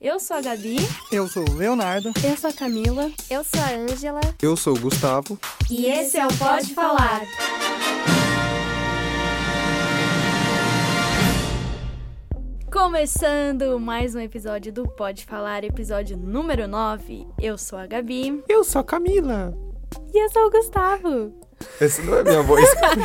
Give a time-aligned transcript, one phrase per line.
[0.00, 0.76] Eu sou a Gabi.
[1.10, 2.12] Eu sou o Leonardo.
[2.24, 3.10] Eu sou a Camila.
[3.28, 4.20] Eu sou a Ângela.
[4.40, 5.36] Eu sou o Gustavo.
[5.68, 7.22] E esse é o Pode Falar.
[12.72, 17.26] Começando mais um episódio do Pode Falar, episódio número 9.
[17.36, 18.44] Eu sou a Gabi.
[18.48, 19.52] Eu sou a Camila.
[20.14, 21.34] E eu sou o Gustavo.
[21.80, 22.64] Essa não é minha voz.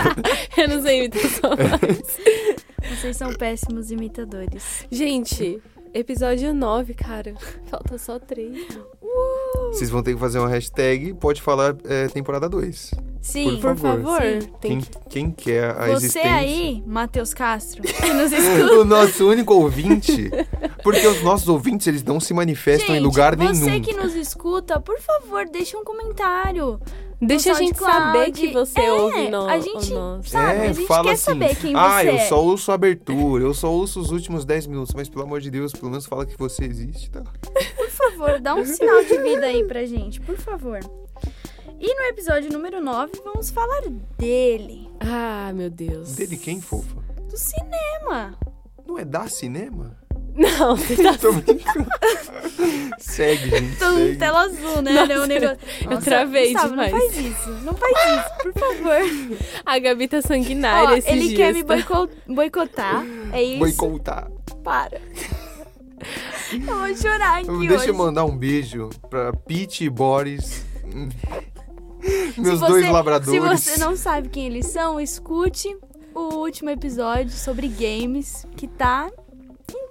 [0.55, 1.53] eu não sei imitação.
[2.87, 4.85] Vocês são péssimos imitadores.
[4.91, 5.59] Gente,
[5.93, 7.33] episódio 9, cara.
[7.69, 8.57] Falta só 3.
[9.01, 9.67] Uh!
[9.71, 12.91] Vocês vão ter que fazer uma hashtag Pode Falar é, temporada 2.
[13.21, 14.21] Sim, Por favor.
[14.21, 14.39] Sim.
[14.59, 15.09] Tem Quem, que...
[15.09, 16.35] quem quer a Você existência...
[16.35, 18.73] aí, Matheus Castro, que nos escuta.
[18.79, 20.29] o nosso único ouvinte.
[20.83, 23.81] Porque os nossos ouvintes, eles não se manifestam em Gente, lugar você nenhum.
[23.81, 26.79] que nos escuta, por favor, deixe um comentário.
[27.25, 28.17] Deixa a gente SoundCloud.
[28.17, 30.29] saber que você É, ouve no, a gente o nosso.
[30.29, 32.25] sabe, é, a gente fala quer assim, saber quem ah, você eu é.
[32.27, 35.49] só ouço a abertura, eu só ouço os últimos 10 minutos, mas pelo amor de
[35.51, 37.23] Deus, pelo menos fala que você existe, tá?
[37.75, 40.79] Por favor, dá um sinal de vida aí pra gente, por favor.
[41.79, 43.81] E no episódio número 9, vamos falar
[44.17, 46.13] dele, Ah, meu Deus.
[46.15, 47.01] Dele quem, fofa?
[47.29, 48.37] do cinema.
[48.85, 49.97] Não é da cinema?
[50.35, 51.17] Não, você tá...
[51.17, 51.87] Tô brincando.
[52.97, 54.15] segue, gente, Tô segue.
[54.17, 54.93] tela azul, né?
[55.05, 55.57] Nossa, negócio.
[55.89, 56.91] eu travei Gustavo, demais.
[56.91, 59.37] Não faz isso, não faz isso, por favor.
[59.65, 61.75] A Gabi tá sanguinária Ó, esses ele dias, quer me tá?
[61.75, 63.59] boico- boicotar, é isso?
[63.59, 64.31] Boicotar.
[64.63, 64.99] Para.
[66.51, 67.87] Eu vou chorar aqui Deixa hoje.
[67.89, 70.65] eu mandar um beijo pra Pete e Boris.
[72.37, 73.61] Meus Se dois você- labradores.
[73.61, 75.75] Se você não sabe quem eles são, escute
[76.13, 79.09] o último episódio sobre games, que tá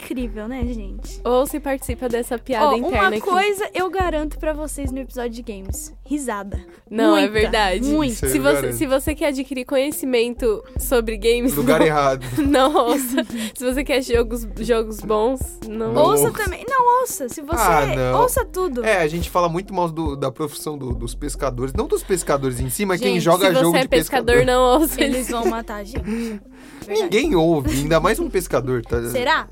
[0.03, 1.21] incrível, né, gente?
[1.25, 5.31] Ou se participa dessa piada Ó, interna uma coisa eu garanto pra vocês no episódio
[5.31, 6.61] de games: risada.
[6.91, 7.85] Não, é Muita, verdade.
[7.89, 8.15] Muito.
[8.15, 8.73] Se você, garanto.
[8.77, 12.25] se você quer adquirir conhecimento sobre games, Lugar não, errado.
[12.47, 13.25] não ouça.
[13.55, 16.45] Se você quer jogos, jogos bons, não Não Ouça ouça.
[16.45, 16.65] também.
[16.69, 17.29] Não, ouça.
[17.29, 17.57] Se você.
[17.63, 18.21] Ah, não.
[18.23, 18.85] Ouça tudo.
[18.85, 21.73] É, a gente fala muito mal do- da profissão do- dos pescadores.
[21.73, 24.45] Não dos pescadores em si, mas quem Gente, joga Se jogo você é de pescador,
[24.45, 25.01] não ouça.
[25.03, 26.03] Eles vão matar a gente.
[26.83, 27.03] Verdade.
[27.03, 28.83] Ninguém ouve, ainda mais um pescador.
[28.83, 29.01] Tá?
[29.11, 29.49] Será?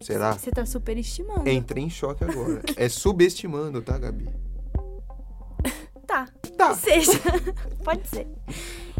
[0.00, 0.32] Será?
[0.32, 1.48] Você tá superestimando.
[1.48, 2.62] Entrei em choque agora.
[2.76, 4.28] É subestimando, tá, Gabi?
[6.06, 6.26] Tá.
[6.56, 6.74] Tá.
[6.74, 7.12] Seja.
[7.84, 8.26] Pode ser.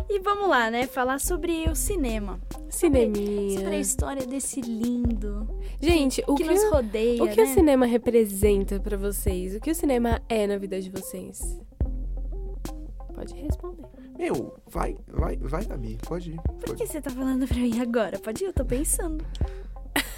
[0.09, 0.87] E vamos lá, né?
[0.87, 2.39] Falar sobre o cinema.
[2.71, 3.81] Sobre a Cineminha.
[3.81, 5.49] história desse lindo
[5.81, 7.53] Gente, o que, que, nos o, rodeia, o que o né?
[7.53, 9.57] cinema representa pra vocês?
[9.57, 11.61] O que o cinema é na vida de vocês?
[13.13, 13.87] Pode responder.
[14.17, 15.99] Meu, vai, vai, vai, Gabi.
[16.07, 16.37] Pode ir.
[16.37, 16.75] Por Pode.
[16.75, 18.19] que você tá falando pra mim agora?
[18.19, 19.25] Pode ir, eu tô pensando.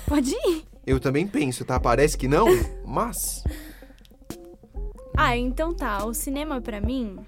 [0.06, 0.64] Pode ir.
[0.86, 1.78] Eu também penso, tá?
[1.78, 2.46] Parece que não,
[2.84, 3.44] mas.
[5.16, 6.04] Ah, então tá.
[6.04, 7.18] O cinema pra mim.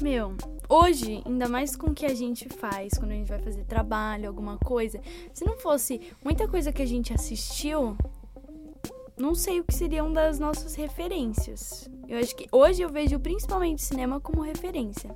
[0.00, 0.34] Meu,
[0.68, 4.28] hoje, ainda mais com o que a gente faz, quando a gente vai fazer trabalho,
[4.28, 5.00] alguma coisa,
[5.32, 7.96] se não fosse muita coisa que a gente assistiu,
[9.16, 11.88] não sei o que seriam das nossas referências.
[12.08, 15.14] Eu acho que hoje eu vejo principalmente o cinema como referência.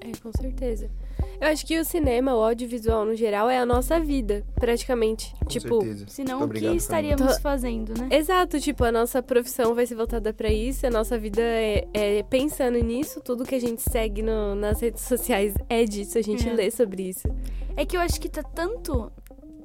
[0.00, 0.90] É, com certeza.
[1.40, 5.34] Eu acho que o cinema, o audiovisual no geral, é a nossa vida, praticamente.
[5.40, 6.06] Com tipo, certeza.
[6.08, 8.08] Senão, Muito o que estaríamos fazendo, né?
[8.10, 12.22] Exato, tipo, a nossa profissão vai ser voltada pra isso, a nossa vida é, é
[12.22, 16.48] pensando nisso, tudo que a gente segue no- nas redes sociais é disso, a gente
[16.48, 16.52] É.
[16.52, 17.28] lê sobre isso.
[17.76, 19.10] É que eu acho que tá tanto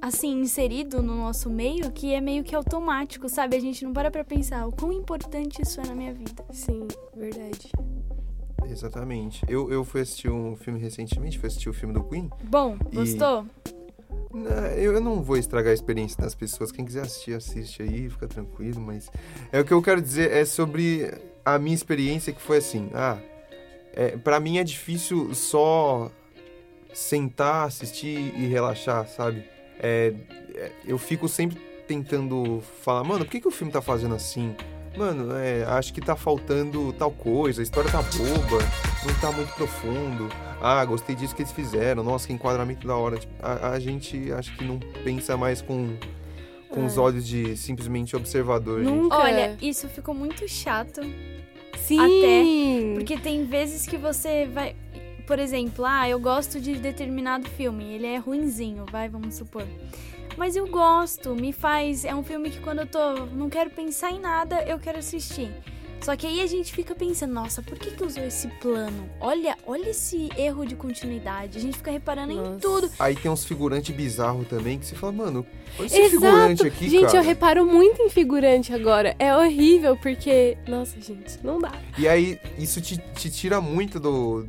[0.01, 3.55] assim inserido no nosso meio que é meio que automático, sabe?
[3.57, 6.43] A gente não para pra pensar o quão importante isso é na minha vida.
[6.51, 7.69] Sim, verdade.
[8.69, 9.43] Exatamente.
[9.47, 12.29] Eu, eu fui assistir um filme recentemente, fui assistir o filme do Queen.
[12.43, 13.45] Bom, E- gostou?
[14.31, 16.71] Não, Eu eu não vou estragar a experiência das pessoas.
[16.71, 18.79] Quem quiser assistir, assiste aí, fica tranquilo.
[18.79, 19.09] Mas
[19.51, 21.11] é o que eu quero dizer é sobre
[21.43, 22.89] a minha experiência que foi assim.
[22.93, 23.17] Ah,
[23.93, 26.11] é, para mim é difícil só
[26.93, 29.43] sentar, assistir e relaxar, sabe?
[29.79, 30.13] É,
[30.55, 34.55] é, eu fico sempre tentando falar, mano, por que, que o filme tá fazendo assim?
[34.97, 38.63] Mano, é, acho que tá faltando tal coisa, a história tá boba,
[39.05, 40.27] não tá muito profundo.
[40.61, 43.17] Ah, gostei disso que eles fizeram, nossa, que enquadramento da hora.
[43.17, 45.95] Tipo, a, a gente acho que não pensa mais com,
[46.69, 46.99] com os É.
[46.99, 48.93] olhos de simplesmente observador, gente.
[48.93, 49.17] Nunca.
[49.17, 51.01] Olha, isso ficou muito chato,
[51.77, 52.93] Sim!
[52.95, 54.75] porque tem vezes que você vai,
[55.25, 59.63] por exemplo, ah, eu gosto de determinado filme, ele é ruinzinho, vai, vamos supor.
[60.39, 64.09] Mas eu gosto, me faz, é um filme que quando eu tô, não quero pensar
[64.09, 65.51] em nada, eu quero assistir.
[65.99, 69.09] Só que aí a gente fica pensando, nossa, por que que usou esse plano?
[69.19, 71.57] Olha, olha esse erro de continuidade.
[71.57, 72.59] A gente fica reparando em Nossa.
[72.61, 72.89] tudo.
[72.97, 75.45] Aí tem uns figurantes bizarros também que você fala, mano,
[75.77, 76.21] olha esse Exato!
[76.21, 77.17] figurante aqui, gente, cara.
[77.17, 79.17] eu reparo muito em figurante agora.
[79.19, 80.57] É horrível, porque.
[80.65, 81.73] Nossa, gente, não dá.
[81.97, 84.47] E aí, isso te, te tira muito do,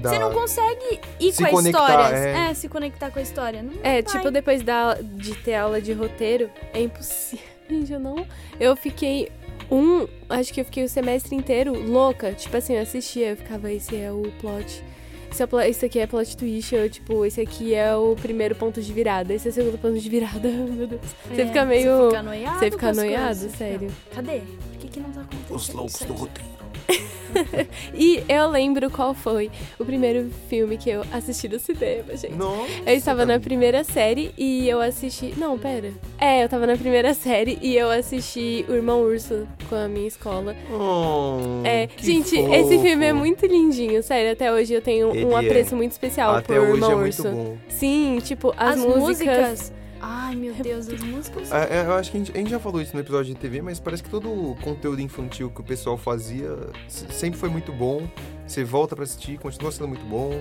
[0.00, 2.16] da- Você não consegue ir Se com a conectar, história.
[2.16, 2.50] é.
[2.50, 2.54] É.
[2.54, 3.62] se conectar com a história.
[3.62, 4.02] Não É, vai.
[4.02, 7.44] tipo, depois da, de ter aula de roteiro, é impossível.
[7.70, 8.26] Gente, eu não.
[8.58, 9.30] Eu fiquei
[9.70, 10.06] um.
[10.28, 12.32] Acho que eu fiquei o semestre inteiro louca.
[12.32, 14.82] Tipo assim, eu assistia, eu ficava, esse é o plot.
[15.30, 18.16] Esse, é o plo- esse aqui é plot twist, ou tipo, esse aqui é o
[18.20, 20.48] primeiro ponto de virada, esse é o segundo ponto de virada.
[20.50, 21.00] Meu Deus.
[21.32, 22.58] Você É, fica meio- Você fica noiado.
[22.58, 23.90] Você fica com as noiado, coisas, você fica, sério.
[24.12, 24.38] Cadê?
[24.40, 25.54] Por que, que não tá acontecendo?
[25.56, 26.49] Os loucos do roteiro.
[27.94, 32.34] E eu lembro qual foi o primeiro filme que eu assisti no cinema, gente.
[32.34, 35.32] Nossa, Eu estava na primeira série e eu assisti.
[35.36, 35.92] Não, pera.
[36.18, 40.08] É, eu tava na primeira série e eu assisti O Irmão Urso com a minha
[40.08, 40.56] escola.
[40.72, 42.54] Oh, É, que gente, fofo.
[42.54, 44.32] esse filme é muito lindinho, sério.
[44.32, 45.44] Até hoje eu tenho Ele um é.
[45.46, 47.22] apreço muito especial Até por hoje Irmão é Urso.
[47.28, 47.56] muito bom.
[47.68, 49.72] Sim, tipo, as, As, músicas.
[50.00, 51.52] Ai, meu Deus, as músicas.
[51.52, 53.38] É, é, eu acho que a gente, a gente já falou isso no episódio de
[53.40, 56.56] TV, mas parece que todo o conteúdo infantil que o pessoal fazia
[56.88, 58.08] sempre foi muito bom.
[58.46, 60.40] Você volta pra assistir, continua sendo muito bom.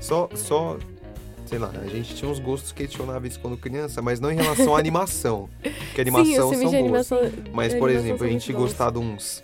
[0.00, 0.76] Só, só,
[1.46, 4.78] sei lá, a gente tinha uns gostos questionáveis quando criança, mas não em relação à
[4.78, 5.48] animação.
[5.62, 7.12] Porque Sim, animação os filmes são boas.
[7.12, 7.32] animação.
[7.52, 9.42] Mas, por exemplo, a gente gostar de uns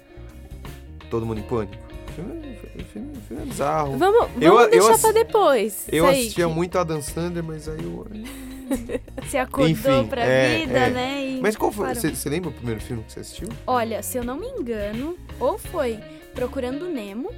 [1.09, 1.77] Todo Mundo em Pânico.
[2.17, 2.59] Filme,
[2.93, 3.97] filme, filme é bizarro.
[3.97, 5.85] Vamos, vamos Eu- eu deixar ass- pra depois.
[5.89, 8.07] Eu aí, assistia muito a Dan Sandler, mas aí eu...
[9.23, 10.91] Você acordou Enfim, pra é, vida, é.
[10.91, 11.27] né?
[11.27, 11.95] e Mas qual foi?
[11.95, 13.49] Você lembra o primeiro filme que você assistiu?
[13.67, 15.99] Olha, se eu não me engano, ou foi
[16.35, 17.31] Procurando Nemo,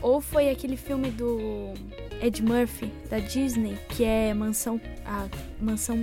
[0.00, 1.72] ou foi aquele filme do
[2.20, 4.80] Ed Murphy, da Disney, que é Mansão.
[5.06, 5.24] A
[5.60, 5.98] Mansão.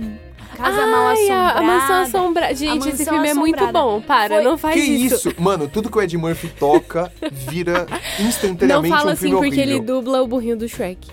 [0.52, 1.58] A Casa Mal Ai, a, Assombrada.
[1.58, 2.54] a Mansão Assombrada.
[2.54, 3.78] Gente, esse Mansão filme é muito Assombrada.
[3.86, 4.00] bom.
[4.02, 5.28] Para, Foi- não faz que isso.
[5.30, 5.40] isso?
[5.40, 7.86] Mano, tudo que o Ed Murphy toca vira
[8.18, 9.62] Não instantaneamente fala um assim porque horrível.
[9.62, 11.08] ele dubla o burrinho do Shrek.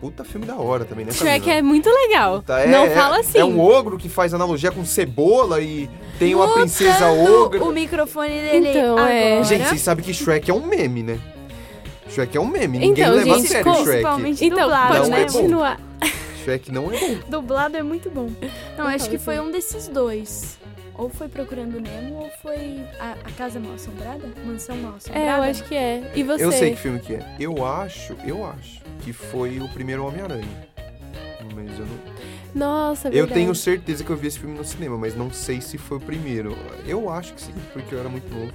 [0.00, 1.10] Puta filme da hora também, né?
[1.12, 1.58] Shrek Camila?
[1.58, 2.40] é muito legal.
[2.42, 3.38] Tá, é- não é- fala assim.
[3.38, 5.90] É um ogro que faz analogia com cebola e
[6.20, 7.62] tem uma Mutando princesa ogra.
[7.64, 9.12] O microfone dele Então, agora.
[9.12, 9.42] é.
[9.42, 11.18] Gente, vocês sabem que Shrek é um meme, né?
[12.10, 12.78] Shrek é um meme.
[12.78, 13.88] Ninguém Então, leva gente, a sério com- Shrek.
[13.90, 15.26] principalmente Então, dublado, pode Não é né?
[15.26, 15.32] bom.
[15.32, 15.80] continuar.
[16.44, 17.16] Shrek não é bom.
[17.28, 18.30] Dublado é muito bom.
[18.76, 19.48] Não, Não acho que foi assim.
[19.48, 20.56] um desses dois.
[20.94, 24.20] Ou foi Procurando Nemo, ou foi a, a Casa Mal Assombrada?
[24.44, 25.26] Mansão Mal Assombrada?
[25.26, 26.10] É, eu acho que é.
[26.14, 26.44] E você?
[26.44, 27.20] Eu sei que filme que é.
[27.38, 30.68] Eu acho, eu acho que foi o primeiro Homem-Aranha.
[31.54, 31.98] Mas eu não.
[32.54, 33.34] Nossa, Eu verdade.
[33.34, 36.00] tenho certeza que eu vi esse filme no cinema, mas não sei se foi o
[36.00, 36.56] primeiro.
[36.86, 38.52] Eu acho que sim, porque eu era muito novo.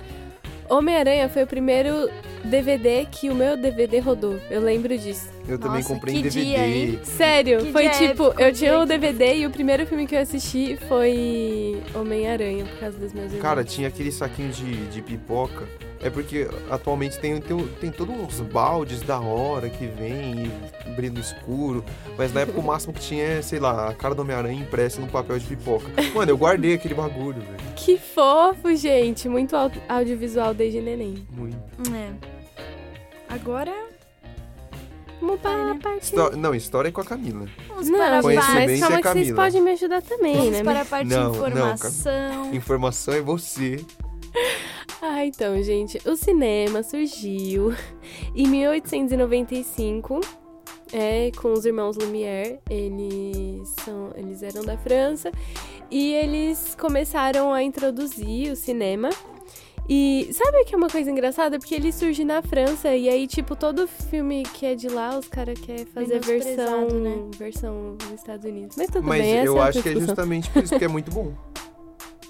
[0.70, 2.10] Homem-Aranha foi o primeiro
[2.46, 4.40] DVD que o meu DVD rodou.
[4.50, 5.30] Eu lembro disso.
[5.48, 6.44] Eu também Nossa, comprei que em DVD.
[6.46, 7.00] dia, hein?
[7.04, 10.16] Sério, Que foi dia tipo, épico, eu tinha o DVD e o primeiro filme que
[10.16, 13.42] eu assisti foi Homem-Aranha, por causa dos meus irmãos.
[13.42, 15.68] Cara, tinha aquele saquinho de, de pipoca.
[16.04, 20.52] É porque atualmente tem, tem, tem todos uns baldes da hora que vem
[20.86, 21.84] e brilho escuro.
[22.18, 25.00] Mas na época o máximo que tinha é, sei lá, a cara do Homem-Aranha impressa
[25.00, 25.86] num papel de pipoca.
[26.14, 27.58] Mano, eu guardei aquele bagulho, velho.
[27.76, 29.30] Que fofo, gente.
[29.30, 31.26] Muito au- audiovisual desde neném.
[31.32, 31.56] Muito.
[31.96, 32.10] É.
[33.30, 33.74] Agora,
[35.22, 35.80] Vamos para a né?
[35.82, 36.04] parte...
[36.04, 37.48] Histó- não, história é com a Camila.
[37.70, 39.36] vamos Não, para mas é calma que vocês Camila.
[39.46, 40.64] podem me ajudar também, Vamos né?
[40.66, 42.54] para a parte Não, de não, informação.
[42.54, 43.86] Informação é você.
[45.06, 47.74] Ah, então, gente, o cinema surgiu
[48.34, 50.22] em 1895,
[50.94, 52.60] é, com os irmãos Lumière.
[52.70, 55.30] Eles, são, eles eram da França
[55.92, 59.10] e eles começaram a introduzir o cinema.
[59.90, 61.60] E sabe o que é uma coisa engraçada?
[61.60, 65.28] Porque ele surge na França e aí, tipo, todo filme que é de lá, os
[65.28, 67.30] caras querem fazer versão, Menosprezado, né?
[67.38, 68.78] versão nos Estados Unidos.
[68.78, 70.86] Mas tudo Mas bem, essa eu é outra acho que é justamente por isso que
[70.86, 71.34] é muito bom.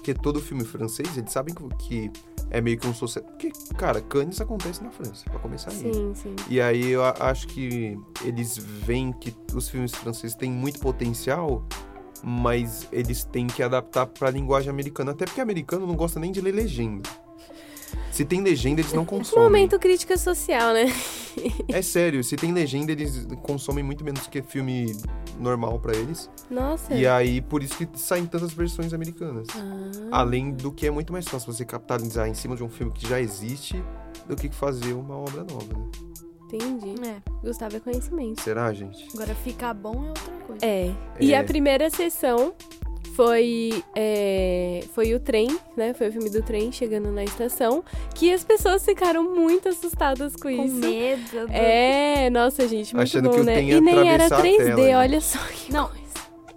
[0.04, 2.10] Porque todo filme francês, eles sabem que- que
[2.50, 3.24] é meio que um sucesso.
[3.24, 5.78] Porque, cara, Cannes acontece na França, pra começar aí.
[5.78, 6.36] Sim, sim.
[6.50, 11.66] E aí eu acho que eles veem que os filmes franceses têm muito potencial,
[12.22, 15.12] mas eles têm que adaptar pra linguagem americana.
[15.12, 17.08] Até porque americano não gosta nem de ler legenda.
[18.12, 19.44] Se tem legenda, eles não consomem.
[19.44, 20.84] Momento crítica social, né?
[21.68, 24.96] É sério, se tem legenda, eles consomem muito menos que filme
[25.40, 26.30] normal pra eles.
[26.48, 26.94] Nossa.
[26.94, 29.48] E aí, por isso que saem tantas versões americanas.
[29.54, 30.20] Ah.
[30.20, 33.08] Além do que é muito mais fácil você capitalizar em cima de um filme que
[33.08, 33.82] já existe
[34.28, 35.84] do que fazer uma obra nova, né?
[36.52, 36.94] Entendi.
[37.04, 38.40] É, Gustavo é conhecimento.
[38.40, 39.08] Será, gente?
[39.12, 40.64] agora ficar bom é outra coisa.
[40.64, 40.94] É.
[41.18, 41.38] E É.
[41.38, 42.54] a primeira sessão
[43.14, 45.94] foi, é, foi o trem, né?
[45.94, 47.82] Foi o filme do trem chegando na estação.
[48.14, 50.74] Que as pessoas ficaram muito assustadas com, Com isso.
[50.76, 51.46] medo.
[51.46, 53.62] do- É, nossa, gente, muito Achando bom, que o né?
[53.62, 54.94] E nem era atravessar a 3D, tela, gente.
[54.94, 55.88] olha só que Não.
[55.88, 56.04] coisa.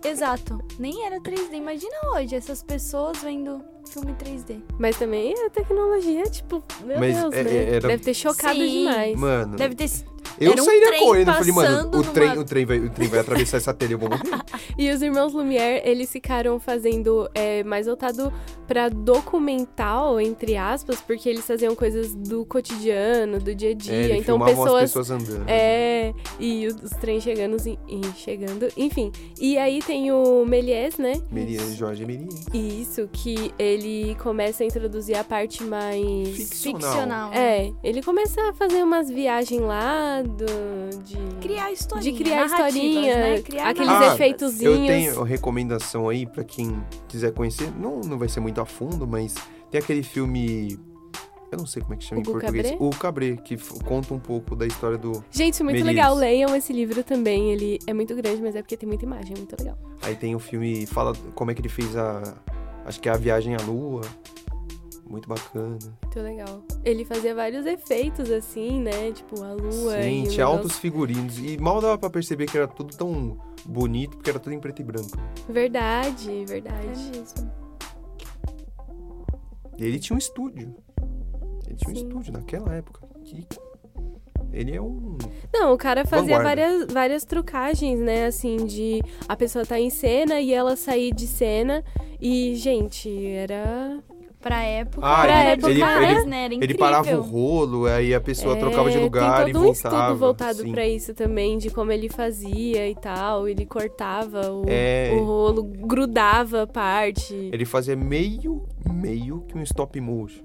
[0.03, 0.61] Exato.
[0.79, 1.53] Nem era 3D.
[1.57, 3.61] Imagina hoje essas pessoas vendo
[3.93, 4.57] filme 3D.
[4.79, 7.51] Mas também a tecnologia, tipo, meu Mas Deus, é- né?
[7.55, 8.79] é- era- Deve ter chocado Sim.
[8.83, 9.15] demais.
[9.19, 9.89] Mano, Deve ter.
[10.39, 11.33] eu era um sairia trem correndo.
[11.33, 13.99] Falei, mano, o trem, numa- o, trem vai, o trem vai atravessar essa telha, eu
[13.99, 14.21] vou morrer.
[14.77, 18.31] E os irmãos Lumière, eles ficaram fazendo é, mais voltado
[18.67, 24.13] pra documental, entre aspas, porque eles faziam coisas do cotidiano, do dia a dia.
[24.13, 24.73] É, então pessoas.
[24.73, 25.45] as pessoas andando.
[25.47, 29.11] É, e os, os trens chegando e chegando, enfim.
[29.39, 31.13] E aí tem o Méliès, né?
[31.31, 32.45] Meria, Jorge Méliès.
[32.53, 33.76] Isso, que ele
[34.15, 36.29] começa a introduzir a parte mais.
[36.29, 36.81] Ficcional.
[36.81, 37.33] Ficcional.
[37.33, 41.17] É, ele começa a fazer umas viagens lá do, de.
[41.41, 42.11] Criar historinha.
[42.11, 43.41] de criar narrativas, historinha, né?
[43.41, 44.15] Criar aqueles narrativas.
[44.15, 44.79] efeitozinhos.
[44.79, 47.71] Eu tenho recomendação aí pra quem quiser conhecer.
[47.77, 49.35] Não, não vai ser muito a fundo, mas
[49.71, 50.79] tem aquele filme.
[51.49, 52.71] Eu não sei como é que chama Hugo em português.
[52.71, 52.85] Cabré?
[52.85, 55.23] O Cabré, que conta um pouco da história do.
[55.31, 55.95] Gente, muito Méliès.
[55.95, 56.15] legal.
[56.15, 57.51] Leiam esse livro também.
[57.51, 59.33] Ele é muito grande, mas é porque tem muita imagem.
[59.33, 59.77] É muito legal.
[60.01, 62.35] Aí tem o filme, fala como é que ele fez a.
[62.87, 64.01] Acho que é a viagem à lua.
[65.09, 65.77] Muito bacana.
[66.03, 66.61] Muito legal.
[66.83, 69.11] Ele fazia vários efeitos, assim, né?
[69.11, 71.37] Tipo, a lua Sim, tinha negócio- altos figurinos.
[71.37, 74.81] E mal dava pra perceber que era tudo tão bonito, porque era tudo em preto
[74.81, 75.17] e branco.
[75.47, 76.87] Verdade, É verdade.
[76.87, 77.51] mesmo.
[79.77, 80.75] E ele tinha um estúdio.
[81.67, 82.03] Ele tinha Sim.
[82.03, 83.07] um estúdio naquela época.
[83.23, 83.45] Que
[84.53, 85.17] ele é um.
[85.53, 86.43] Não, o cara fazia Vanguarda.
[86.61, 88.25] várias, várias trucagens, né?
[88.25, 91.83] Assim, de a pessoa tá em cena e ela sair de cena.
[92.21, 93.99] E, gente, era.
[94.39, 95.05] Pra época.
[95.05, 96.45] Ah, Pra era época, demais, ele- né?
[96.45, 99.61] Era Ele parava o rolo, aí a pessoa É, trocava de lugar tem e todo
[99.61, 99.95] um voltava.
[99.97, 100.71] estudo voltado sim.
[100.71, 103.49] pra isso também, de como ele fazia e tal.
[103.49, 105.11] Ele cortava o, É.
[105.19, 107.33] o rolo, grudava a parte.
[107.51, 110.43] Ele fazia meio, meio que um stop motion.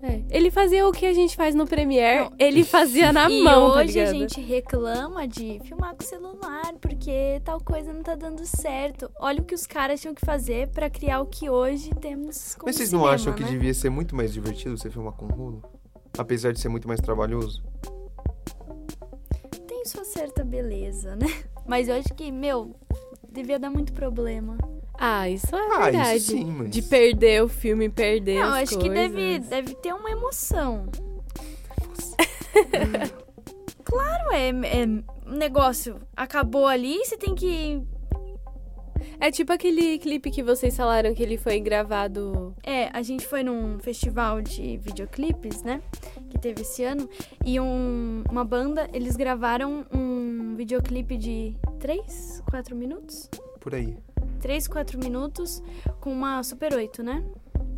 [0.00, 0.22] É.
[0.30, 2.36] Ele fazia o que a gente faz no Premiere, Não.
[2.38, 4.18] ele fazia na e mão, tá hoje a ligado?
[4.30, 9.10] gente reclama de filmar com celular, porque tal coisa não tá dando certo.
[9.18, 12.66] Olha o que os caras tinham que fazer pra criar o que hoje temos como
[12.66, 13.48] Mas vocês não cinema, acham que né?
[13.50, 15.62] devia ser muito mais divertido você filmar com rolo?
[16.18, 17.62] Apesar de ser muito mais trabalhoso?
[19.66, 21.26] Tem sua certa beleza, né?
[21.66, 22.76] Mas eu acho que, meu,
[23.28, 24.56] devia dar muito problema.
[24.98, 26.16] Ah, isso é Ah, verdade.
[26.16, 26.70] isso sim, mas...
[26.70, 29.48] De perder o filme, perder não, as acho que deve, coisas.
[29.48, 30.86] deve ter uma emoção.
[33.84, 35.04] claro, é, é um
[35.36, 36.00] negócio.
[36.16, 37.82] Acabou ali, você tem que.
[39.20, 42.54] É tipo aquele clipe que vocês falaram que ele foi gravado.
[42.62, 45.80] É, a gente foi num festival de videoclipes, né?
[46.30, 47.08] Que teve esse ano.
[47.44, 53.30] E um- uma banda, eles gravaram um videoclipe de 3, 4 minutos?
[53.60, 53.96] Por aí.
[54.36, 55.62] 3, 4 minutos
[56.00, 57.24] com uma Super 8, né?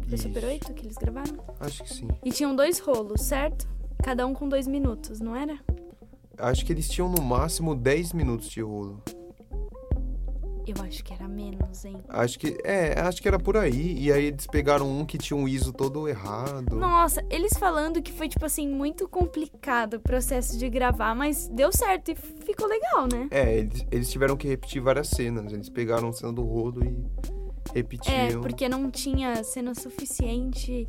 [0.06, 0.28] Foi Isso.
[0.28, 1.36] Super 8 que eles gravaram?
[1.60, 2.08] Acho que sim.
[2.24, 3.68] E tinham dois rolos, certo?
[4.02, 5.58] Cada um com dois minutos, não era?
[6.38, 9.02] Acho que eles tinham no máximo 10 minutos de rolo.
[10.68, 11.96] Eu acho que era menos, hein?
[12.08, 12.58] Acho que.
[12.64, 13.96] É, acho que era por aí.
[13.98, 16.76] E aí eles pegaram um que tinha um ISO todo errado.
[16.76, 21.72] Nossa, eles falando que foi, tipo assim, muito complicado o processo de gravar, mas deu
[21.72, 23.28] certo e ficou legal, né?
[23.30, 25.52] É, eles, eles tiveram que repetir várias cenas.
[25.52, 28.40] Eles pegaram a cena do rolo e É, repetiam.
[28.42, 30.86] porque não tinha cena suficiente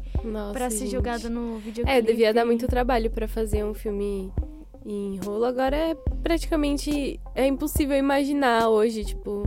[0.54, 1.90] pra ser jogada no videoclipe.
[1.98, 4.32] É, devia dar muito trabalho pra fazer um filme
[4.86, 5.46] em rolo.
[5.46, 9.44] Agora é praticamente é impossível imaginar hoje, tipo,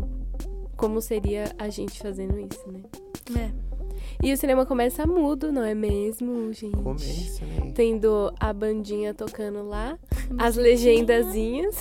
[0.82, 2.80] como seria a gente fazendo isso, né?
[3.40, 3.52] É.
[4.20, 6.76] E o cinema começa mudo, não é mesmo, gente?
[6.76, 7.70] Começa, né?
[7.72, 9.96] Tendo a bandinha tocando lá,
[10.36, 10.62] as Musiquinha.
[10.62, 11.76] legendazinhas.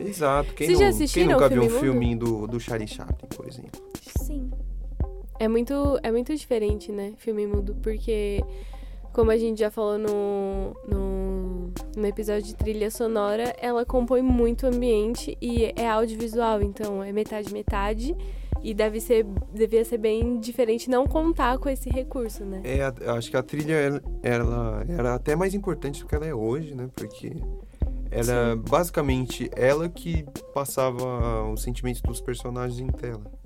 [0.00, 0.52] Exato.
[0.54, 3.46] Quem, Vocês não, já quem nunca o viu um filminho do, do Charlie Chaplin, por
[3.46, 3.80] exemplo?
[4.24, 4.50] Sim.
[5.38, 7.12] É muito, é muito diferente, né?
[7.16, 8.42] Filme mudo, porque
[9.12, 14.64] como a gente já falou no, no, no episódio de trilha sonora, ela compõe muito
[14.64, 18.16] o ambiente e é audiovisual, então é metade metade
[18.62, 22.60] e deve ser devia ser bem diferente não contar com esse recurso, né?
[22.64, 26.26] É, eu acho que a trilha ela, ela era até mais importante do que ela
[26.26, 26.88] é hoje, né?
[26.94, 27.32] Porque
[28.10, 33.39] era basicamente ela que passava os sentimentos dos personagens em tela.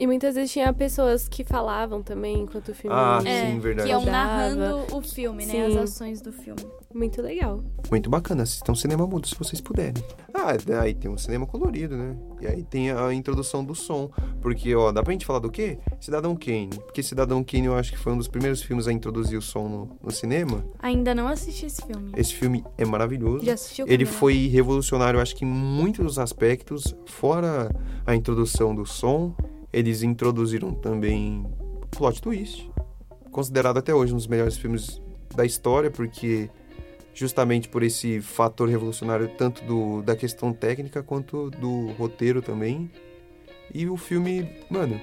[0.00, 3.88] E muitas vezes tinha pessoas que falavam também enquanto o filme Ah, É, sim, verdade.
[3.88, 5.66] que iam narrando o filme, né?
[5.66, 6.64] As ações do filme.
[6.94, 7.62] Muito legal.
[7.90, 10.02] Muito bacana, assistam cinema mudo se vocês puderem.
[10.32, 12.16] Ah, aí tem um cinema colorido, né?
[12.40, 14.08] E aí tem a introdução do som.
[14.40, 15.78] Porque, ó, dá pra gente falar do quê?
[16.00, 16.70] Cidadão Kane.
[16.86, 19.68] Porque Cidadão Kane eu acho que foi um dos primeiros filmes a introduzir o som
[19.68, 20.64] no, no cinema.
[20.78, 22.12] Ainda não assisti esse filme.
[22.16, 23.44] Esse filme é maravilhoso.
[23.44, 23.84] Já assistiu?
[23.88, 24.18] Ele Camila?
[24.20, 27.68] foi revolucionário, acho que em muitos aspectos, fora
[28.06, 29.34] a introdução do som,
[29.72, 31.46] eles introduziram também
[31.90, 32.70] plot twist,
[33.30, 35.00] considerado até hoje um dos melhores filmes
[35.34, 36.50] da história, porque
[37.14, 42.90] justamente por esse fator revolucionário tanto do, da questão técnica quanto do roteiro também.
[43.74, 45.00] E o filme, mano,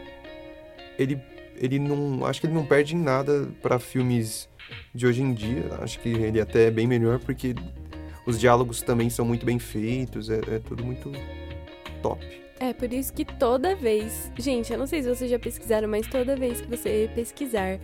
[0.97, 1.21] ele
[1.57, 2.25] ele não.
[2.25, 4.49] Acho que ele não perde em nada pra filmes
[4.93, 5.69] de hoje em dia.
[5.79, 7.55] Acho que ele até é bem melhor, porque
[8.25, 11.11] os diálogos também são muito bem feitos, é, é tudo muito
[12.01, 12.44] top.
[12.59, 14.31] É, por isso que toda vez.
[14.37, 17.79] Gente, eu não sei se vocês já pesquisaram, mas toda vez que você pesquisar,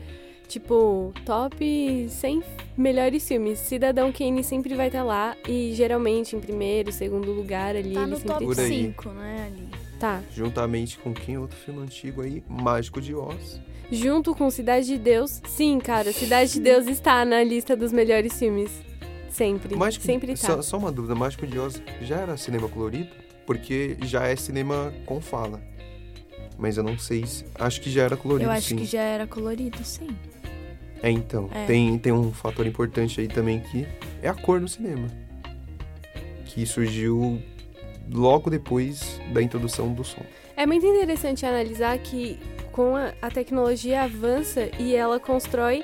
[0.48, 2.44] tipo, top 100
[2.78, 5.36] melhores filmes, Cidadão Kane sempre vai estar lá.
[5.48, 7.94] E geralmente em primeiro, segundo lugar ali.
[7.94, 8.70] Tá ele no sempre top Por aí.
[8.70, 9.70] 5, né, ali.
[10.00, 10.22] tá.
[10.34, 11.38] Juntamente com quem?
[11.38, 13.60] Outro filme antigo aí, Mágico de Oz.
[13.92, 15.42] Junto com Cidade de Deus.
[15.48, 18.72] Sim, cara, Cidade de Deus está na lista dos melhores filmes.
[19.30, 19.76] Sempre.
[19.76, 20.48] Mágico, sempre tá.
[20.48, 23.10] só, só uma dúvida, Mágico de Oz já era cinema colorido?
[23.46, 25.62] Porque já é cinema com fala.
[26.58, 27.46] Mas eu não sei se.
[27.56, 28.76] Acho que já era colorido, Eu acho sim.
[28.76, 30.10] que já era colorido, sim.
[31.02, 31.50] É, então.
[31.54, 31.66] É.
[31.66, 33.88] Tem, tem um fator importante aí também que
[34.22, 35.08] é a cor no cinema.
[36.46, 37.42] Que surgiu
[38.12, 40.22] logo depois da introdução do som.
[40.56, 42.38] É muito interessante analisar que
[42.72, 45.84] com a, a tecnologia avança e ela constrói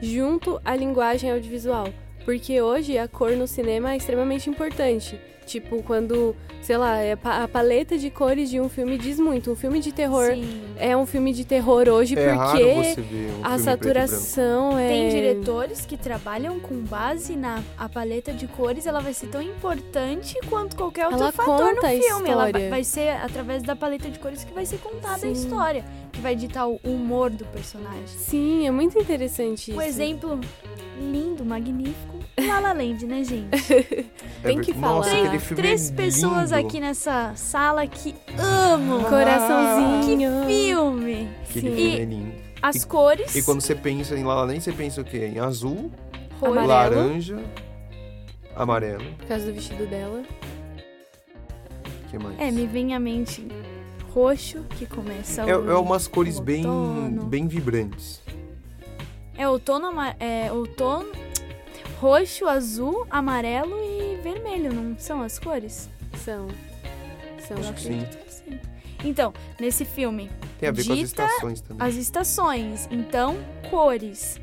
[0.00, 1.88] junto a linguagem audiovisual.
[2.24, 5.20] Porque hoje a cor no cinema é extremamente importante.
[5.46, 9.52] Tipo, quando, sei lá, é a paleta de cores de um filme diz muito.
[9.52, 10.60] Um filme de terror Sim.
[10.76, 14.88] é um filme de terror hoje é porque um a saturação é.
[14.88, 19.40] Tem diretores que trabalham com base na a paleta de cores, ela vai ser tão
[19.40, 22.28] importante quanto qualquer outro Ela fator no conta a filme.
[22.28, 25.28] Ela vai ser através da paleta de cores que vai ser contada Sim.
[25.28, 28.06] a história, que vai ditar o humor do personagem.
[28.06, 29.78] Sim, é muito interessante isso.
[29.78, 30.40] Um exemplo
[30.98, 33.48] lindo, magnífico, La La Land, né, gente?
[34.42, 35.22] Tem É que ver- Nossa, falar.
[35.24, 36.66] aquele filme Três é pessoas lindo.
[36.66, 40.44] aqui nessa sala que amam Coraçãozinho.
[40.46, 41.28] filme.
[41.48, 41.76] Aquele Sim.
[41.76, 42.32] filme E- é lindo.
[42.62, 45.30] As cores, E quando você pensa em La La Land, você pensa o quê?
[45.34, 45.90] Em azul,
[46.42, 47.38] laranja,
[48.54, 49.04] amarelo.
[49.18, 50.22] Por causa do vestido dela.
[52.06, 52.38] O que mais?
[52.40, 53.46] É, me vem à mente
[54.12, 55.70] roxo, que começa É, o...
[55.70, 57.22] é umas cores bem, outono.
[57.24, 58.20] bem vibrantes.
[59.38, 59.88] É outono,
[60.18, 61.08] é outono,
[62.00, 65.88] roxo, azul, amarelo e vermelho, não são as cores?
[66.24, 66.48] São.
[67.46, 67.58] São.
[67.58, 68.06] Acho que sim.
[68.28, 68.60] Sim.
[69.04, 71.86] Então, nesse filme, Tem a ver com as Dita estações também.
[71.86, 73.36] as estações, então,
[73.70, 74.40] cores.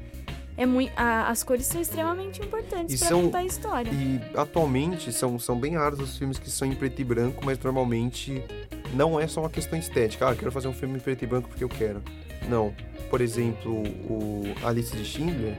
[0.56, 3.90] É muito, as cores são extremamente importantes para contar a história.
[3.92, 7.58] E atualmente são, são bem raros os filmes que são em preto e branco, mas
[7.58, 8.44] normalmente
[8.94, 10.28] não é só uma questão estética.
[10.28, 12.04] Ah, eu quero fazer um filme em preto e branco porque eu quero.
[12.48, 12.72] Não.
[13.10, 15.58] Por exemplo, o Alice de Schindler,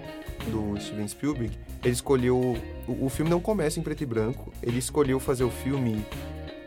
[0.53, 2.57] do Steven Spielberg, ele escolheu.
[2.89, 6.05] O, o filme não começa em preto e branco, ele escolheu fazer o filme.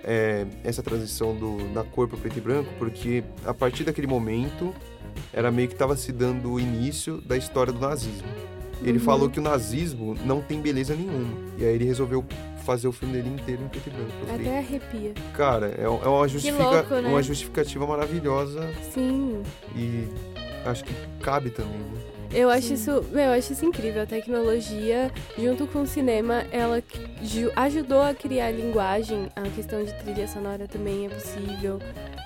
[0.09, 4.73] é, essa transição do, da cor para preto e branco, porque a partir daquele momento
[5.33, 8.25] era meio que estava se dando o início da história do nazismo.
[8.81, 9.03] Ele Uhum.
[9.03, 11.27] falou que o nazismo não tem beleza nenhuma.
[11.57, 12.23] E aí ele resolveu
[12.63, 14.11] fazer o filme dele inteiro em preto e branco.
[14.21, 15.13] Eu falei, Até arrepia.
[15.33, 17.09] cara, é, é uma, justifica- louco, né?
[17.09, 18.61] uma justificativa maravilhosa
[18.93, 19.41] Sim.
[19.75, 20.07] e
[20.65, 21.99] acho que cabe também, né?
[22.33, 22.73] Eu acho Sim.
[22.75, 24.03] isso, meu, eu acho isso incrível.
[24.03, 26.83] A tecnologia, junto com o cinema, ela
[27.21, 29.29] ju- ajudou a criar linguagem.
[29.35, 31.79] A questão de trilha sonora também é possível.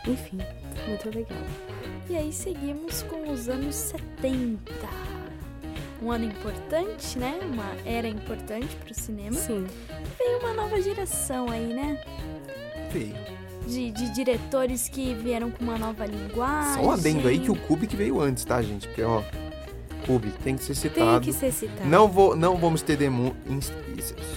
[0.08, 0.40] Enfim,
[0.88, 1.38] muito legal.
[2.10, 4.58] E aí seguimos com os anos 70.
[6.02, 7.40] Um ano importante, né?
[7.54, 9.34] Uma era importante para o cinema.
[9.36, 9.68] Sim.
[10.18, 12.02] Veio uma nova geração aí, né?
[12.92, 13.14] Feio.
[13.68, 16.74] De, de diretores que vieram com uma nova linguagem.
[16.84, 18.88] Só um adendo aí que o Kubrick veio antes, tá, gente?
[18.88, 19.22] Porque, ó,
[20.06, 21.26] Kubrick tem que ser Tem citado.
[21.26, 21.90] que ser citado.
[21.90, 23.36] Não vou, não vamos estender muito.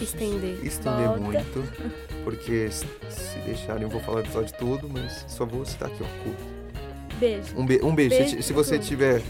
[0.00, 0.64] Estender.
[0.64, 1.20] Estender Volta.
[1.20, 1.94] muito.
[2.24, 6.06] Porque se deixarem eu vou falar o episódio todo, mas só vou citar aqui, ó,
[6.22, 7.18] Kubrick.
[7.18, 7.56] Beijo.
[7.56, 8.16] Um, be- um beijo.
[8.16, 9.22] Beijo Se, se você estiver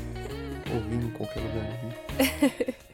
[0.74, 2.74] ouvindo em qualquer lugar.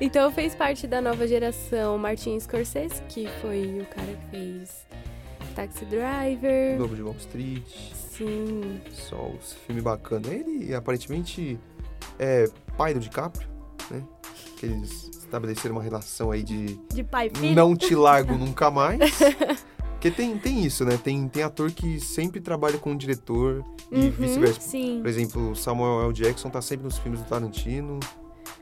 [0.00, 4.84] Então fez parte da nova geração Martin Scorsese, que foi o cara que fez
[5.54, 6.80] Taxi Driver.
[6.80, 7.62] Lobo de Wall Street.
[7.94, 8.80] Sim.
[8.90, 10.32] Só os filmes bacanas.
[10.32, 11.56] Ele aparentemente
[12.18, 13.48] é pai do DiCaprio,
[13.90, 14.02] né?
[14.58, 17.54] Que eles estabeleceram uma relação aí de De pai filho.
[17.54, 18.98] não te largo nunca mais.
[19.92, 20.96] Porque tem, tem isso, né?
[20.96, 24.60] Tem, tem ator que sempre trabalha com o diretor e Uhum, vice-versa.
[24.60, 24.98] Sim.
[25.00, 26.12] Por exemplo, Samuel L.
[26.12, 28.00] Jackson tá sempre nos filmes do Tarantino.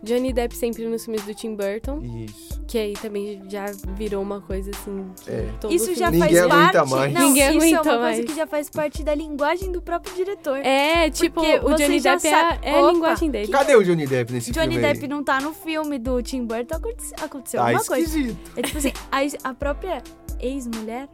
[0.03, 2.63] Johnny Depp sempre nos filmes do Tim Burton, Isso.
[2.67, 5.05] que aí também já virou uma coisa assim.
[5.27, 5.49] É.
[5.61, 6.91] todo Isso já Ninguém faz aguenta parte.
[6.91, 7.13] mais.
[7.13, 8.25] Não, Ninguém isso é uma coisa mais.
[8.25, 10.57] que já faz parte da linguagem do próprio diretor.
[10.59, 13.53] É, tipo, Porque o você Johnny já Depp é, sabe- é a linguagem dele.
[13.53, 15.09] Cadê o Johnny Depp nesse Johnny filme Depp aí?
[15.09, 18.07] não tá no filme do Tim Burton, aconteceu, aconteceu Tá alguma coisa.
[18.07, 18.51] esquisito.
[18.57, 20.03] É tipo assim, a, a própria
[20.41, 21.09] ex-mulher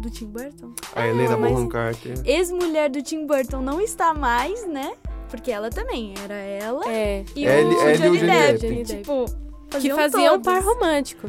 [0.00, 2.14] do Tim Burton, A Helena mas- Bonham Carter.
[2.24, 4.94] ex-mulher do Tim Burton não está mais, né?
[5.32, 7.24] Porque ela também, era ela É.
[7.34, 8.58] e Ela- o ela e o Johnny, Johnny Depp.
[8.84, 8.84] Depp.
[8.84, 11.28] Tipo, Que faziam fazia um par romântico.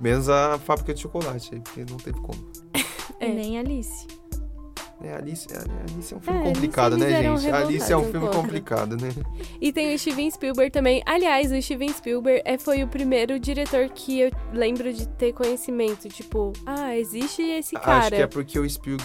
[0.00, 2.38] Menos a fábrica de chocolate aí, porque não teve como.
[3.18, 3.28] É.
[3.30, 4.06] E nem Alice.
[5.02, 7.50] É, Alice, Alice é um filme É, Alice complicado, né, gente?
[7.50, 9.08] Alice é um filme complicado, né?
[9.60, 11.02] E tem o Steven Spielberg também.
[11.06, 16.08] Aliás, o Steven Spielberg é, foi o primeiro diretor que eu lembro de ter conhecimento.
[16.08, 17.98] Tipo, ah, existe esse cara.
[17.98, 18.96] Acho que é porque o Spiel-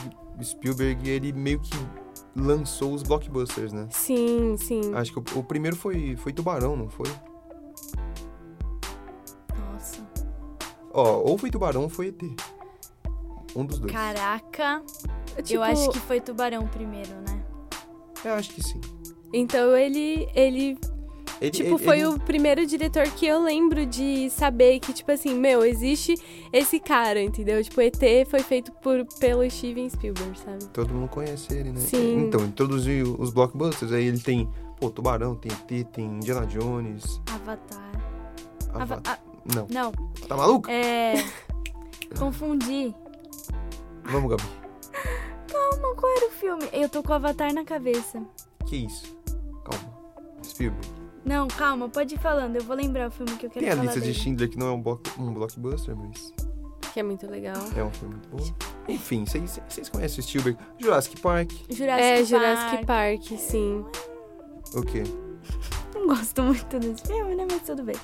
[0.43, 1.69] Spielberg, ele meio que
[2.35, 3.87] lançou os blockbusters, né?
[3.91, 4.93] Sim, sim.
[4.93, 7.07] Acho que o, o primeiro foi, foi Tubarão, não foi?
[9.57, 10.07] Nossa.
[10.93, 12.21] Ó, ou foi Tubarão ou foi ET.
[13.55, 13.91] Um dos dois.
[13.91, 14.81] Caraca.
[15.43, 17.43] Tipo, Eu acho que foi Tubarão primeiro, né?
[18.23, 18.79] Eu acho que sim.
[19.33, 20.77] Então ele, ele
[21.41, 25.11] Ele, tipo, ele- foi ele- o primeiro diretor que eu lembro de saber que, tipo
[25.11, 26.13] assim, meu, existe
[26.53, 27.63] esse cara, entendeu?
[27.63, 27.97] Tipo, ET
[28.29, 30.65] foi feito por, pelo Steven Spielberg, sabe?
[30.65, 31.79] Todo mundo conhece ele, né?
[31.79, 32.27] Sim.
[32.27, 33.91] Então, introduziu os blockbusters.
[33.91, 34.47] Aí ele tem,
[34.79, 37.19] pô, Tubarão, tem ET, tem Indiana Jones.
[37.33, 37.91] Avatar.
[38.73, 39.19] Ava- Ava-
[39.55, 39.91] Não, não,
[40.27, 40.69] tá maluco?
[40.69, 41.15] é.
[42.19, 42.93] Confundi.
[44.03, 44.43] Vamos, Gabi.
[45.51, 46.63] Calma, qual era o filme?
[46.71, 48.21] Eu tô com o Avatar na cabeça.
[48.67, 49.17] Que isso?
[49.63, 49.91] Calma.
[50.43, 51.00] Spielberg.
[51.23, 52.55] Não, calma, pode ir falando.
[52.55, 54.13] Eu vou lembrar o filme que eu quero Tem a falar lista de.
[54.13, 56.33] Schindler que não é um, block, um blockbuster, mas
[56.93, 57.55] Que é muito legal.
[57.75, 58.53] é um filme muito bom.
[58.87, 60.57] Enfim, vocês conhecem o Spielberg.
[60.79, 61.51] Jurassic Park.
[61.69, 62.25] Jurassic é, Park.
[62.27, 63.85] Jurassic Park, sim.
[64.73, 65.03] O quê?
[65.93, 67.45] Não gosto muito desse filme, né?
[67.49, 67.95] Mas tudo bem.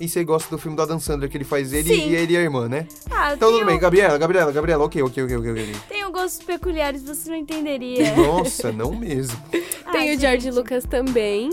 [0.00, 2.10] E você gosta do filme do Adam Sandler, que ele faz ele Sim.
[2.10, 2.88] e ele e a irmã, né?
[3.08, 5.74] Ah, Então tudo tenho, bem, Gabriela, Gabriela, Gabriela, ok, ok, ok, ok, ok.
[5.88, 8.12] tenho gostos peculiares, você não entenderia.
[8.16, 9.40] Nossa, não mesmo.
[9.86, 10.54] Ah, Tem o George gente.
[10.54, 11.50] Lucas também,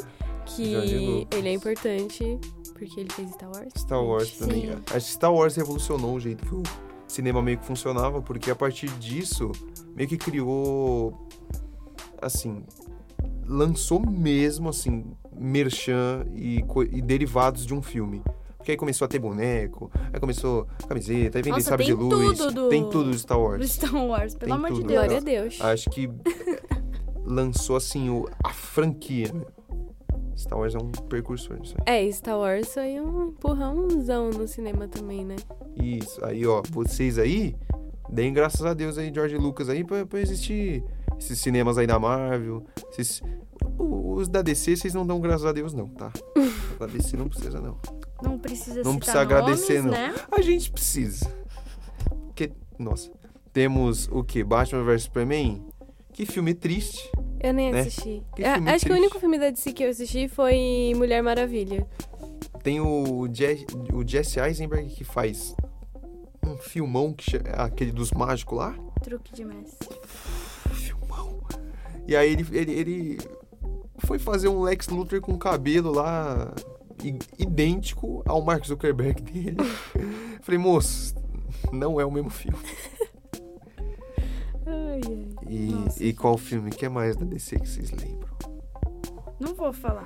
[0.55, 2.39] que ele é importante,
[2.73, 3.73] porque ele fez Star Wars.
[3.77, 4.37] Star Wars Sim.
[4.39, 4.69] também.
[4.71, 6.63] Acho que Star Wars revolucionou o jeito que o
[7.07, 9.51] cinema meio que funcionava, porque a partir disso,
[9.95, 11.27] meio que criou,
[12.21, 12.63] assim,
[13.45, 15.03] lançou mesmo, assim,
[15.37, 18.21] merchan e, e derivados de um filme.
[18.57, 22.37] Porque aí começou a ter boneco, aí começou camiseta, aí vender Nossa, sabre de luz.
[22.53, 23.71] do- Tem tudo do Star Do Wars.
[23.71, 24.83] Star Wars, pelo Tem amor de.
[24.83, 24.91] Deus.
[24.99, 25.59] Glória a Deus.
[25.61, 26.07] Acho que
[27.25, 29.31] lançou, assim, o, a franquia.
[30.31, 30.37] Né?
[30.37, 32.07] Star Wars é um precursor disso aí.
[32.07, 35.35] É, Star Wars foi um empurrãozão no cinema também, né?
[35.75, 37.55] Isso, aí ó, vocês aí,
[38.09, 40.83] deem graças a Deus aí, George Lucas aí, pra, pra existir
[41.19, 43.21] esses cinemas aí da Marvel, esses...
[43.77, 46.11] Os da DC, vocês não dão graças a Deus não, tá?
[46.35, 47.77] Os da DC não precisa não.
[48.21, 50.07] Não precisa Não precisa agradecer, nomes, não.
[50.07, 50.15] né?
[50.31, 51.31] A gente precisa.
[52.27, 53.11] Porque, nossa,
[53.53, 54.43] temos o que?
[54.43, 55.63] Batman vs Superman?
[56.13, 57.09] Que filme triste.
[57.39, 57.81] Eu nem Né?
[57.81, 58.23] assisti.
[58.35, 59.01] Que É, filme acho que o triste.
[59.05, 61.87] único filme da DC que eu assisti foi Mulher Maravilha.
[62.63, 65.55] Tem o, Je o Jesse Eisenberg que faz
[66.45, 68.75] um filmão, que aquele dos mágicos lá.
[69.01, 69.89] Truque de mestre.
[70.73, 71.41] filmão.
[72.07, 73.17] E aí ele, ele, ele
[74.05, 76.53] foi fazer um Lex Luthor com cabelo lá
[77.39, 79.57] idêntico ao Mark Zuckerberg dele.
[80.41, 81.15] Falei, moço,
[81.71, 82.57] não é o mesmo filme.
[84.65, 85.27] Ai, ai.
[85.49, 86.69] E, Nossa, e qual filme?
[86.71, 88.29] que é mais da DC que vocês lembram?
[89.39, 90.05] Não vou falar.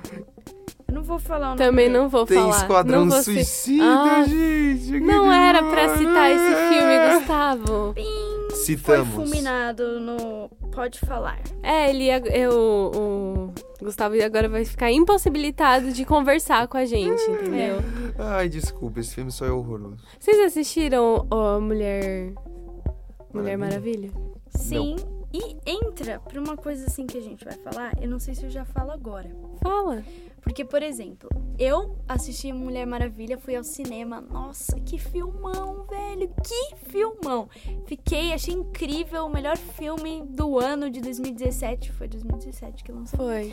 [0.88, 2.56] Eu não vou falar o nome Também não vou Tem falar.
[2.56, 5.00] Esquadrão não Suicida, Ah, gente!
[5.00, 7.94] Não era pra citar esse filme, Gustavo.
[7.94, 9.08] Foi Citamos.
[9.14, 11.40] fulminado no Pode Falar.
[11.62, 13.52] É, ele eu, o
[13.84, 17.76] Gustavo agora vai ficar impossibilitado de conversar com a gente, entendeu?
[18.18, 19.98] Ai, desculpa, esse filme só é horroroso.
[20.18, 22.32] Vocês assistiram ó, Mulher
[23.34, 24.10] Mulher Maravilha?
[24.56, 24.96] Sim.
[25.32, 27.92] E entra pra uma coisa assim que a gente vai falar.
[28.00, 29.28] Eu não sei se eu já falo agora.
[29.62, 30.02] Fala.
[30.40, 34.20] Porque, por exemplo, eu assisti Mulher Maravilha, fui ao cinema.
[34.20, 36.32] Nossa, que filmão, velho!
[36.42, 37.48] Que filmão!
[37.84, 39.26] Fiquei, achei incrível.
[39.26, 41.92] O melhor filme do ano de 2017.
[41.92, 43.18] Foi 2017 que lançou.
[43.18, 43.52] Foi.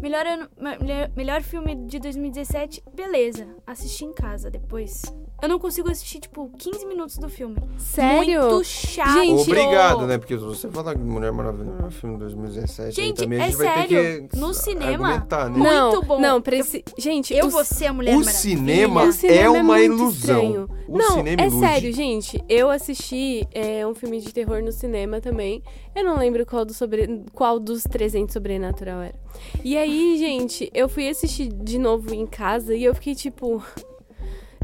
[0.00, 3.48] Melhor, ano, me- melhor, melhor filme de 2017, beleza.
[3.66, 5.02] Assisti em casa depois.
[5.44, 7.56] Eu não consigo assistir, tipo, 15 minutos do filme.
[7.76, 8.40] Sério?
[8.44, 9.12] Muito chato.
[9.12, 10.16] Gente, Obrigado, né?
[10.16, 13.38] Porque se você falar que Mulher Maravilha é um filme de 2017, aí Gente, também
[13.38, 15.48] a é gente vai ter sério, que no cinema, né?
[15.50, 16.18] Muito não, bom.
[16.18, 16.82] Não, preci...
[16.96, 18.40] gente, Eu o vou ser a Mulher O Maravilha.
[18.40, 20.10] cinema, O cinema é é uma muito ilusão.
[20.42, 20.70] estranho.
[20.88, 21.66] O não, cinema é ilude.
[21.66, 22.44] sério, gente.
[22.48, 25.62] Eu assisti é, um filme de terror no cinema também.
[25.94, 27.22] Eu não lembro qual, do sobre...
[27.34, 29.14] qual dos 300 sobrenatural era.
[29.62, 33.62] E aí, gente, eu fui assistir de novo em casa e eu fiquei tipo.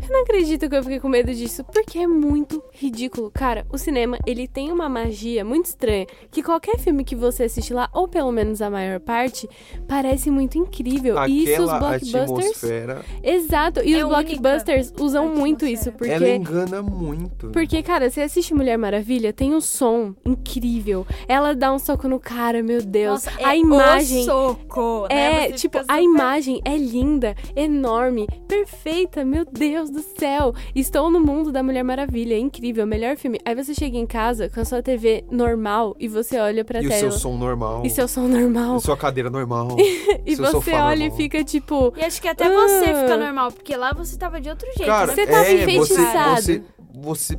[0.03, 3.31] Eu não acredito que eu fiquei com medo disso, porque é muito ridículo.
[3.31, 7.73] Cara, o cinema, ele tem uma magia muito estranha, que qualquer filme que você assiste
[7.73, 9.49] lá, ou pelo menos a maior parte,
[9.87, 11.17] parece muito incrível.
[11.27, 12.31] e isso os Aquela blockbusters...
[12.31, 16.27] atmosfera, Exato, e É os única blockbusters usam muito isso, atmosfera.
[16.27, 16.53] ela porque...
[16.53, 17.49] engana muito.
[17.51, 21.07] Porque, cara, você assiste Mulher Maravilha, tem um som incrível.
[21.29, 23.25] Ela dá um soco no cara, meu Deus.
[23.25, 25.53] Nossa, a é imagem o soco, é, né?
[25.53, 31.53] Tipo, a imagem é linda, enorme, perfeita, meu Deus do do céu, estou no mundo
[31.53, 33.39] da Mulher Maravilha, é incrível, melhor filme.
[33.45, 36.87] Aí você chega em casa com a sua TV normal e você olha pra E
[36.87, 37.01] o tela.
[37.01, 37.83] seu som normal.
[37.85, 38.77] E seu som normal.
[38.77, 39.77] E sua cadeira normal.
[40.27, 41.17] E você olha e normal.
[41.17, 41.93] fica tipo.
[41.97, 43.03] E acho que até você Ah.
[43.03, 44.87] fica normal, porque lá você tava de outro jeito.
[44.87, 45.15] Cara, né?
[45.15, 46.41] Você tava é, enfeitiçado.
[46.43, 46.63] Você,
[46.95, 47.39] você, você-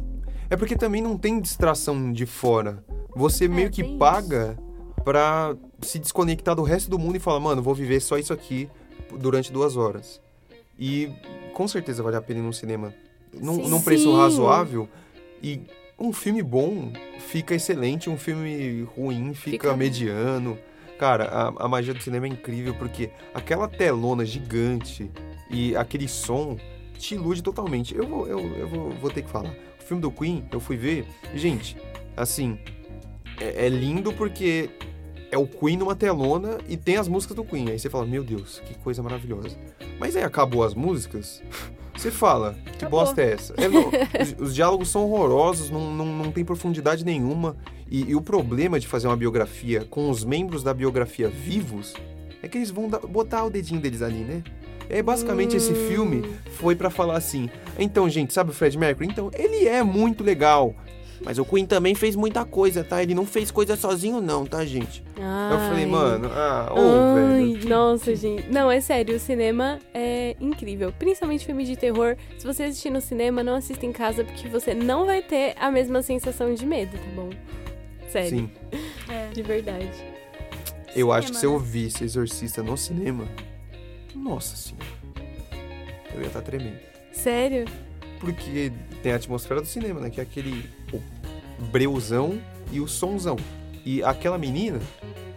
[0.49, 2.83] É porque também não tem distração de fora.
[3.15, 4.57] Você meio que É, paga
[5.03, 8.69] pra se desconectar do resto do mundo e falar, mano, vou viver só isso aqui
[9.17, 10.21] durante duas horas.
[10.83, 11.11] E
[11.53, 12.91] com certeza vale a pena ir num cinema
[13.31, 13.69] num, Sim.
[13.69, 14.17] num preço Sim.
[14.17, 14.89] razoável.
[15.43, 15.61] E
[15.99, 20.57] um filme bom fica excelente, um filme ruim fica, Fica- mediano.
[20.97, 25.09] Cara, a, a magia do cinema é incrível porque aquela telona gigante
[25.49, 26.57] e aquele som
[26.97, 27.95] te ilude totalmente.
[27.95, 29.51] Eu vou, eu, eu vou, vou ter que falar.
[29.79, 31.05] O filme do Queen, eu fui ver.
[31.33, 31.75] e, Gente,
[32.17, 32.57] assim,
[33.39, 34.69] é, é lindo porque
[35.31, 37.69] é o Queen numa telona e tem as músicas do Queen.
[37.69, 39.57] Aí você fala, meu Deus, que coisa maravilhosa.
[39.99, 41.41] Mas aí acabou as músicas,
[41.95, 42.99] você fala, que Acabou.
[42.99, 43.53] bosta é essa?
[43.57, 47.55] É, não, os, os diálogos são horrorosos, não, não, não tem profundidade nenhuma.
[47.89, 51.93] E, e o problema de fazer uma biografia com os membros da biografia vivos
[52.41, 54.43] é que eles vão dar- botar o dedinho deles ali, né?
[54.89, 55.87] Aí, basicamente, esse Hum.
[55.87, 56.25] filme
[56.57, 59.07] foi pra falar assim: então, gente, sabe o Fred Mercury?
[59.09, 60.75] Então, ele é muito legal.
[61.23, 63.01] Mas o Queen também fez muita coisa, tá?
[63.03, 65.03] Ele não fez coisa sozinho, não, tá, gente?
[65.15, 65.89] Eu falei, Ai.
[65.89, 66.79] mano, ah, ô,
[67.35, 67.69] Ai, velho.
[67.69, 68.49] nossa, gente.
[68.49, 70.91] Não, é sério, o cinema é incrível.
[70.97, 72.15] Principalmente filme de terror.
[72.39, 75.69] Se você assistir no cinema, não assista em casa, porque você não vai ter a
[75.69, 77.29] mesma sensação de medo, tá bom?
[78.09, 78.49] Sério, Sim,
[79.07, 79.27] É.
[79.31, 79.91] de verdade.
[80.95, 82.05] eu acho que se eu Cinema, né?
[82.05, 83.27] Exorcista no cinema,
[84.15, 84.85] nossa senhora,
[86.15, 86.79] eu ia estar tremendo.
[87.11, 87.65] Sério?
[88.19, 90.09] Porque tem a atmosfera do cinema, né?
[90.09, 90.69] Que é aquele
[91.61, 92.39] breuzão
[92.71, 93.37] e o sonzão.
[93.85, 94.79] E aquela menina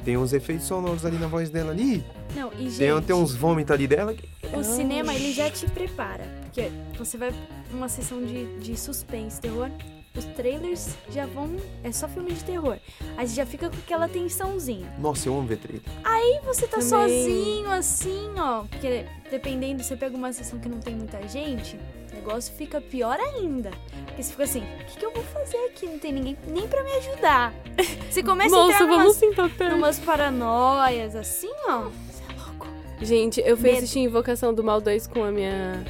[0.04, 2.04] tem uns efeitos sonoros ali na voz dela ali.
[2.36, 4.12] Não, e gente, Tem, tem uns vômitos ali dela.
[4.14, 6.24] que- o cinema, ele já te prepara.
[6.42, 7.32] Porque você vai
[7.72, 9.70] numa sessão de, de suspense, terror,
[10.16, 11.56] os trailers já vão...
[11.82, 12.78] É só filme de terror.
[13.16, 14.92] Aí você já fica com aquela tensãozinha.
[14.98, 15.82] Nossa, eu amo ver trailer.
[16.04, 16.88] Aí você tá Também.
[16.88, 18.62] sozinho, assim, ó.
[18.64, 21.76] Porque dependendo, você pega uma sessão que não tem muita gente,
[22.12, 23.70] o negócio fica pior ainda.
[24.06, 25.86] Porque você fica assim, o que, que eu vou fazer aqui?
[25.86, 27.52] Não tem ninguém nem pra me ajudar.
[28.08, 31.88] Você começa a Moço, entrar vamos numas paranoias, assim, ó.
[31.88, 32.68] Você é louco.
[33.00, 33.78] Gente, eu fui Medo.
[33.78, 35.84] assistir Invocação do Mal 2 com a minha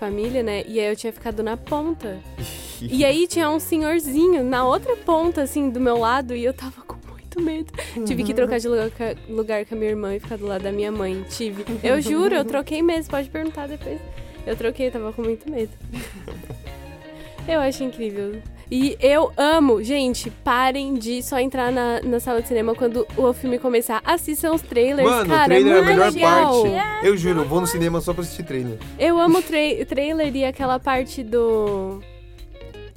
[0.00, 0.64] família, né?
[0.66, 2.18] E aí eu tinha ficado na ponta.
[2.82, 6.80] E aí tinha um senhorzinho na outra ponta, assim, do meu lado, e eu tava
[6.80, 7.70] com muito medo.
[8.06, 8.90] Tive que trocar de lugar,
[9.28, 11.22] lugar com a minha irmã e ficar do lado da minha mãe.
[11.28, 11.62] Tive.
[11.82, 14.00] Eu juro, eu troquei mesmo, pode perguntar depois.
[14.46, 15.72] Eu troquei, eu tava com muito medo.
[17.46, 18.40] Eu acho incrível.
[18.70, 23.32] E eu amo, gente, parem de só entrar na, na sala de cinema quando o
[23.32, 24.00] filme começar.
[24.04, 26.62] Assistam os trailers, Mano, cara, o trailer é, é a melhor legal.
[26.62, 27.06] parte.
[27.06, 28.78] Eu juro, eu vou no cinema só pra assistir trailer.
[28.98, 32.00] Eu amo o tra- trailer e aquela parte do.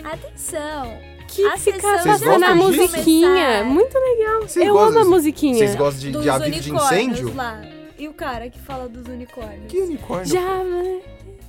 [0.03, 0.93] Atenção!
[1.27, 2.81] Que A fica passando a gostam disso?
[2.81, 3.29] musiquinha.
[3.29, 3.63] Começar.
[3.65, 4.41] Muito legal.
[4.41, 5.55] Vocês eu amo a musiquinha.
[5.57, 7.35] Vocês gostam de, de aviso de unicórnios incêndio?
[7.35, 7.61] lá.
[7.97, 9.65] E o cara que fala dos unicórnios.
[9.71, 10.25] Que unicórnio?
[10.27, 10.99] Já né?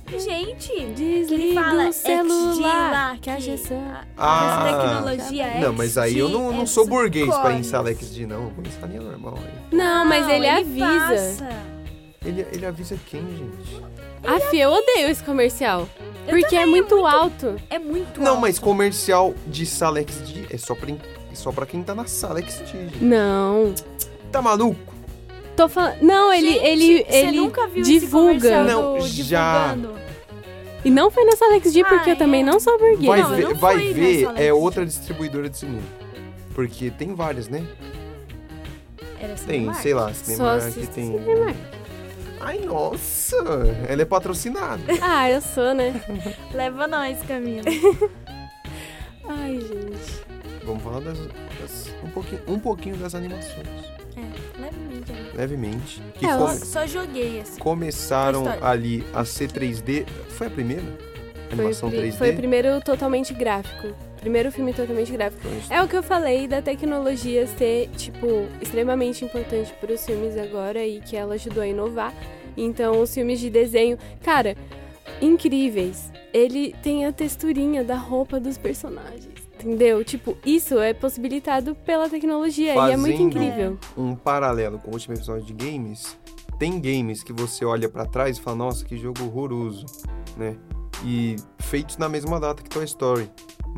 [0.07, 2.53] Gente, desliga fala o celular.
[2.53, 3.83] XD lá, que a gestão.
[4.15, 4.65] Ah.
[4.67, 8.27] essa tecnologia é Não, mas aí eu não, não sou é burguês pra sala XD,
[8.27, 8.43] não.
[8.43, 9.75] Eu vou salinha normal aí.
[9.75, 10.85] Não, mas ele, avisa.
[10.85, 11.49] passa.
[12.23, 13.83] Ele, ele avisa quem, gente?
[14.23, 15.87] A Fia, eu odeio esse comercial.
[16.27, 17.55] Eu porque é também, muito, muito- alto.
[17.69, 18.41] É muito Não, alto.
[18.41, 22.41] mas comercial de sala XD é só pra, é só pra quem tá na sala
[22.41, 23.03] XD, gente.
[23.03, 23.73] Não.
[24.31, 24.94] Tá maluco?
[25.55, 26.01] Tô falando.
[26.01, 28.35] Não, ele, Gente, ele, você ele nunca viu divulga.
[28.35, 29.73] esse comercial Não, do já.
[29.75, 29.99] divulgando?
[30.83, 32.45] E não foi na sala XD, porque Ah, eu também é?
[32.45, 33.07] não sou burguesa.
[33.07, 35.81] Vai Não, ver, não vai ver nessa é outra distribuidora de cinema.
[36.53, 37.65] Porque tem várias, né?
[39.19, 39.81] Era Tem, Cinemark.
[39.81, 41.05] sei lá, Só cinema que tem.
[41.17, 41.55] Cinemark.
[42.41, 43.37] Ai, nossa!
[43.89, 44.83] Ela é patrocinada.
[45.01, 45.99] Ah, eu sou, né?
[46.53, 47.63] Leva nós, Camila.
[49.27, 50.23] Ai, gente.
[50.63, 53.67] Vamos falar das, das- um, pouquinho, um pouquinho das animações.
[55.11, 56.01] É, levemente.
[56.17, 57.59] Que É, Só, come- só joguei, assim.
[57.59, 60.05] começaram ali a ser 3D.
[60.29, 60.83] Foi a primeira?
[60.83, 62.17] Foi, o Animação pri- 3D?
[62.17, 63.87] foi o primeiro totalmente gráfico.
[64.19, 65.47] Primeiro filme totalmente gráfico.
[65.69, 70.83] É o que eu falei da tecnologia ser, tipo, extremamente importante para os filmes agora
[70.83, 72.11] e que ela ajudou a inovar.
[72.57, 74.55] Então, os filmes de desenho, cara,
[75.21, 76.11] incríveis.
[76.33, 79.27] Ele tem a texturinha da roupa dos personagens,
[79.65, 80.03] entendeu?
[80.03, 83.77] Tipo, isso é possibilitado pela tecnologia e é muito Fazendo- incrível.
[83.97, 86.17] um paralelo com o último episódio de games,
[86.59, 89.85] tem games que você olha pra trás e fala, nossa, que jogo horroroso,
[90.37, 90.55] né?
[91.03, 93.29] E feitos na mesma data que Toy Story.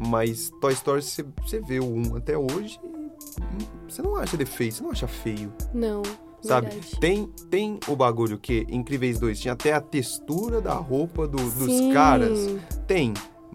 [0.07, 4.83] Mas Toy Story, você vê o 1 até hoje, hum, você não acha defeito, você
[4.83, 5.51] não acha feio.
[5.73, 6.03] Não.
[6.39, 6.67] Sabe?
[6.69, 6.99] Verdade.
[6.99, 11.91] Tem, tem o bagulho que Incríveis 2 tinha até a textura da roupa do- dos
[11.93, 12.55] caras.
[12.85, 13.11] Tem.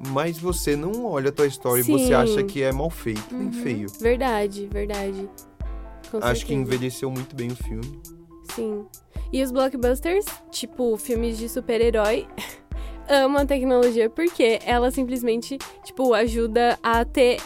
[0.08, 3.46] Mas você não olha a tua história e você acha que é mal feito, nem
[3.46, 3.52] Uhum.
[3.52, 3.86] feio.
[4.00, 5.28] Verdade, verdade.
[6.10, 6.54] Com Acho que certeza.
[6.54, 8.00] envelheceu muito bem o filme.
[8.54, 8.84] Sim.
[9.32, 12.26] E os blockbusters, tipo, filmes de super-herói,
[13.08, 17.38] amam a tecnologia porque ela simplesmente, tipo, ajuda a ter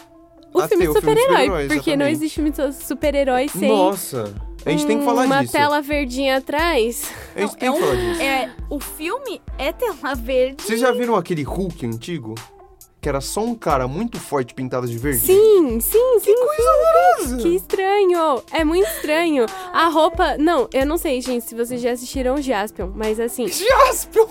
[0.52, 1.24] o A filme de super-herói.
[1.26, 4.34] super-herói, porque não existe filme de super-herói sem Nossa,
[4.66, 5.52] a gente tem que falar uma disso.
[5.52, 7.10] tela verdinha atrás.
[7.34, 8.22] A gente Não, tem é que um- falar disso.
[8.22, 10.62] É, o filme é tela verde.
[10.62, 12.34] Vocês já viram aquele Hulk antigo?
[13.00, 15.20] Que era só um cara muito forte pintado de verde?
[15.20, 16.34] Sim, sim, sim.
[16.34, 17.36] Nossa!
[17.36, 18.42] Que estranho!
[18.50, 19.46] É muito estranho.
[19.72, 20.36] A roupa.
[20.38, 24.26] Não, eu não sei, gente, se vocês já assistiram Jaspion, mas assim, Jaspion!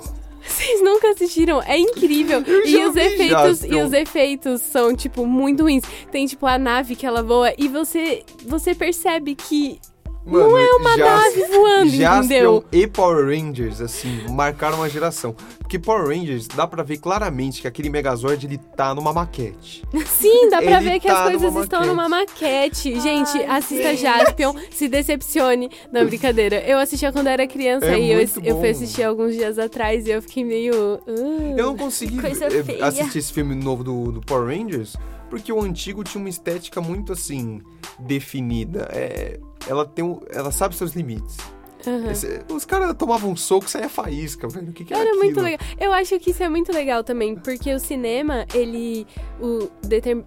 [0.46, 1.62] vocês nunca assistiram.
[1.64, 2.44] É incrível.
[2.66, 3.78] E os efeitos Jaspion.
[3.78, 5.84] e os efeitos são, tipo, muito ruins.
[6.12, 9.80] Tem, tipo, a nave que ela voa e você, você percebe que
[10.26, 12.66] Mano, não é uma nave voando, Jaspion entendeu?
[12.72, 15.36] e Power Rangers, assim, marcaram uma geração.
[15.60, 19.84] Porque Power Rangers, dá pra ver claramente que aquele Megazord, ele tá numa maquete.
[20.06, 23.00] Sim, dá pra Ele ver que tá as coisas numa estão numa maquete.
[23.00, 24.02] Gente, Ai, assista gente.
[24.02, 25.70] Jaspion, se decepcione.
[25.92, 26.58] Não, brincadeira.
[26.66, 30.12] Eu assistia quando era criança É e eu, eu fui assistir alguns dias atrás e
[30.12, 31.00] eu fiquei meio.
[31.08, 31.56] "Ah".
[31.58, 34.96] Eu não consegui eh, assistir esse filme novo do, do Power Rangers,
[35.30, 37.62] porque o antigo tinha uma estética muito, assim,
[38.00, 38.88] definida.
[38.92, 41.38] É, ela, tem, ela sabe seus limites.
[41.88, 42.12] Aham.
[42.12, 44.70] Esse- os caras tomavam um soco e saia faísca, velho.
[44.70, 45.24] O que, que era, Era aquilo?
[45.26, 45.60] muito legal.
[45.80, 49.06] Eu acho que isso é muito legal também, porque o cinema, ele.
[49.42, 49.70] O,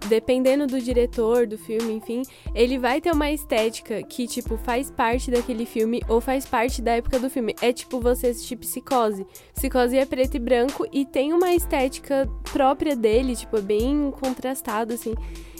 [0.07, 2.21] dependendo do diretor, do filme, enfim,
[2.53, 6.91] ele vai ter uma estética que, tipo, faz parte daquele filme ou faz parte da
[6.93, 7.55] época do filme.
[7.61, 9.25] É tipo você assistir Psicose.
[9.53, 14.93] Psicose é preto e branco e tem uma estética própria dele, tipo, é bem contrastado,
[14.93, 15.13] assim.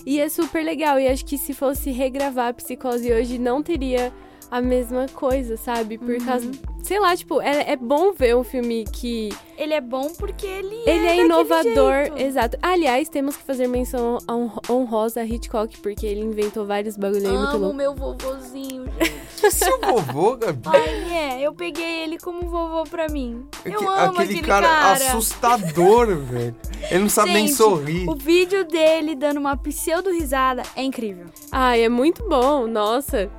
[0.05, 0.99] E é super legal.
[0.99, 4.13] E acho que se fosse regravar Psicose hoje, não teria
[4.51, 5.97] a mesma coisa, sabe?
[5.97, 6.25] Por Uhum.
[6.25, 6.51] causa.
[6.81, 10.75] Sei lá, tipo, é, é bom ver um filme que Ele é bom porque ele,
[10.85, 11.93] ele é, inovador.
[12.05, 12.17] jeito.
[12.17, 12.57] Exato.
[12.61, 17.37] Aliás, temos que fazer menção hon- honrosa a Hitchcock, porque ele inventou vários bagulho aí
[17.37, 17.75] muito Amo louco.
[17.75, 19.19] meu vovozinho, gente.
[19.51, 20.61] Seu vovô, Gabi.
[20.65, 23.45] Ai, é, eu peguei ele como vovô pra mim.
[23.65, 24.93] Eu Aque- amo aquele aquele cara, cara.
[24.93, 26.55] assustador, velho.
[26.89, 28.09] Ele não sabe nem Gente, sorrir.
[28.09, 31.25] O vídeo dele dando uma pseudo-risada é incrível.
[31.51, 32.65] Ai, é muito bom.
[32.67, 33.29] Nossa.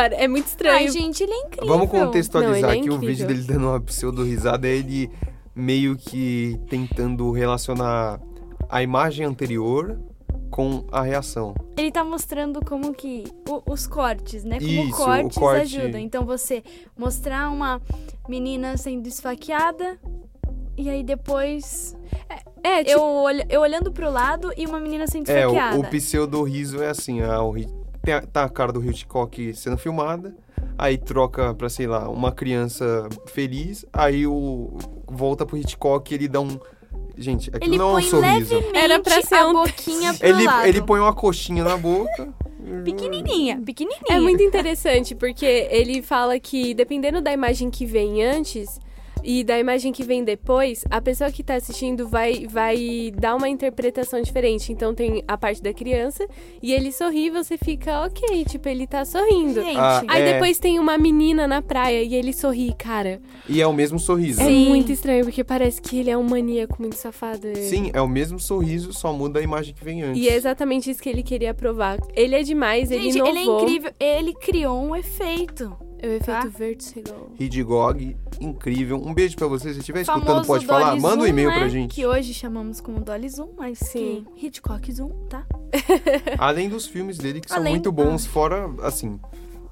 [0.00, 0.76] É muito estranho.
[0.76, 1.66] Ai, gente, ele é incrível.
[1.68, 5.10] Vamos contextualizar Não, ele é aqui o vídeo dele dando uma pseudo-risada, é ele
[5.54, 8.20] meio que tentando relacionar
[8.68, 9.98] a imagem anterior
[10.50, 11.54] com a reação.
[11.76, 14.58] Ele tá mostrando como que o- os cortes, né?
[14.58, 16.00] Como Isso, o cortes corte- ajudam.
[16.00, 16.62] Então você
[16.96, 17.80] mostrar uma
[18.28, 19.98] menina sendo esfaqueada
[20.76, 21.96] e aí depois
[22.62, 25.76] é, tipo, eu, eu olhando pro lado e uma menina sendo É, esfaqueada.
[25.76, 27.54] o, o pseudo-riso é assim, a, o,
[28.06, 30.34] tem a- tá a cara do Hitchcock sendo filmada,
[30.78, 36.28] aí troca pra, sei lá, uma criança feliz, aí o volta pro Hitchcock e ele
[36.28, 36.58] dá um...
[37.18, 38.62] Gente, aquilo Ele não é um sorriso.
[38.74, 40.66] Era pra ser a um- boquinha pro Ele, lado.
[40.68, 42.28] ele põe uma coxinha na boca.
[42.84, 44.02] Pequenininha, pequenininha.
[44.10, 48.78] É muito interessante, porque ele fala que dependendo da imagem que vem antes
[49.26, 53.48] e da imagem que vem depois, a pessoa que tá assistindo vai, vai dar uma
[53.48, 54.72] interpretação diferente.
[54.72, 56.24] Então tem a parte da criança
[56.62, 59.60] e ele sorri e você fica, ok, tipo, ele tá sorrindo.
[59.62, 60.32] Gente, Ah, Aí É.
[60.34, 63.20] depois tem uma menina na praia e ele sorri, cara.
[63.48, 64.40] E é o mesmo sorriso.
[64.40, 64.68] É Sim.
[64.68, 67.48] muito estranho, porque parece que ele é um maníaco muito safado.
[67.56, 70.22] Sim, é o mesmo sorriso, só muda a imagem que vem antes.
[70.22, 71.98] E é exatamente isso que ele queria provar.
[72.14, 73.30] Ele é demais, ele gente, inovou.
[73.34, 73.92] ele é incrível.
[73.98, 75.76] Ele criou um efeito.
[75.98, 76.46] É o efeito Tá?
[76.46, 77.30] vertical.
[77.38, 78.96] Hidgog, incrível.
[79.02, 79.72] Um beijo pra você.
[79.72, 80.90] Se estiver escutando, pode falar.
[80.90, 81.58] Dolly Manda um Zoom, e-mail né?
[81.58, 81.94] pra gente.
[81.94, 84.26] Que hoje chamamos como Dolly Zoom, mas Sim.
[84.36, 85.46] Hitchcock Zoom, tá?
[86.38, 89.18] Além dos filmes dele, que são Além- muito bons, fora, assim...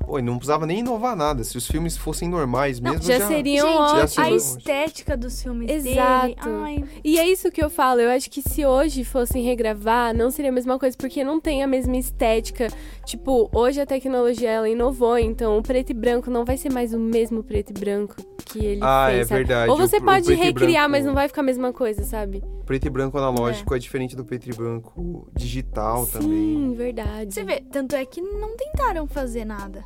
[0.07, 1.43] Pô, não precisava nem inovar nada.
[1.45, 3.27] Se os filmes fossem normais Não, mesmo, já já...
[3.29, 3.97] seriam gente, ótimos.
[3.99, 6.27] Já a seria estética dos filmes Exato.
[6.27, 6.37] dele.
[6.41, 8.01] Ai, E é isso que eu falo.
[8.01, 11.63] Eu acho que se hoje fossem regravar, não seria a mesma coisa, porque não tem
[11.63, 12.69] a mesma estética.
[13.05, 16.93] Tipo, hoje a tecnologia ela inovou, então o preto e branco não vai ser mais
[16.95, 19.21] o mesmo preto e branco que ele Ah, fez.
[19.21, 19.39] é sabe?
[19.45, 19.71] verdade.
[19.71, 22.03] Ou você O- o pode e recriar, branco- mas não vai ficar a mesma coisa,
[22.05, 22.43] sabe?
[22.67, 26.75] Preto e branco analógico é, diferente do preto e branco digital Sim, também.
[26.75, 27.35] verdade.
[27.35, 29.85] você vê, tanto é que não tentaram fazer nada.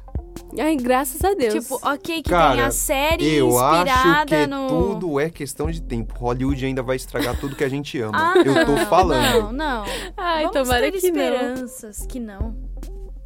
[0.59, 1.55] Ai, graças a Deus.
[1.65, 4.69] Tipo, ok que Cara, tem a série Eu acho inspirada que no...
[4.69, 6.15] tudo é questão de tempo.
[6.19, 8.33] Hollywood ainda vai estragar tudo que a gente ama.
[8.35, 9.43] Ah, Eu tô não, falando.
[9.45, 9.85] Não, não.
[10.17, 11.21] Ai, Vamos tomara ter que não.
[11.23, 12.57] esperanças que não.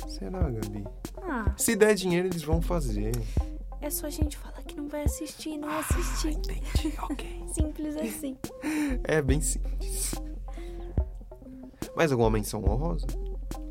[0.09, 0.85] Será, Gabi?
[1.23, 3.13] Ah, Se der dinheiro, eles vão fazer.
[3.81, 6.33] é só a gente falar que não vai assistir e não assistir.
[6.33, 7.45] Entendi, ok.
[7.53, 8.37] Simples assim.
[9.05, 10.15] É bem simples.
[11.97, 13.07] Mais alguma menção honrosa?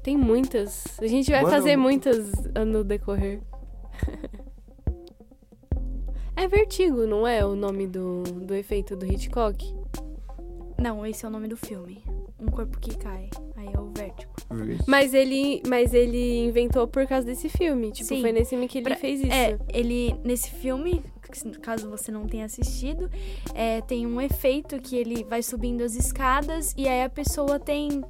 [0.03, 0.85] Tem muitas.
[0.99, 2.31] A gente vai Manda fazer muitas
[2.67, 3.41] no decorrer.
[6.35, 9.63] É Vertigo, não é o nome do, do efeito do Hitchcock?
[10.81, 12.03] Não, esse é o nome do filme.
[12.39, 13.29] Um corpo que cai.
[13.55, 14.31] Aí é o vértigo.
[14.87, 17.91] Mas ele, mas ele inventou por causa desse filme.
[17.91, 18.21] Tipo, Sim.
[18.21, 19.31] foi nesse filme que ele Pra- fez isso.
[19.31, 21.03] É, ele, nesse filme,
[21.61, 23.07] caso você não tenha assistido,
[23.53, 28.01] é, tem um efeito que ele vai subindo as escadas e aí a pessoa tem.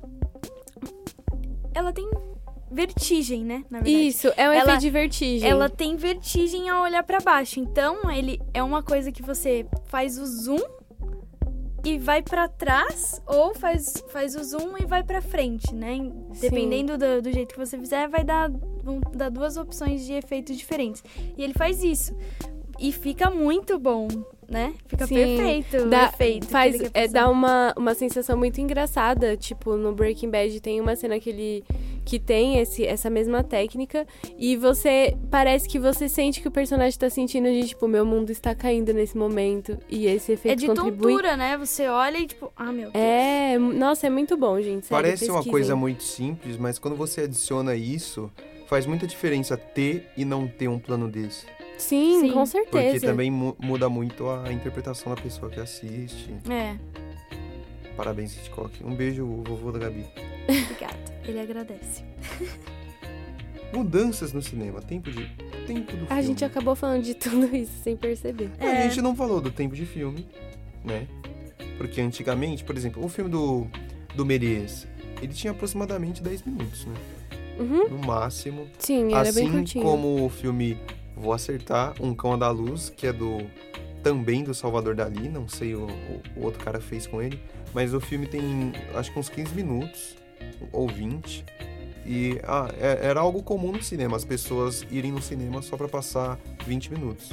[1.73, 2.09] Ela tem
[2.71, 3.63] vertigem, né?
[3.69, 4.07] Na verdade.
[4.07, 5.49] Isso, é um Ela- efeito de vertigem.
[5.49, 7.59] Ela tem vertigem ao olhar pra baixo.
[7.59, 10.59] Então, ele é uma coisa que você faz o zoom
[11.83, 15.97] e vai pra trás ou faz, faz o zoom e vai pra frente, né?
[16.39, 18.49] Dependendo do, do jeito que você fizer, vai dar,
[18.83, 21.03] vão dar duas opções de efeitos diferentes.
[21.37, 22.15] E ele faz isso.
[22.81, 24.07] E fica muito bom,
[24.49, 24.73] né?
[24.87, 26.47] Fica Sim, perfeito Dá- o efeito.
[26.47, 29.37] que faz é, dá uma, uma sensação muito engraçada.
[29.37, 31.63] Tipo, no Breaking Bad tem uma cena que ele
[32.03, 36.97] que tem esse, essa mesma técnica e você parece que você sente que o personagem
[36.97, 40.67] tá sentindo de tipo, meu mundo está caindo nesse momento e esse É efeito de
[40.67, 41.11] contribui.
[41.13, 41.55] tontura, né?
[41.59, 42.95] Você olha e tipo, ah, meu Deus.
[42.95, 44.87] É, nossa, é muito bom, gente.
[44.87, 48.31] sério, Parece uma coisa muito simples, mas quando você adiciona isso,
[48.65, 51.45] faz muita diferença ter e não ter um plano desse.
[51.81, 52.31] Sim, Sim.
[52.31, 53.07] com Porque certeza.
[53.07, 56.29] também mu- muda muito a interpretação da pessoa que assiste.
[56.49, 56.75] É,
[57.97, 58.83] Parabéns, Hitchcock.
[58.85, 60.05] Um beijo, vovô da Gabi.
[60.47, 60.97] obrigada.
[61.27, 62.03] Ele agradece.
[63.73, 65.25] Mudanças no cinema, tempo de.
[65.65, 66.23] Tempo do A filme.
[66.23, 68.49] gente acabou falando de tudo isso sem perceber.
[68.59, 68.83] A É.
[68.83, 70.27] gente não falou do tempo de filme,
[70.83, 71.07] né?
[71.77, 73.67] Porque antigamente, por exemplo, o filme do,
[74.15, 74.87] do Merias,
[75.21, 76.93] ele tinha aproximadamente 10 minutos, né?
[77.59, 77.87] Uhum.
[77.89, 78.67] No máximo.
[78.79, 79.83] Sim, era bem assim curtinho.
[79.85, 80.77] como o filme
[81.15, 83.39] Vou Acertar, Um Cão da Luz, que é do
[84.03, 87.39] também do Salvador Dali, não sei o, o, o outro cara fez com ele,
[87.73, 90.15] mas o filme tem acho que uns 15 minutos
[90.71, 91.45] ou 20.
[92.03, 95.87] E ah, é- era algo comum no cinema, as pessoas irem no cinema só pra
[95.87, 97.29] passar 20 minutos.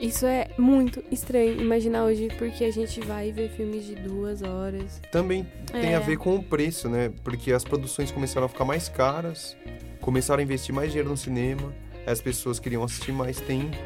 [0.00, 5.00] Isso é muito estranho imaginar hoje, porque a gente vai ver filmes de duas horas.
[5.10, 5.96] Também tem É.
[5.96, 7.12] a ver com o preço, né?
[7.24, 9.56] Porque as produções começaram a ficar mais caras,
[10.00, 11.72] começaram a investir mais dinheiro no cinema,
[12.06, 13.76] as pessoas queriam assistir mais tempo.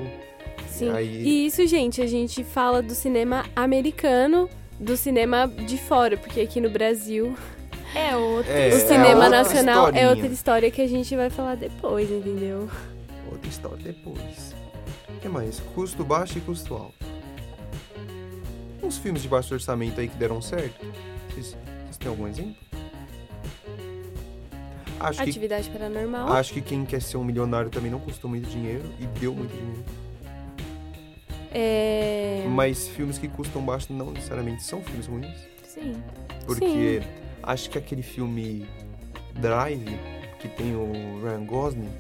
[0.69, 0.91] Sim.
[0.91, 4.49] Aí- E isso, gente, a gente fala do cinema americano,
[4.79, 7.37] do cinema de fora, porque aqui no Brasil
[7.95, 8.51] É outro.
[8.53, 10.09] É, o é cinema outra nacional é historinha.
[10.11, 12.69] outra história que a gente vai falar depois, entendeu?
[13.33, 14.55] Outra história depois.
[15.09, 15.59] O que mais?
[15.75, 16.95] Custo baixo e custo alto.
[18.83, 20.85] Uns filmes de baixo orçamento aí que deram certo.
[21.31, 22.55] Vocês, vocês têm algum exemplo?
[25.01, 26.33] Acho que, Atividade paranormal.
[26.33, 29.53] acho que quem quer ser um milionário também não custou muito dinheiro e deu muito
[29.53, 29.85] dinheiro.
[31.53, 32.45] É...
[32.51, 35.49] Mas filmes que custam baixo não necessariamente são filmes ruins.
[35.65, 36.03] Sim.
[36.45, 37.03] Porque
[37.43, 38.67] acho que aquele filme
[39.41, 39.99] Drive,
[40.41, 41.93] que tem o Ryan Gosling,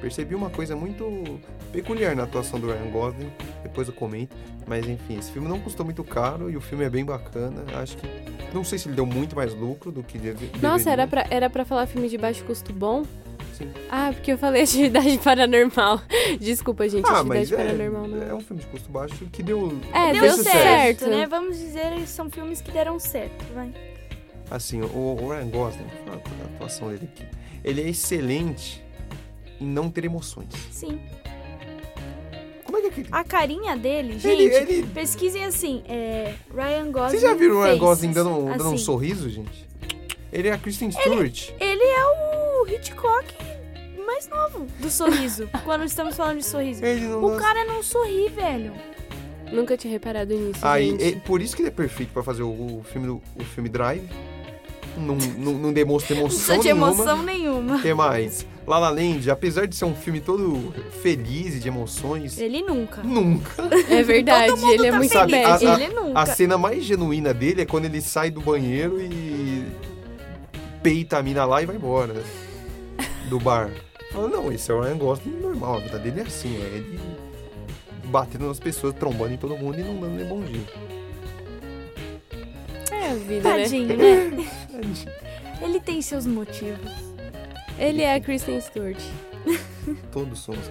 [0.00, 1.40] percebi uma coisa muito
[1.72, 4.34] peculiar na atuação do Ryan Gosling, depois eu comento.
[4.66, 7.64] Mas enfim, esse filme não custou muito caro e o filme é bem bacana.
[7.80, 8.06] Acho que.
[8.52, 10.92] Não sei se ele deu muito mais lucro do que deve, Nossa, deveria.
[10.92, 13.02] era pra, era pra falar filme de baixo custo bom?
[13.54, 13.70] Sim.
[13.90, 16.00] Ah, porque eu falei atividade paranormal.
[16.40, 18.22] Desculpa, gente, Ah, atividade mas é, paranormal não.
[18.22, 19.72] é um filme de custo baixo que deu.
[19.92, 20.44] É, Deu, deu certo,
[21.00, 21.06] certo.
[21.08, 21.26] né?
[21.26, 23.72] Vamos dizer que são filmes que deram certo, vai.
[24.50, 24.86] Assim, o,
[25.20, 27.26] o Ryan Gosling, vou falar da atuação dele aqui.
[27.64, 28.82] Ele é excelente
[29.60, 30.48] em não ter emoções.
[30.70, 31.00] Sim.
[32.68, 33.08] Como é que é aquele.
[33.10, 37.62] A carinha dele, gente, Ele- ele- pesquisem assim, é, Ryan Gosling Vocês já viram o
[37.64, 38.84] Ryan Gosling dando, um- dando um assim.
[38.84, 39.66] sorriso, gente?
[40.30, 41.48] Ele é a Kristen Stewart.
[41.58, 43.24] Ele é o Hitchcock
[44.04, 46.84] mais novo do sorriso, quando estamos falando de sorriso.
[46.84, 48.72] Ele não O cara não sorri, velho.
[49.50, 51.04] Nunca tinha reparado nisso, Aí, gente.
[51.04, 53.70] é por isso que ele é perfeito pra fazer o, o filme, do, o filme
[53.70, 54.06] Drive.
[54.98, 56.88] Não, não, não demonstra Não emoção de nenhuma.
[56.90, 57.76] emoção nenhuma.
[57.76, 58.44] O que mais?
[58.68, 63.02] La La Land, apesar de ser um filme todo feliz e de emoções, Ele nunca.
[63.02, 63.50] nunca.
[63.88, 65.66] É verdade, ele é tá muito Sabe, bad.
[65.66, 66.20] a- Ele nunca.
[66.20, 69.64] A cena mais genuína dele é quando ele sai do banheiro e
[70.82, 72.14] peita a mina lá e vai embora
[73.28, 73.70] do bar.
[74.12, 77.00] Fala, não, esse é o Ryan Gosling normal, a vida dele é assim, é ele
[78.04, 80.60] batendo nas pessoas, trombando em todo mundo e não dando nem bom dia.
[82.90, 83.62] É a vida, né?
[83.62, 84.46] Tadinho, né?
[85.60, 87.07] Ele tem seus motivos.
[87.78, 88.98] Ele é a Kristen Stewart.
[90.10, 90.70] Todos somos.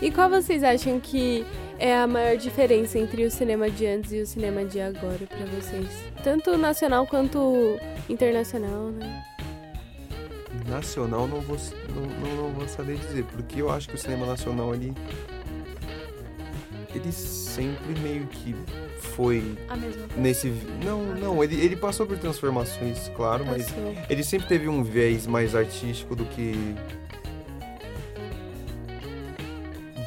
[0.00, 1.44] E qual vocês acham que
[1.78, 5.44] é a maior diferença entre o cinema de antes e o cinema de agora pra
[5.46, 5.88] vocês?
[6.24, 9.24] Tanto nacional quanto internacional, né?
[10.66, 11.58] Nacional não vou,
[11.94, 14.94] não, não, não vou saber dizer, porque eu acho que o cinema nacional ele.
[16.94, 18.54] Ele sempre meio que
[18.98, 20.20] foi A mesma coisa.
[20.20, 20.48] nesse.
[20.84, 23.94] Não, não, ele, ele passou por transformações, claro, mas Passou.
[24.08, 26.74] ele sempre teve um viés mais artístico do que.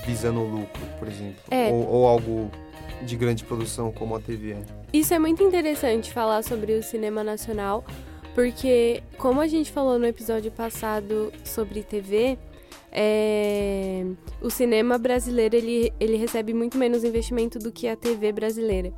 [0.05, 0.81] visando o lucro.
[0.99, 1.41] por exemplo.
[1.49, 1.69] É.
[1.69, 2.51] Ou, ou algo
[3.03, 4.63] de grande produção como a TV é.
[4.91, 7.83] Isso é muito interessante falar sobre o cinema nacional,
[8.35, 12.37] porque como a gente falou no episódio passado sobre TV,
[12.93, 14.05] é,
[14.41, 18.93] o cinema brasileiro ele, ele recebe muito menos investimento do que a TV brasileira.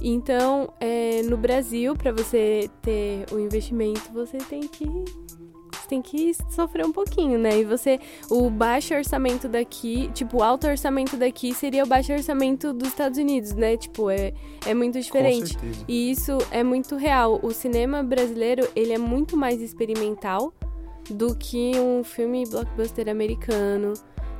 [0.00, 4.86] Então, é, no Brasil, para você ter o investimento, você tem que
[5.88, 7.58] tem que sofrer um pouquinho, né?
[7.58, 7.98] E você,
[8.30, 13.18] o baixo orçamento daqui, tipo, o alto orçamento daqui seria o baixo orçamento dos Estados
[13.18, 13.76] Unidos, né?
[13.76, 14.32] Tipo, é,
[14.64, 15.58] é muito diferente.
[15.88, 17.40] E isso é muito real.
[17.42, 20.54] O cinema brasileiro, ele é muito mais experimental
[21.08, 23.94] do que um filme blockbuster americano,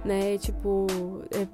[0.04, 0.38] né?
[0.38, 0.86] Tipo,
[1.30, 1.46] é,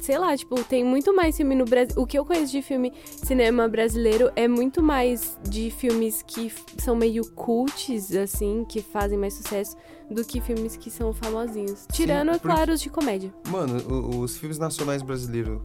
[0.00, 1.94] sei lá, tipo, tem muito mais filme no Brasil.
[2.00, 6.94] O que eu conheço de filme cinema brasileiro é muito mais de filmes que são
[6.94, 9.76] meio cults, assim, que fazem mais sucesso,
[10.10, 11.86] do que filmes que são famosinhos.
[11.92, 13.32] Tirando, é porque- claro, os de comédia.
[13.48, 13.76] Mano,
[14.20, 15.60] os filmes nacionais brasileiros,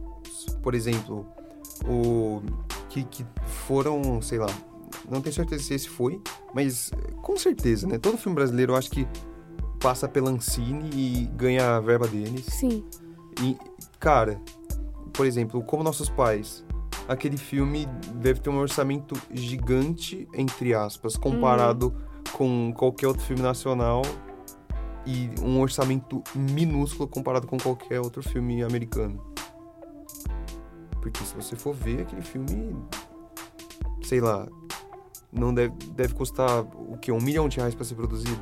[0.62, 1.26] por exemplo,
[1.88, 2.40] o
[2.88, 3.26] que, que
[3.66, 4.46] foram, sei lá,
[5.10, 6.20] não tenho certeza se esse foi,
[6.54, 6.90] mas
[7.22, 7.98] com certeza, né?
[7.98, 9.06] Todo filme brasileiro eu acho que
[9.80, 12.44] passa pela Ancine e ganha a verba deles.
[12.46, 12.84] Sim.
[13.42, 13.56] E,
[14.00, 14.40] cara,
[15.12, 16.64] por exemplo, Como Nossos Pais,
[17.08, 21.94] aquele filme deve ter um orçamento gigante, entre aspas, comparado
[22.32, 24.02] com qualquer outro filme nacional
[25.06, 29.24] e um orçamento minúsculo comparado com qualquer outro filme americano.
[31.00, 32.74] Porque se você for ver aquele filme,
[34.02, 34.48] sei lá,
[35.38, 37.12] não deve, deve custar o quê?
[37.12, 38.40] Um milhão de reais pra ser produzido?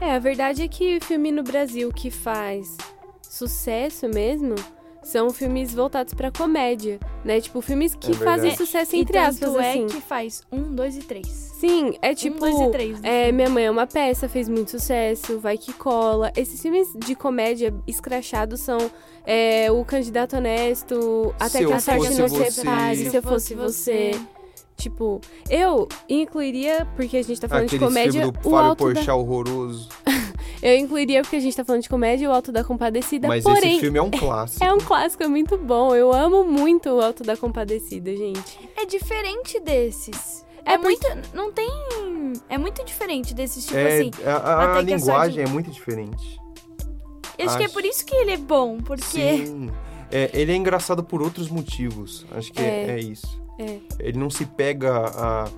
[0.00, 2.76] É, a verdade é que o filme no Brasil que faz
[3.22, 4.54] sucesso mesmo
[5.02, 7.38] são filmes voltados pra comédia, né?
[7.38, 9.86] Tipo, filmes que É fazem sucesso e entre tanto aspas, é assim.
[9.86, 11.26] que faz um, dois e três.
[11.26, 12.36] Sim, é tipo.
[12.36, 13.00] um, dois e três.
[13.00, 13.32] do É, filme.
[13.32, 16.32] Minha Mãe é uma Peça fez muito sucesso, Vai Que Cola.
[16.34, 18.78] Esses filmes de comédia escrachados são
[19.26, 22.50] é, O Candidato Honesto, Até Se que a Sorte Não Você.
[22.50, 24.10] Separe, Se Eu Fosse Você.
[24.76, 28.56] Tipo, eu incluiria, porque a gente tá falando Aquele de comédia, filme do o Fábio
[28.58, 28.94] Alto da...
[28.94, 29.88] Porchat horroroso.
[30.62, 33.72] Eu incluiria, porque a gente tá falando de comédia, o Alto da Compadecida, Mas porém...
[33.72, 34.64] esse filme é um clássico.
[34.64, 35.94] É um clássico, é muito bom.
[35.94, 38.58] Eu amo muito o Alto da Compadecida, gente.
[38.74, 40.44] É diferente desses.
[40.64, 41.36] É É, porque- muito.
[41.36, 41.68] Não tem.
[42.48, 44.10] É muito diferente desses, tipo É, assim.
[44.24, 46.40] a, a- a até que a linguagem sardinha- é muito diferente.
[47.38, 49.02] Eu acho que é acho- por isso que ele é bom, porque.
[49.46, 49.70] Sim.
[50.10, 52.24] É, ele é engraçado por outros motivos.
[52.32, 52.90] Acho que é, É.
[52.92, 53.38] é isso.
[53.58, 53.78] É.
[53.98, 55.48] Ele não se pega a,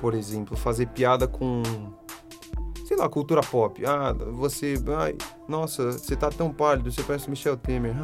[0.00, 1.62] por exemplo, fazer piada com,
[2.86, 3.84] sei lá, cultura pop.
[3.84, 5.16] Ah, você, ai,
[5.46, 7.94] nossa, você tá tão pálido, você parece Michel Temer.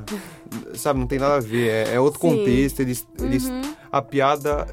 [0.74, 1.68] Sabe, não tem nada a ver.
[1.88, 2.28] É, é outro Sim.
[2.36, 2.80] contexto.
[2.80, 3.62] Eles, eles, Uhum.
[3.90, 4.66] a piada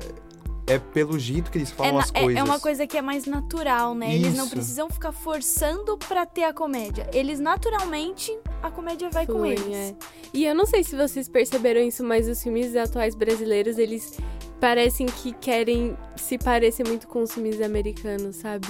[0.68, 2.40] é pelo jeito que eles É, falam na- as é- coisas.
[2.42, 4.14] é uma coisa que é mais natural, né?
[4.14, 4.54] Eles não Isso.
[4.56, 7.10] precisam ficar forçando pra ter a comédia.
[7.14, 9.76] Eles naturalmente a comédia vai com Fluem, eles.
[9.76, 9.96] é.
[10.34, 14.18] E eu não sei se vocês perceberam isso, mas os filmes atuais brasileiros, eles
[14.60, 18.68] parecem que querem se parecer muito com os filmes americanos, sabe?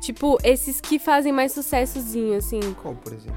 [0.00, 2.60] Tipo, esses que fazem mais sucessozinho, assim.
[2.80, 3.36] Qual, por exemplo?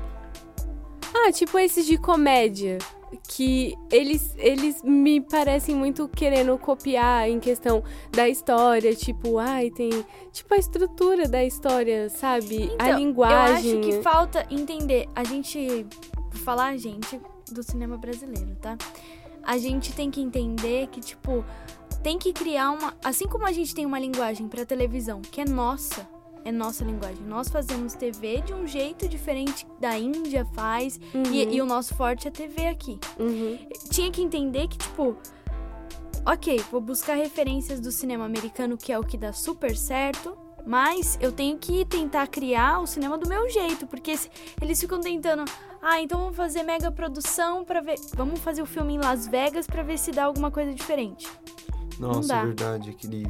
[1.13, 2.77] Ah, tipo esses de comédia.
[3.27, 8.95] Que eles, eles me parecem muito querendo copiar em questão da história.
[8.95, 9.89] Tipo, ai, tem.
[10.31, 12.71] Tipo, a estrutura da história, sabe?
[12.79, 13.73] a Então, linguagem.
[13.73, 15.07] Eu acho que falta entender.
[15.15, 15.85] A gente.
[16.31, 17.19] Vou falar a gente
[17.51, 18.77] do cinema brasileiro, tá?
[19.43, 21.43] A gente tem que entender que, tipo,
[22.01, 22.93] tem que criar uma.
[23.03, 26.07] Assim como a gente tem uma linguagem pra televisão que é nossa,
[26.45, 27.23] é nossa linguagem.
[27.25, 30.99] Nós fazemos TV de um jeito diferente da Índia faz.
[31.13, 32.99] Uhum, E, e o nosso forte é TV aqui.
[33.19, 33.57] uhum.
[33.89, 35.15] Tinha que entender que, tipo.
[36.25, 40.37] Ok, vou buscar referências do cinema americano, que é o que dá super certo.
[40.65, 44.29] Mas eu tenho que tentar criar o cinema do meu jeito, porque se-
[44.61, 45.43] eles ficam tentando,
[45.81, 49.67] ah, então vamos fazer mega produção para ver, vamos fazer o filme em Las Vegas
[49.67, 51.27] pra ver se dá alguma coisa diferente.
[51.99, 52.37] Nossa, dá.
[52.37, 52.89] é verdade.
[52.91, 53.25] Aquele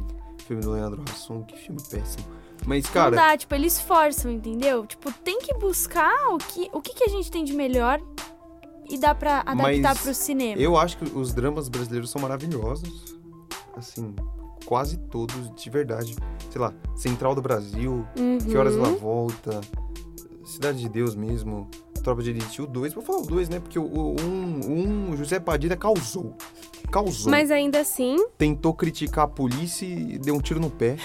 [0.46, 2.24] filme do Leandro Hassum, que filme péssimo.
[2.66, 4.86] Mas, cara, Não dá, tipo, eles forçam, entendeu?
[4.86, 8.00] Tipo, tem que buscar o que o que, que a gente tem de melhor
[8.88, 10.60] e dá pra adaptar Mas pro cinema.
[10.60, 13.16] Eu acho que os dramas brasileiros são maravilhosos.
[13.76, 14.14] Assim,
[14.64, 16.16] quase todos, de verdade.
[16.50, 18.38] Sei lá, Central do Brasil, Uhum.
[18.38, 19.60] Que Horas Ela Volta,
[20.44, 21.68] Cidade de Deus mesmo,
[22.02, 22.92] Tropa de Elite, o 2.
[22.92, 23.60] Vou falar o 2, né?
[23.60, 26.36] Porque o 1, um, um, José Padilha causou.
[26.92, 27.30] Causou.
[27.30, 30.96] Mas ainda assim, Tentou criticar a polícia e deu um tiro no pé.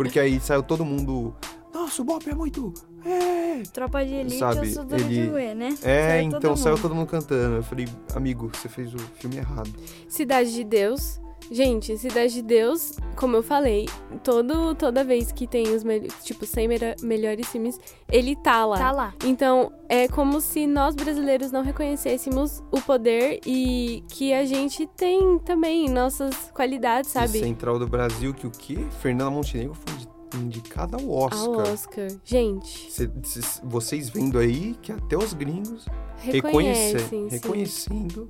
[0.00, 1.34] Porque aí saiu todo mundo...
[1.74, 2.72] Nossa, o Bop é muito...
[3.04, 5.68] É, Tropa de Elite, Sabe, eu sou de ele- né?
[5.82, 7.56] é Saiu então todo saiu todo mundo cantando.
[7.56, 9.70] Eu falei, amigo, você fez o filme errado.
[10.08, 11.20] Cidade de Deus
[11.50, 13.88] Gente, Cidade de Deus, como eu falei,
[14.22, 15.82] todo, toda vez que tem os
[16.22, 17.78] tipo 100 melhor- melhores filmes,
[18.10, 18.78] ele tá lá.
[18.78, 19.14] Tá lá.
[19.24, 25.38] Então, é como se nós brasileiros não reconhecêssemos o poder e que a gente tem
[25.40, 27.40] também nossas qualidades, sabe?
[27.40, 28.78] Central do Brasil, que o quê?
[29.00, 30.08] Fernanda Montenegro foi indi-
[30.46, 31.72] indicada ao Ao Oscar.
[31.72, 32.08] Oscar.
[32.24, 35.84] Gente, Cê- cês- vocês vendo aí que até os gringos
[36.18, 37.26] reconhecem.
[37.28, 38.28] reconhecendo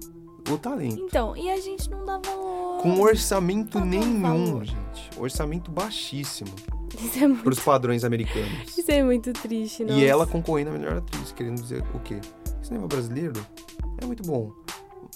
[0.48, 1.00] o talento.
[1.00, 2.82] Então, e a gente não dá valor.
[2.82, 5.10] Com orçamento nenhum, gente.
[5.18, 6.50] Orçamento baixíssimo
[6.98, 8.76] Isso é muito, pros padrões americanos.
[8.76, 9.98] isso é muito triste, nossa.
[9.98, 12.20] E ela concorrendo a melhor atriz, querendo dizer o quê?
[12.60, 13.44] O cinema brasileiro
[14.00, 14.50] é muito bom,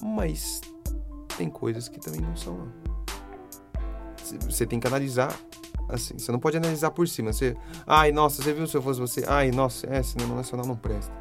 [0.02, 0.60] mas
[1.36, 2.68] tem coisas que também não são.
[4.48, 5.34] Você tem que analisar
[5.88, 7.32] assim, você não pode analisar por cima.
[7.32, 7.56] Você,
[7.86, 9.24] ai, nossa, você viu se eu fosse você?
[9.26, 11.12] Ai, nossa, é, cinema nacional não presta.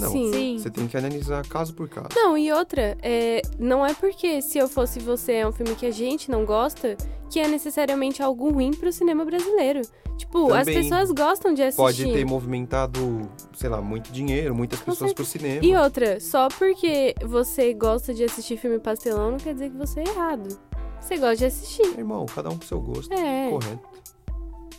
[0.00, 0.58] Não, Sim.
[0.58, 2.08] Você tem que analisar caso por caso.
[2.14, 5.86] Não, e outra, é, não é porque se eu fosse você é um filme que
[5.86, 6.96] a gente não gosta
[7.30, 9.82] que é necessariamente algo ruim pro cinema brasileiro.
[10.16, 11.76] Tipo, as Também pessoas gostam de assistir.
[11.76, 15.64] Pode ter movimentado, sei lá, muito dinheiro, muitas Com pessoas pro cinema.
[15.64, 20.00] E outra, só porque você gosta de assistir filme pastelão não quer dizer que você
[20.00, 20.58] é errado.
[21.00, 21.86] Você gosta de assistir.
[21.96, 23.10] Irmão, cada um com seu gosto.
[23.14, 23.88] É, Correto.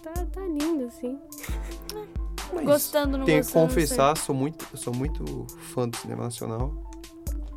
[0.04, 1.18] tá, tá lindo, assim.
[2.54, 3.68] Mas Gostando, não tenho que gostando.
[3.68, 6.74] confessar, sou muito, eu sou muito fã do cinema nacional.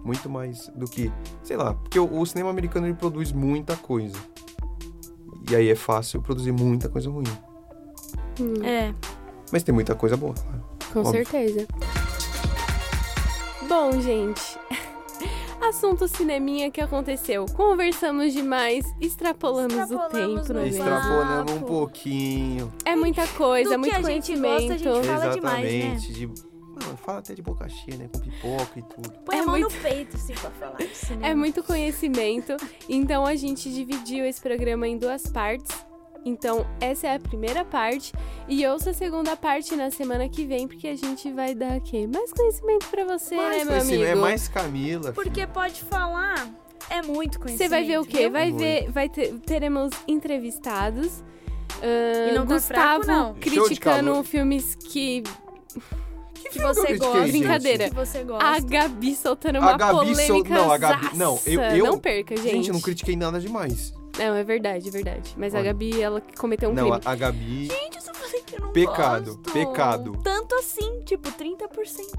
[0.04, 1.10] Muito mais do que,
[1.42, 4.16] sei lá, porque o, o cinema americano ele produz muita coisa.
[5.50, 7.24] E aí é fácil produzir muita coisa ruim.
[8.40, 8.94] Hum, É.
[9.50, 10.62] Mas tem muita coisa boa, claro.
[10.92, 11.12] com óbvio.
[11.26, 11.66] certeza.
[13.68, 14.58] Bom, gente.
[15.68, 17.46] Assunto cineminha que aconteceu.
[17.46, 20.84] Conversamos demais, extrapolamos, o Extrapolamos tempo, não é no mesmo?
[20.84, 22.72] Extrapolamos um pouquinho.
[22.84, 24.68] É muita coisa, Do é muito que a gente conhecimento.
[24.68, 25.70] gosta, a gente fala demais, né?
[25.94, 26.12] Exatamente.
[26.12, 28.08] De, não, fala até de boca cheia, né?
[28.12, 29.10] Com pipoca e tudo.
[29.24, 31.26] Põe É a mão muito- no peito, assim, pra falar de cinema.
[31.26, 32.56] É muito conhecimento.
[32.88, 35.70] Então a gente dividiu esse programa em duas partes.
[36.24, 38.12] Então, essa é a primeira parte.
[38.48, 42.06] E ouça a segunda parte na semana que vem, porque a gente vai dar aqui
[42.06, 44.18] mais conhecimento pra você, Mais né, meu conhecimento, amigo?
[44.18, 45.12] É mais Camila.
[45.12, 46.48] Porque pode falar,
[46.88, 47.58] é muito conhecimento.
[47.58, 48.28] Você vai ver o quê?
[48.30, 48.58] Vai Muito.
[48.60, 51.22] ver, vai ter, teremos entrevistados.
[51.82, 55.22] E não tá Gustavo fraco, criticando filmes que
[56.50, 57.20] Que você gosta.
[57.26, 57.88] Brincadeira.
[57.88, 58.46] Que você gosta.
[58.46, 60.04] a Gabi soltando uma A Gabi sol-
[60.36, 60.54] polêmica.
[60.54, 62.50] não, a Gabi- não, eu- eu- não perca, gente.
[62.50, 63.92] Gente, eu não critiquei nada demais.
[64.18, 65.34] Não, é verdade, é verdade.
[65.36, 65.72] Mas a Olha.
[65.72, 67.02] Gabi, ela cometeu um não, crime.
[67.04, 69.52] a, a Gabi, Gente, eu só falei que eu não Pecado, gosto.
[69.52, 70.18] pecado.
[70.22, 71.68] Tanto assim, tipo, 30%.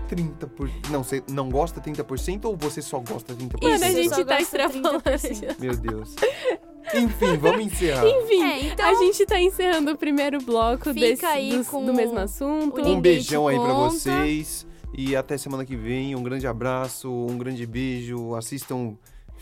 [0.10, 0.50] 30%.
[0.50, 0.70] Por...
[0.90, 3.62] Não, você não gosta 30% ou você só gosta 30%?
[3.64, 5.02] Mano, a gente tá extrapolando.
[5.02, 5.56] 30%.
[5.60, 6.16] Meu Deus.
[6.94, 8.06] Enfim, vamos encerrar.
[8.08, 11.84] Enfim, É, então- a gente tá encerrando o primeiro bloco Fica desse, aí dos- com
[11.84, 12.80] do mesmo assunto.
[12.82, 13.90] Um beijão aí pra conta.
[13.96, 14.68] vocês.
[14.98, 16.16] E até semana que vem.
[16.16, 18.36] Um grande abraço, um grande beijo.
[18.36, 18.96] Assistam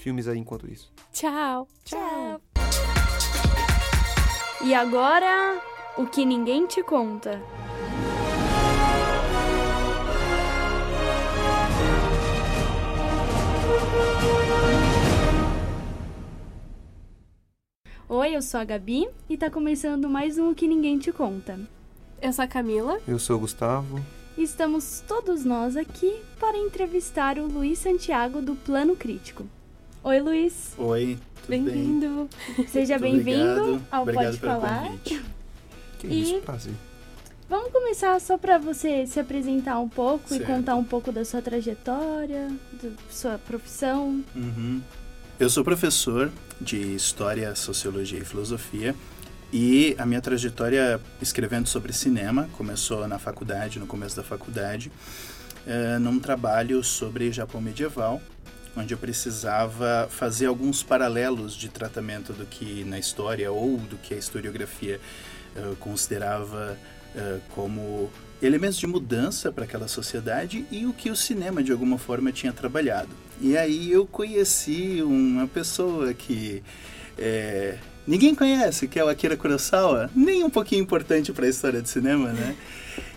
[0.04, 0.92] filmes aí enquanto isso.
[1.14, 1.66] Tchau.
[1.86, 2.42] Tchau.
[4.62, 5.62] E agora,
[5.98, 7.42] o que ninguém te conta.
[18.10, 21.60] Oi, eu sou a Gabi e tá começando mais um O que ninguém te conta.
[22.22, 23.00] Eu sou a Camila.
[23.08, 24.00] Eu sou o Gustavo.
[24.38, 29.46] Estamos todos nós aqui para entrevistar o Luiz Santiago do Plano Crítico.
[30.04, 30.74] Oi, Luiz.
[30.78, 31.64] Oi, tudo bem?
[31.64, 32.30] Bem-vindo.
[32.68, 33.88] Seja Muito bem-vindo obrigado.
[33.92, 34.84] ao Obrigado Pode pelo Falar.
[34.84, 35.22] convite.
[36.00, 36.74] Que E- isso, prazer.
[37.50, 40.42] Vamos começar só para você se apresentar um pouco Certo.
[40.44, 42.50] e contar um pouco da sua trajetória,
[42.82, 44.24] da sua profissão.
[44.36, 44.82] Uhum.
[45.40, 48.96] Eu sou professor de História, Sociologia e Filosofia
[49.52, 54.92] e a minha trajetória escrevendo sobre cinema começou na faculdade, no começo da faculdade,
[55.68, 58.22] eh, num trabalho sobre Japão medieval,
[58.76, 64.14] onde eu precisava fazer alguns paralelos de tratamento do que na história ou do que
[64.14, 65.00] a historiografia
[65.56, 66.78] eh, considerava
[67.16, 68.12] eh, como
[68.42, 72.52] elementos de mudança para aquela sociedade e o que o cinema de alguma forma tinha
[72.52, 73.10] trabalhado.
[73.40, 76.64] E aí eu conheci uma pessoa que
[77.18, 81.82] é, ninguém conhece, que é o Akira Kurosawa, nem um pouquinho importante para a história
[81.82, 82.56] do cinema, né?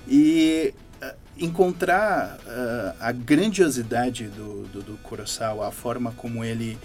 [0.09, 0.73] E
[1.39, 6.79] encontrar ah, a grandiosidade do, do, do Kurosawa, a forma como ele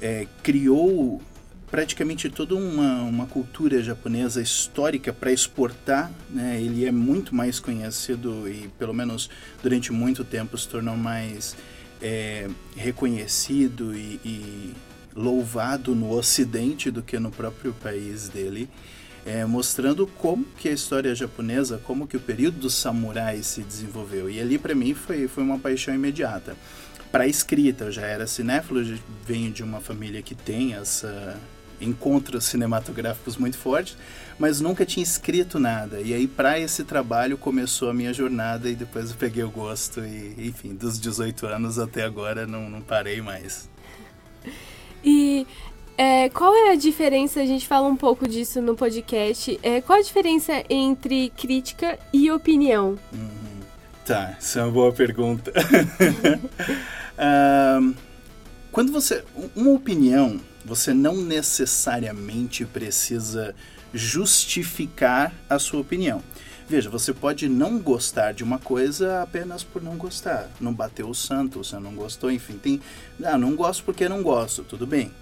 [0.00, 1.22] eh, criou
[1.70, 6.60] praticamente toda uma, uma cultura japonesa histórica para exportar, né?
[6.62, 9.28] Ele é muito mais conhecido e pelo menos
[9.60, 11.56] durante muito tempo se tornou mais
[12.00, 14.74] é, reconhecido e, e
[15.16, 18.68] louvado no Ocidente do que no próprio país dele,
[19.24, 24.28] é, mostrando como que a história japonesa, como que o período dos samurais se desenvolveu.
[24.28, 26.56] E ali para mim foi, foi uma paixão imediata.
[27.10, 31.38] Para a escrita, eu já era cinéfilo, eu venho de uma família que tem essa
[31.80, 33.96] encontros cinematográficos muito fortes,
[34.38, 36.00] mas nunca tinha escrito nada.
[36.00, 40.00] E aí, para esse trabalho, começou a minha jornada e depois eu peguei o gosto.
[40.00, 43.68] E, enfim, dos 18 anos até agora, não, não parei mais.
[45.04, 45.46] E
[45.96, 47.40] é, qual é a diferença?
[47.40, 49.58] A gente fala um pouco disso no podcast.
[49.62, 52.98] É, qual a diferença entre crítica e opinião?
[53.12, 53.60] Uhum.
[54.04, 55.52] Tá, essa é uma boa pergunta.
[58.72, 59.24] quando você.
[59.54, 63.54] Uma opinião, você não necessariamente precisa
[63.92, 66.22] justificar a sua opinião.
[66.68, 70.48] Veja, você pode não gostar de uma coisa apenas por não gostar.
[70.60, 72.80] Não bateu o santo, você não gostou, enfim, tem.
[73.22, 75.12] Ah, não gosto porque não gosto, tudo bem.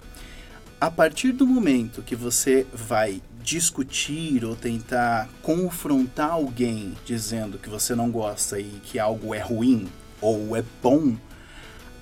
[0.83, 7.95] A partir do momento que você vai discutir ou tentar confrontar alguém dizendo que você
[7.95, 9.87] não gosta e que algo é ruim
[10.19, 11.15] ou é bom,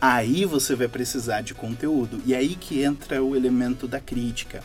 [0.02, 2.24] aí você vai precisar de conteúdo.
[2.26, 4.64] E aí que entra o elemento da crítica.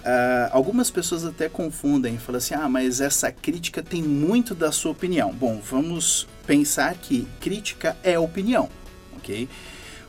[0.00, 4.72] Uh, algumas pessoas até confundem e falam assim: ah, mas essa crítica tem muito da
[4.72, 5.32] sua opinião.
[5.32, 8.68] Bom, vamos pensar que crítica é opinião,
[9.16, 9.48] ok?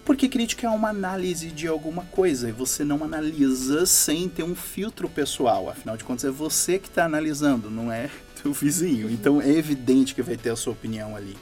[0.09, 4.55] Porque crítica é uma análise de alguma coisa e você não analisa sem ter um
[4.55, 5.69] filtro pessoal.
[5.69, 8.09] Afinal de contas, é você que está analisando, não é
[8.43, 9.07] o vizinho.
[9.11, 11.37] Então é evidente que vai ter a sua opinião ali.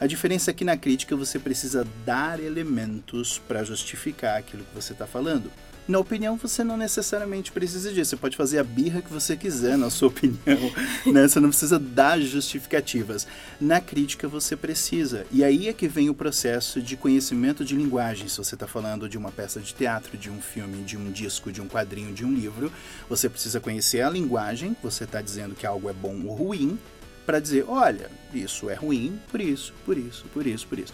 [0.00, 4.94] A diferença é que na crítica você precisa dar elementos para justificar aquilo que você
[4.94, 5.48] está falando.
[5.88, 8.10] Na opinião, você não necessariamente precisa disso.
[8.10, 10.70] Você pode fazer a birra que você quiser, na sua opinião.
[11.06, 11.26] né?
[11.26, 13.26] Você não precisa dar justificativas.
[13.58, 15.24] Na crítica, você precisa.
[15.32, 18.28] E aí é que vem o processo de conhecimento de linguagem.
[18.28, 21.50] Se você está falando de uma peça de teatro, de um filme, de um disco,
[21.50, 22.70] de um quadrinho, de um livro,
[23.08, 24.76] você precisa conhecer a linguagem.
[24.82, 26.78] Você está dizendo que algo é bom ou ruim
[27.24, 30.92] para dizer, olha, isso é ruim por isso, por isso, por isso, por isso.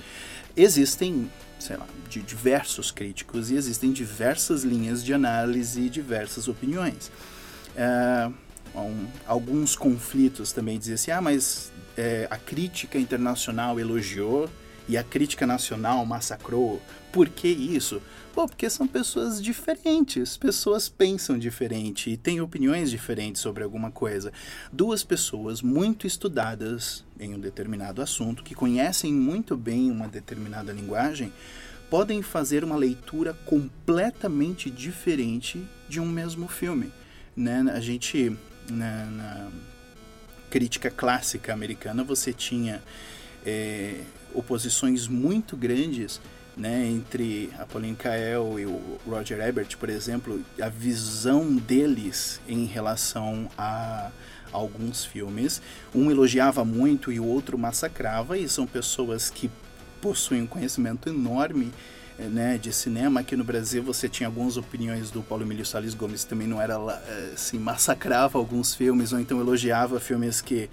[0.57, 1.29] Existem
[1.65, 7.11] sei lá, de diversos críticos e existem diversas linhas de análise e diversas opiniões.
[7.75, 8.31] É,
[8.75, 14.51] um, alguns conflitos também diziam assim, ah, mas é, a crítica internacional elogiou
[14.89, 16.83] e a crítica nacional massacrou.
[17.11, 18.03] Por que isso?
[18.35, 24.33] Pô, porque são pessoas diferentes, pessoas pensam diferente e têm opiniões diferentes sobre alguma coisa.
[24.73, 31.33] Duas pessoas muito estudadas em um determinado assunto, que conhecem muito bem uma determinada linguagem,
[31.89, 36.93] podem fazer uma leitura completamente diferente de um mesmo filme.
[37.37, 37.65] Né?
[37.73, 38.37] A gente,
[38.69, 39.49] na, na
[40.51, 42.83] crítica clássica americana, você tinha
[43.47, 44.01] é,
[44.35, 46.21] oposições muito grandes
[46.57, 52.65] né, entre a Pauline Kael e o Roger Ebert, por exemplo, a visão deles em
[52.65, 54.11] relação a
[54.53, 55.61] alguns filmes.
[55.95, 59.51] Um elogiava muito e o outro massacrava, e são pessoas que
[60.01, 61.73] possuem um conhecimento enorme
[62.19, 63.21] eh, né, de cinema.
[63.21, 66.75] Aqui no Brasil você tinha algumas opiniões do Paulo Emílio Salles Gomes, também não era
[66.75, 70.71] eh, assim, massacrava alguns filmes, ou então elogiava filmes que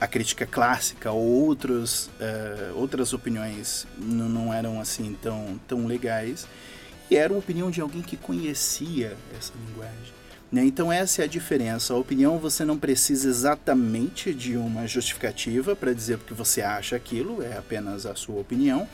[0.00, 6.46] a crítica clássica ou outros, uh, outras opiniões não, não eram assim tão, tão legais.
[7.10, 10.18] E era uma opinião de alguém que conhecia essa linguagem.
[10.52, 10.64] Né?
[10.64, 11.94] Então essa é a diferença.
[11.94, 17.42] A opinião você não precisa exatamente de uma justificativa para dizer porque você acha aquilo,
[17.42, 18.88] é apenas a sua opinião.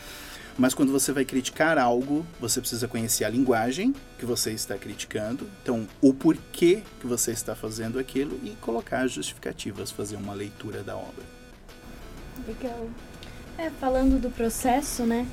[0.57, 5.49] Mas quando você vai criticar algo, você precisa conhecer a linguagem que você está criticando,
[5.63, 10.97] então o porquê que você está fazendo aquilo e colocar justificativas, fazer uma leitura da
[10.97, 11.25] obra.
[12.47, 12.89] Legal.
[13.59, 15.27] É, falando do processo, né?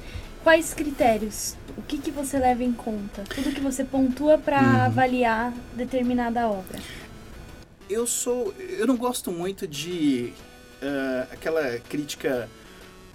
[0.43, 1.55] Quais critérios?
[1.77, 3.23] O que, que você leva em conta?
[3.23, 4.81] Tudo que você pontua para uhum.
[4.81, 6.79] avaliar determinada obra?
[7.87, 8.53] Eu sou.
[8.57, 10.33] Eu não gosto muito de
[10.81, 12.49] uh, aquela crítica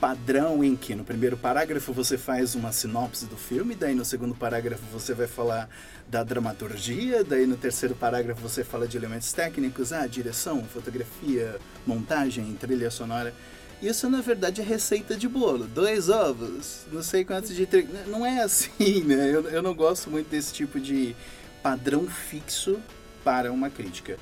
[0.01, 4.35] padrão em que no primeiro parágrafo você faz uma sinopse do filme, daí no segundo
[4.35, 5.69] parágrafo você vai falar
[6.09, 12.55] da dramaturgia, daí no terceiro parágrafo você fala de elementos técnicos, ah, direção, fotografia, montagem,
[12.55, 13.35] trilha sonora.
[13.83, 17.93] Isso na verdade é receita de bolo, dois ovos, não sei quantos de trigo.
[18.07, 19.31] Não é assim, né?
[19.35, 21.15] Eu, eu não gosto muito desse tipo de
[21.63, 22.79] padrão fixo
[23.25, 24.17] para uma crítica.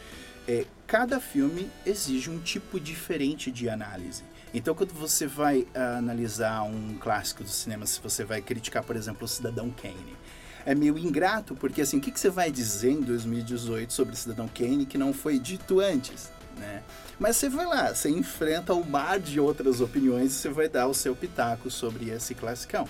[0.46, 4.22] É, cada filme exige um tipo diferente de análise.
[4.54, 8.94] Então, quando você vai uh, analisar um clássico do cinema, se você vai criticar, por
[8.94, 10.16] exemplo, o Cidadão Kane,
[10.64, 14.48] é meio ingrato, porque assim, o que, que você vai dizer em 2018 sobre Cidadão
[14.48, 16.82] Kane que não foi dito antes, né?
[17.18, 20.86] Mas você vai lá, você enfrenta o mar de outras opiniões e você vai dar
[20.86, 22.88] o seu pitaco sobre esse classicão.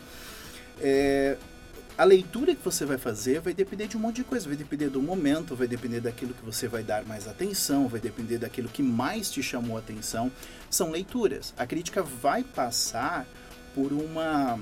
[0.80, 1.36] É,
[1.96, 4.88] a leitura que você vai fazer vai depender de um monte de coisa, vai depender
[4.88, 8.82] do momento, vai depender daquilo que você vai dar mais atenção, vai depender daquilo que
[8.82, 10.30] mais te chamou atenção.
[10.68, 11.54] São leituras.
[11.56, 13.26] A crítica vai passar
[13.74, 14.58] por uma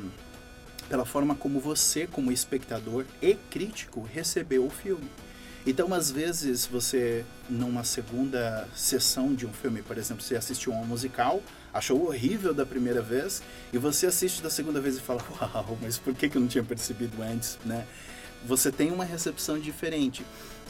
[0.88, 5.08] pela forma como você, como espectador e crítico, recebeu o filme.
[5.66, 10.84] Então, às vezes, você, numa segunda sessão de um filme, por exemplo, você assistiu um
[10.84, 11.40] musical,
[11.72, 13.42] achou horrível da primeira vez,
[13.72, 16.48] e você assiste da segunda vez e fala, uau, mas por que, que eu não
[16.48, 17.86] tinha percebido antes, né?
[18.44, 20.24] Você tem uma recepção diferente.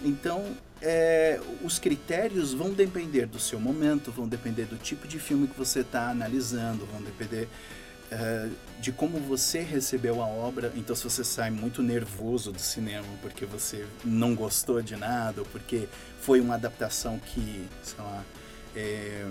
[0.04, 0.44] Então,
[0.80, 5.56] é, os critérios vão depender do seu momento, vão depender do tipo de filme que
[5.56, 7.48] você está analisando, vão depender
[8.10, 8.48] é,
[8.78, 10.70] de como você recebeu a obra.
[10.76, 15.46] Então, se você sai muito nervoso do cinema porque você não gostou de nada, ou
[15.46, 15.88] porque
[16.20, 18.24] foi uma adaptação que, sei lá,
[18.76, 19.26] é,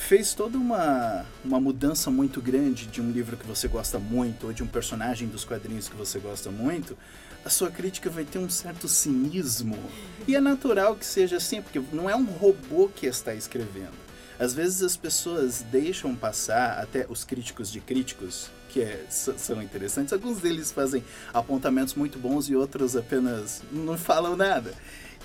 [0.00, 4.52] fez toda uma, uma mudança muito grande de um livro que você gosta muito, ou
[4.52, 6.96] de um personagem dos quadrinhos que você gosta muito,
[7.44, 9.78] a sua crítica vai ter um certo cinismo.
[10.26, 13.92] E é natural que seja assim, porque não é um robô que está escrevendo.
[14.38, 20.12] Às vezes as pessoas deixam passar, até os críticos de críticos, que é, são interessantes,
[20.14, 24.72] alguns deles fazem apontamentos muito bons e outros apenas não falam nada.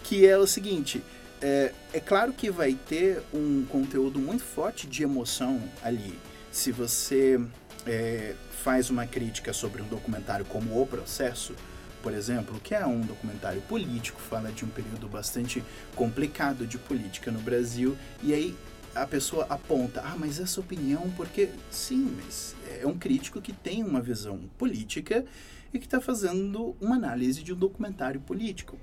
[0.04, 1.02] Que é o seguinte:
[1.42, 6.18] é, é claro que vai ter um conteúdo muito forte de emoção ali.
[6.52, 7.40] Se você
[7.86, 11.54] é, faz uma crítica sobre um documentário como O Processo,
[12.02, 15.64] por exemplo, que é um documentário político, fala de um período bastante
[15.96, 18.56] complicado de política no Brasil, e aí
[18.94, 23.84] a pessoa aponta, ah, mas essa opinião, porque sim, mas é um crítico que tem
[23.84, 25.26] uma visão política
[25.74, 28.78] e que está fazendo uma análise de um documentário político.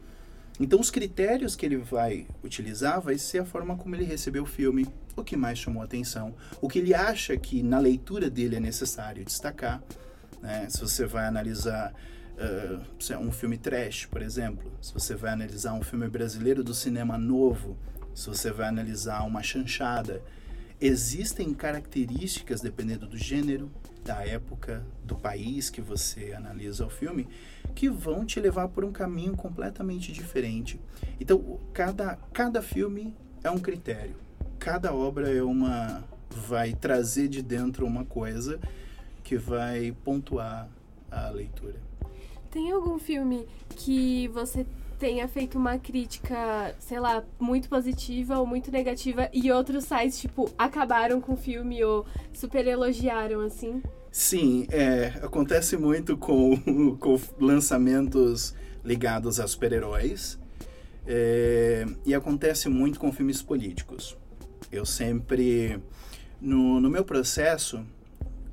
[0.61, 4.47] Então, os critérios que ele vai utilizar vai ser a forma como ele recebeu o
[4.47, 4.87] filme,
[5.17, 9.25] o que mais chamou atenção, o que ele acha que na leitura dele é necessário
[9.25, 9.83] destacar.
[10.41, 10.69] Né?
[10.69, 11.93] Se você vai analisar
[12.37, 17.17] uh, um filme trash, por exemplo, se você vai analisar um filme brasileiro do cinema
[17.17, 17.77] novo,
[18.15, 20.23] se você vai analisar uma chanchada,
[20.83, 23.71] existem características, dependendo do gênero,
[24.05, 27.29] da época, do país que você analisa o filme,
[27.73, 30.81] que vão te levar por um caminho completamente diferente.
[31.21, 33.15] Então, cada, cada filme
[33.45, 34.17] é um critério,
[34.59, 38.59] cada obra é uma vai trazer de dentro uma coisa
[39.23, 40.69] que vai pontuar
[41.11, 41.77] a leitura.
[42.51, 44.67] Tem algum filme que você
[45.03, 50.49] tenha feito uma crítica, sei lá, muito positiva ou muito negativa e outros sites, tipo,
[50.57, 53.83] acabaram com o filme ou super elogiaram, assim?
[54.13, 56.57] Sim, é, acontece muito com,
[57.01, 60.39] com lançamentos ligados a super-heróis
[61.05, 64.17] é, e acontece muito com filmes políticos.
[64.71, 65.81] Eu sempre,
[66.41, 67.85] no, no meu processo,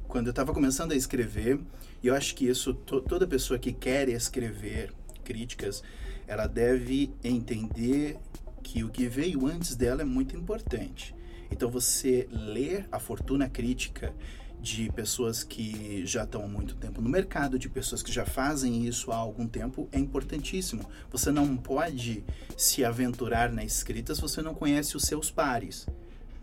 [0.08, 1.60] quando eu estava começando a escrever,
[2.02, 4.92] e eu acho que isso, to, toda pessoa que quer escrever
[5.24, 5.84] críticas,
[6.30, 8.16] ela deve entender
[8.62, 11.16] que o que veio antes dela é muito importante.
[11.50, 14.14] Então, você ler a fortuna crítica
[14.62, 18.86] de pessoas que já estão há muito tempo no mercado, de pessoas que já fazem
[18.86, 20.86] isso há algum tempo, é importantíssimo.
[21.10, 22.24] Você não pode
[22.56, 25.88] se aventurar na escrita se você não conhece os seus pares.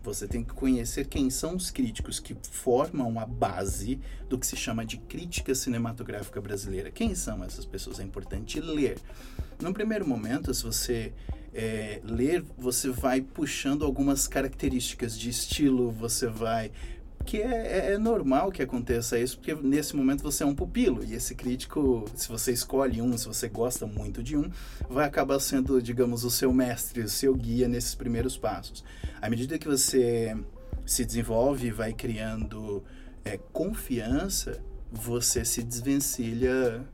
[0.07, 3.99] Você tem que conhecer quem são os críticos que formam a base
[4.29, 6.89] do que se chama de crítica cinematográfica brasileira.
[6.89, 7.99] Quem são essas pessoas?
[7.99, 8.97] É importante ler.
[9.61, 11.11] No primeiro momento, se você
[11.53, 16.71] é, ler, você vai puxando algumas características de estilo, você vai
[17.27, 21.03] que é, é, é, normal que aconteça isso, porque nesse momento você é um pupilo,
[21.03, 24.49] e esse crítico, se você escolhe um, se você gosta muito de um,
[24.89, 28.81] vai acabar sendo, digamos, o seu mestre, o seu guia nesses primeiros passos.
[29.21, 30.37] À medida que você
[30.85, 32.81] se desenvolve e vai criando
[33.25, 36.87] é, confiança, você se desvencilha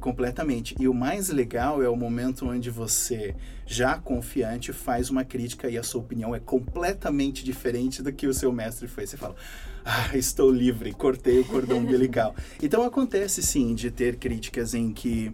[0.00, 0.74] completamente.
[0.80, 3.36] E o mais legal é o momento onde você,
[3.66, 8.34] já confiante, faz uma crítica e a sua opinião é completamente diferente do que o
[8.34, 9.10] seu mestre fez.
[9.10, 9.36] Você fala,
[9.84, 12.34] ah, estou livre, cortei o cordão umbilical.
[12.62, 15.32] Então acontece sim de ter críticas em que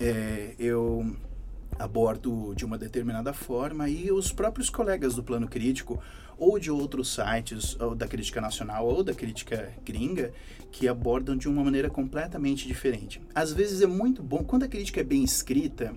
[0.00, 1.16] é, eu
[1.78, 6.00] abordo de uma determinada forma e os próprios colegas do plano crítico
[6.38, 10.32] ou de outros sites, ou da crítica nacional ou da crítica gringa,
[10.70, 13.20] que abordam de uma maneira completamente diferente.
[13.34, 15.94] Às vezes é muito bom, quando a crítica é bem escrita,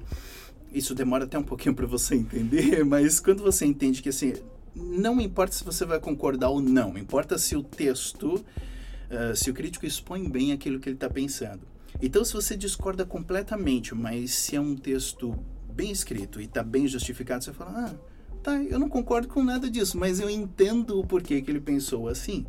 [0.72, 4.34] isso demora até um pouquinho para você entender, mas quando você entende que assim,
[4.76, 9.54] não importa se você vai concordar ou não, importa se o texto, uh, se o
[9.54, 11.62] crítico expõe bem aquilo que ele está pensando.
[12.02, 15.38] Então, se você discorda completamente, mas se é um texto
[15.74, 17.96] bem escrito e está bem justificado, você fala, ah,
[18.44, 22.08] tá, eu não concordo com nada disso, mas eu entendo o porquê que ele pensou
[22.08, 22.46] assim.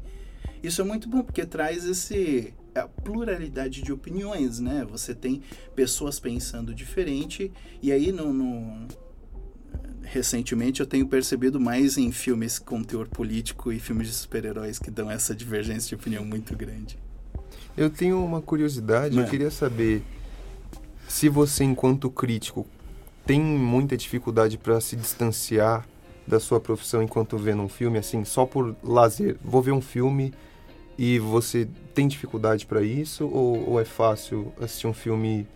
[0.63, 4.87] Isso é muito bom, porque traz esse a pluralidade de opiniões, né?
[4.91, 5.43] Você tem
[5.75, 7.51] pessoas pensando diferente,
[7.83, 8.87] e aí no, no
[10.03, 14.91] recentemente eu tenho percebido mais em filmes com teor político e filmes de super-heróis que
[14.91, 16.99] dão essa divergência de opinião muito grande.
[17.77, 20.03] Eu tenho uma curiosidade, eu queria saber
[21.09, 22.67] se você, enquanto crítico,
[23.27, 25.87] tem muita dificuldade para se distanciar
[26.27, 29.37] da sua profissão enquanto vendo um filme, assim, só por lazer.
[29.43, 30.33] Vou ver um filme
[30.97, 35.47] e você tem dificuldade para isso ou, ou, é fácil assistir um filme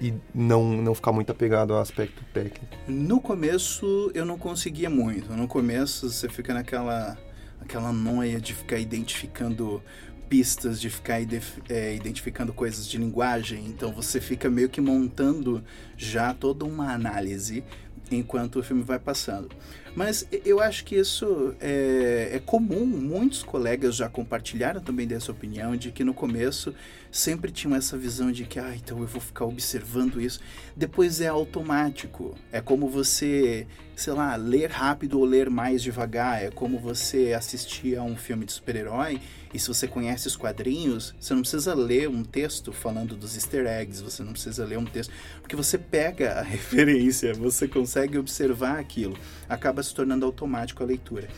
[0.00, 2.76] e não, não ficar muito apegado ao aspecto técnico?
[2.86, 5.32] No começo eu não conseguia muito.
[5.32, 7.16] No começo você fica naquela
[7.60, 9.82] aquela noia de ficar identificando
[10.28, 11.20] pistas, de ficar
[11.68, 13.64] é, identificando coisas de linguagem.
[13.66, 15.62] Então você fica meio que montando
[15.96, 17.64] já toda uma análise
[18.10, 19.50] enquanto o filme vai passando.
[19.94, 25.74] Mas eu acho que isso é, é, comum, muitos colegas já compartilharam também dessa opinião,
[25.74, 26.74] de que no começo
[27.16, 30.40] sempre tinham essa visão de que, ah, então eu vou ficar observando isso.
[30.76, 32.34] Depois é automático.
[32.52, 36.42] É como você, sei lá, ler rápido ou ler mais devagar.
[36.42, 39.20] É como você assistir a um filme de super-herói
[39.56, 43.66] e se você conhece os quadrinhos, você não precisa ler um texto falando dos easter
[43.66, 45.10] eggs, você não precisa ler um texto,
[45.40, 49.16] porque você pega a referência, você consegue observar aquilo.
[49.48, 51.28] Acaba se tornando automático a leitura.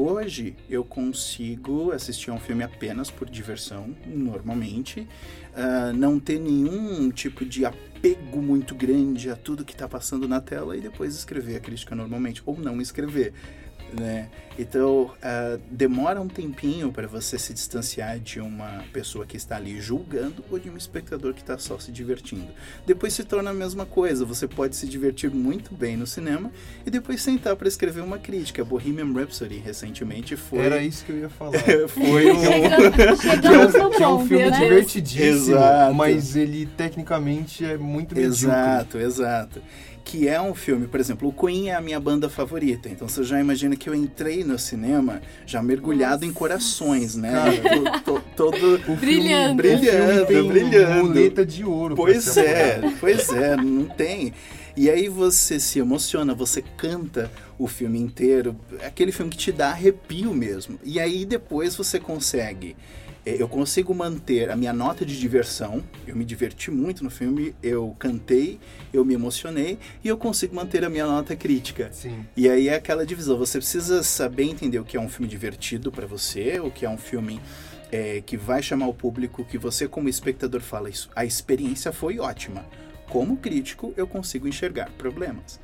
[0.00, 7.10] Hoje eu consigo assistir a um filme apenas por diversão, normalmente, uh, não ter nenhum
[7.10, 11.56] tipo de apego muito grande a tudo que está passando na tela e depois escrever
[11.56, 13.32] a crítica normalmente, ou não escrever
[13.92, 14.28] né?
[14.58, 19.80] Então, uh, demora um tempinho para você se distanciar de uma pessoa que está ali
[19.80, 22.48] julgando ou de um espectador que está só se divertindo.
[22.84, 26.50] Depois se torna a mesma coisa, você pode se divertir muito bem no cinema
[26.84, 28.64] e depois sentar para escrever uma crítica.
[28.64, 30.58] Bohemian Rhapsody, recentemente, foi...
[30.58, 31.52] Era isso que eu ia falar.
[31.88, 32.40] foi um...
[33.96, 34.58] Que é um filme né?
[34.58, 35.94] divertidíssimo, Exato.
[35.94, 38.44] mas ele tecnicamente é muito medíocre.
[38.44, 39.62] Exato, exato
[40.08, 43.22] que é um filme, por exemplo, o Queen é a minha banda favorita, então você
[43.22, 46.24] já imagina que eu entrei no cinema já mergulhado Nossa.
[46.24, 47.30] em corações, né?
[48.34, 51.04] todo o brilhando, brilhando, tem brilhando.
[51.04, 51.94] Muleta de ouro.
[51.94, 54.32] Pois é, pois é, não tem.
[54.74, 58.56] E aí você se emociona, você canta o filme inteiro,
[58.86, 60.80] aquele filme que te dá arrepio mesmo.
[60.82, 62.74] E aí depois você consegue
[63.36, 67.94] eu consigo manter a minha nota de diversão, eu me diverti muito no filme, eu
[67.98, 68.60] cantei,
[68.92, 71.90] eu me emocionei e eu consigo manter a minha nota crítica.
[71.92, 72.24] Sim.
[72.36, 75.90] E aí é aquela divisão, você precisa saber entender o que é um filme divertido
[75.90, 77.40] para você, o que é um filme
[77.90, 81.10] é, que vai chamar o público, que você como espectador fala isso.
[81.14, 82.64] A experiência foi ótima.
[83.08, 85.58] Como crítico, eu consigo enxergar problemas.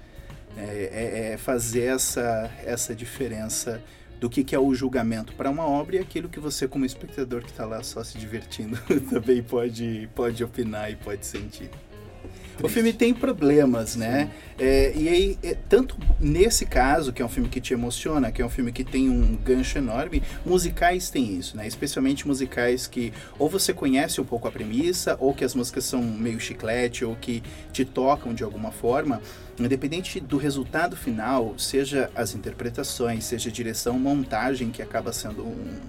[0.57, 3.83] É, é, é fazer essa, essa diferença
[4.25, 7.43] do que, que é o julgamento para uma obra e aquilo que você, como espectador
[7.43, 8.79] que está lá só se divertindo,
[9.11, 11.69] também pode, pode opinar e pode sentir.
[11.69, 12.65] Triste.
[12.65, 14.31] O filme tem problemas, né?
[14.59, 18.41] É, e aí, é, tanto nesse caso, que é um filme que te emociona, que
[18.41, 21.67] é um filme que tem um gancho enorme, musicais têm isso, né?
[21.67, 26.01] Especialmente musicais que ou você conhece um pouco a premissa, ou que as músicas são
[26.01, 27.43] meio chiclete, ou que
[27.75, 29.21] te tocam de alguma forma.
[29.59, 35.81] Independente do resultado final, seja as interpretações, seja direção, montagem, que acaba sendo um,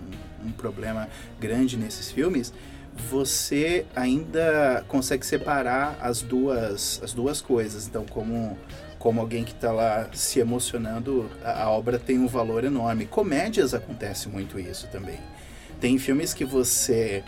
[0.45, 1.09] um problema
[1.39, 2.53] grande nesses filmes,
[3.09, 7.87] você ainda consegue separar as duas, as duas coisas.
[7.87, 8.57] Então, como,
[8.99, 13.05] como alguém que está lá se emocionando, a, a, obra tem um valor enorme.
[13.05, 15.19] Comédias acontece muito isso também.
[15.81, 17.23] Tem filmes que você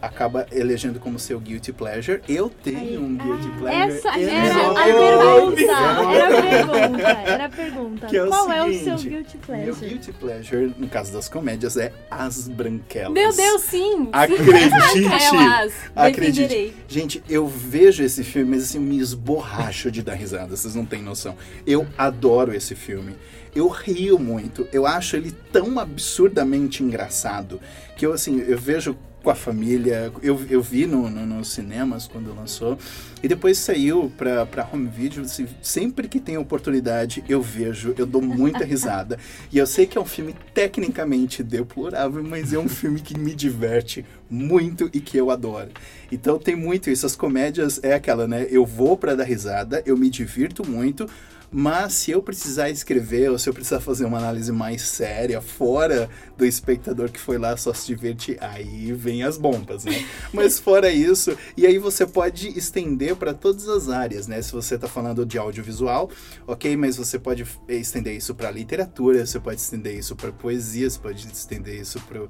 [0.00, 2.20] acaba elegendo como seu guilty pleasure.
[2.28, 3.98] Eu tenho um guilty ah, pleasure.
[3.98, 5.62] Essa era a pergunta.
[5.62, 7.08] Era a pergunta.
[7.08, 8.06] Era a pergunta.
[8.06, 9.66] Que é o Qual seguinte, é o seu guilty pleasure?
[9.66, 13.12] Meu guilty pleasure, no caso das comédias, é As Branquelas.
[13.12, 14.08] Meu Deus, sim!
[14.12, 15.06] Acredite!
[15.06, 16.74] Elas, acredite.
[16.86, 21.02] Gente, eu vejo esse filme, mas assim, me esborracho de dar risada, vocês não têm
[21.02, 21.36] noção.
[21.66, 23.16] Eu adoro esse filme.
[23.54, 24.68] Eu rio muito.
[24.72, 27.60] Eu acho ele tão absurdamente engraçado
[27.96, 30.12] que eu, assim, eu vejo com a família.
[30.22, 32.78] Eu, eu vi no, no, nos cinemas quando lançou.
[33.22, 35.22] E depois saiu pra, pra home video.
[35.22, 39.18] Assim, sempre que tem oportunidade, eu vejo, eu dou muita risada.
[39.52, 43.34] e eu sei que é um filme tecnicamente deplorável, mas é um filme que me
[43.34, 45.70] diverte muito e que eu adoro.
[46.12, 47.06] Então tem muito isso.
[47.06, 48.46] As comédias é aquela, né?
[48.50, 51.08] Eu vou para dar risada, eu me divirto muito
[51.50, 56.10] mas se eu precisar escrever ou se eu precisar fazer uma análise mais séria, fora
[56.36, 60.06] do espectador que foi lá só se divertir, aí vem as bombas, né?
[60.32, 64.40] Mas fora isso, e aí você pode estender para todas as áreas, né?
[64.42, 66.10] Se você está falando de audiovisual,
[66.46, 70.98] ok, mas você pode estender isso para literatura, você pode estender isso para poesia, você
[70.98, 72.26] pode estender isso para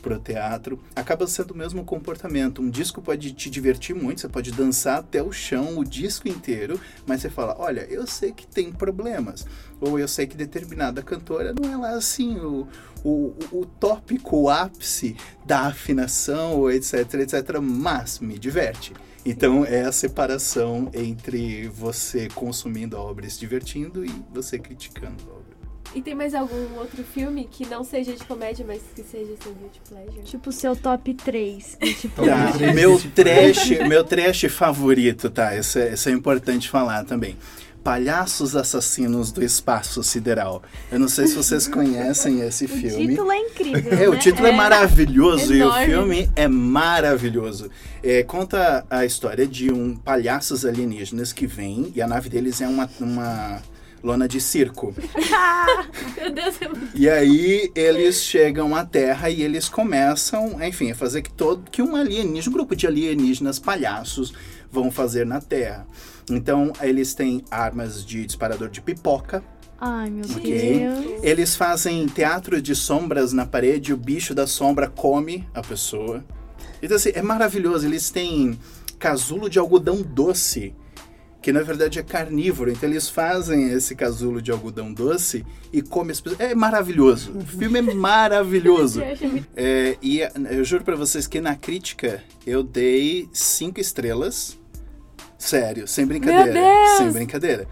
[0.00, 2.62] pro teatro, acaba sendo o mesmo comportamento.
[2.62, 6.80] Um disco pode te divertir muito, você pode dançar até o chão o disco inteiro,
[7.06, 9.46] mas você fala, olha, eu sei que tem problemas,
[9.80, 12.66] ou eu sei que determinada cantora não é lá assim o,
[13.04, 18.92] o, o tópico, o ápice da afinação, etc, etc, mas me diverte.
[19.24, 25.22] Então é a separação entre você consumindo a obra e se divertindo e você criticando
[25.28, 25.39] a obra.
[25.94, 29.52] E tem mais algum outro filme que não seja de comédia, mas que seja seu
[29.52, 30.22] guilty pleasure?
[30.24, 31.78] Tipo, seu top 3.
[32.00, 35.56] Tipo, Tá, meu trash, meu trash favorito, tá?
[35.56, 37.36] Isso é, isso é importante falar também.
[37.82, 40.62] Palhaços Assassinos do Espaço Sideral.
[40.92, 43.08] Eu não sei se vocês conhecem esse o filme.
[43.08, 43.98] título é incrível.
[43.98, 44.18] É, o né?
[44.18, 45.86] título é, maravilhoso e o enorme.
[45.86, 47.70] filme é maravilhoso.
[48.02, 52.68] É, conta a história de um palhaços alienígenas que vem e a nave deles é
[52.68, 53.62] uma, uma
[54.02, 54.94] lona de circo.
[56.16, 56.96] Meu Deus, é muito...
[56.96, 61.82] E aí eles chegam à Terra e eles começam, enfim, a fazer que todo que
[61.82, 64.32] um alienígena, um grupo de alienígenas palhaços
[64.70, 65.86] vão fazer na Terra.
[66.30, 69.42] Então eles têm armas de disparador de pipoca.
[69.80, 70.78] Ai, meu Ok.
[70.78, 71.24] Deus.
[71.24, 73.92] Eles fazem teatro de sombras na parede.
[73.92, 76.22] O bicho da sombra come a pessoa.
[76.82, 77.86] Então assim é maravilhoso.
[77.86, 78.58] Eles têm
[78.98, 80.74] casulo de algodão doce.
[81.42, 86.12] Que na verdade é carnívoro, então eles fazem esse casulo de algodão doce e comem
[86.12, 86.40] as pessoas.
[86.40, 87.32] É maravilhoso.
[87.34, 89.02] O filme é maravilhoso.
[89.56, 90.20] É, e
[90.50, 94.58] eu juro pra vocês que na crítica eu dei cinco estrelas.
[95.38, 96.60] Sério, sem brincadeira.
[96.98, 97.66] Sem brincadeira.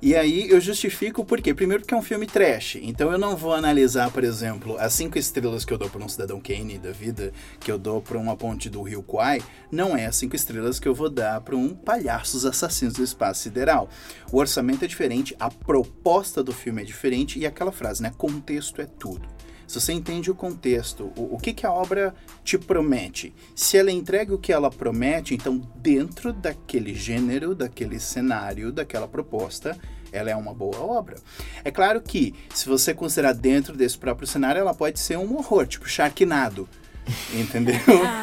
[0.00, 1.54] E aí eu justifico por quê?
[1.54, 2.76] Primeiro porque é um filme trash.
[2.82, 6.08] Então eu não vou analisar, por exemplo, as cinco estrelas que eu dou pra um
[6.08, 10.06] Cidadão Kane da vida, que eu dou pra uma ponte do Rio Kwai, não é
[10.06, 13.88] as cinco estrelas que eu vou dar pra um Palhaços Assassinos do Espaço Sideral.
[14.30, 18.12] O orçamento é diferente, a proposta do filme é diferente e aquela frase, né?
[18.16, 19.35] Contexto é tudo.
[19.66, 22.14] Se você entende o contexto, o, o que, que a obra
[22.44, 28.70] te promete, se ela entrega o que ela promete, então dentro daquele gênero, daquele cenário,
[28.70, 29.76] daquela proposta,
[30.12, 31.16] ela é uma boa obra.
[31.64, 35.66] É claro que, se você considerar dentro desse próprio cenário, ela pode ser um horror,
[35.66, 36.68] tipo Sharknado.
[37.32, 37.76] Entendeu?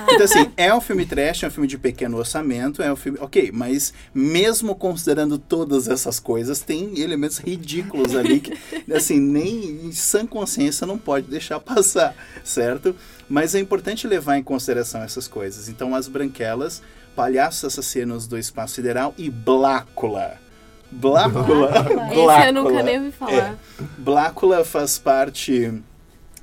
[0.10, 3.18] Então, assim, é um filme trash, é um filme de pequeno orçamento, é um filme.
[3.22, 8.54] Ok, mas mesmo considerando todas essas coisas, tem elementos ridículos ali que,
[8.94, 12.96] assim, nem em sã consciência não pode deixar passar, certo?
[13.30, 15.70] Mas é importante levar em consideração essas coisas.
[15.70, 16.82] Então, As Branquelas,
[17.16, 20.44] Palhaços Assassinos do Espaço Sideral e Blácula.
[20.92, 21.72] Blácula.
[22.12, 23.34] Esse eu nunca nem ouvi falar.
[23.34, 23.56] É.
[23.98, 25.74] Blácula faz parte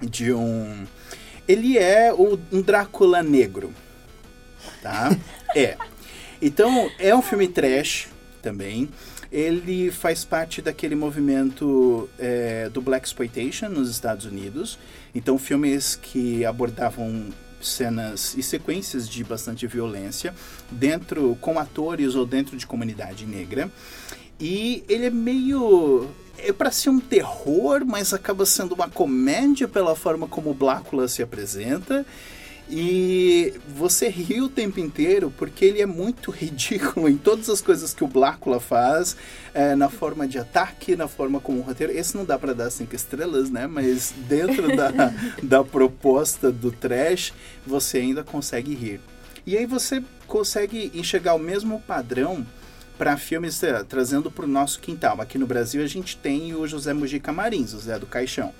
[0.01, 0.87] de um.
[1.51, 3.73] Ele é o- um Drácula negro.
[4.83, 5.17] Tá?
[5.55, 5.77] É.
[6.41, 8.09] Então, é um filme trash
[8.41, 8.89] também.
[9.33, 14.79] Ele faz parte daquele movimento é, do Black Exploitation nos Estados Unidos.
[15.15, 17.29] Então, filmes que abordavam
[17.61, 20.35] cenas e sequências de bastante violência
[20.71, 23.71] dentro com atores ou dentro de comunidade negra.
[24.41, 26.09] E ele é meio.
[26.43, 31.09] É pra ser um terror, mas acaba sendo uma comédia pela forma como o Blácula
[31.09, 32.05] se apresenta.
[32.73, 37.93] E você ri o tempo inteiro porque ele é muito ridículo em todas as coisas
[37.93, 39.17] que o Blácula faz,
[39.53, 41.93] é, na forma de ataque, na forma como o roteiro.
[41.93, 43.67] Esse não dá pra dar cinco estrelas, né?
[43.67, 44.93] Mas dentro da,
[45.43, 47.33] da proposta do trash,
[47.67, 49.01] você ainda consegue rir.
[49.45, 52.47] E aí você consegue enxergar o mesmo padrão
[53.01, 55.23] para filmes eh, trazendo para o nosso quintal.
[55.23, 58.53] Aqui no Brasil a gente tem o José Mujica Marins, o Zé do Caixão.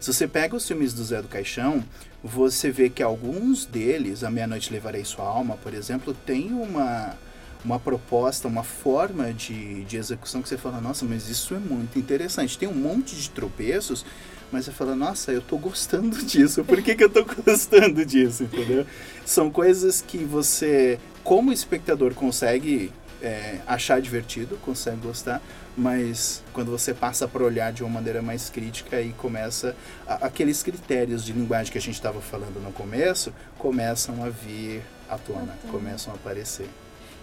[0.00, 1.80] Se você pega os filmes do Zé do Caixão,
[2.20, 7.16] você vê que alguns deles, A Meia-Noite Levarei Sua Alma, por exemplo, tem uma,
[7.64, 11.96] uma proposta, uma forma de, de execução que você fala, nossa, mas isso é muito
[11.96, 12.58] interessante.
[12.58, 14.04] Tem um monte de tropeços,
[14.50, 18.42] mas você fala, nossa, eu tô gostando disso, por que, que eu tô gostando disso,
[18.42, 18.84] entendeu?
[19.24, 22.90] São coisas que você, como espectador, consegue
[23.24, 25.40] é, achar divertido, consegue gostar,
[25.76, 29.74] mas quando você passa para olhar de uma maneira mais crítica e começa
[30.06, 34.82] a- aqueles critérios de linguagem que a gente estava falando no começo começam a vir
[35.08, 36.68] à tona, começam a aparecer.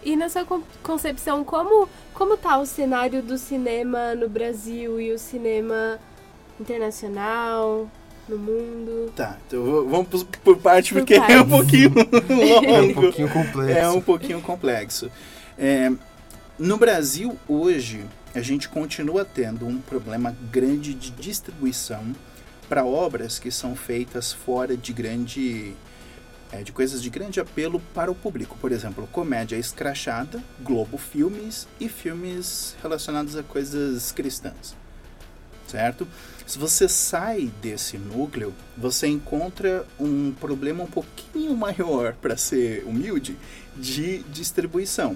[0.04, 5.12] E na sua con- concepção, como, como tá o cenário do cinema no Brasil e
[5.14, 6.00] o cinema
[6.60, 7.88] internacional,
[8.28, 9.12] no mundo?
[9.16, 11.92] Tá, então vamos por, por parte Por porque é um pouquinho
[12.30, 13.02] É um longo.
[13.02, 13.78] pouquinho complexo.
[13.78, 15.12] É um pouquinho complexo.
[15.58, 15.92] É,
[16.58, 22.16] no Brasil, hoje, a gente continua tendo um problema grande de distribuição
[22.70, 25.76] para obras que são feitas fora de grande.
[26.52, 28.58] é, de coisas de grande apelo para o público.
[28.60, 34.76] Por exemplo, comédia escrachada, Globo Filmes e filmes relacionados a coisas cristãs.
[35.68, 36.06] Certo?
[36.46, 43.38] Se você sai desse núcleo, você encontra um problema um pouquinho maior, para ser humilde,
[43.78, 45.16] de distribuição.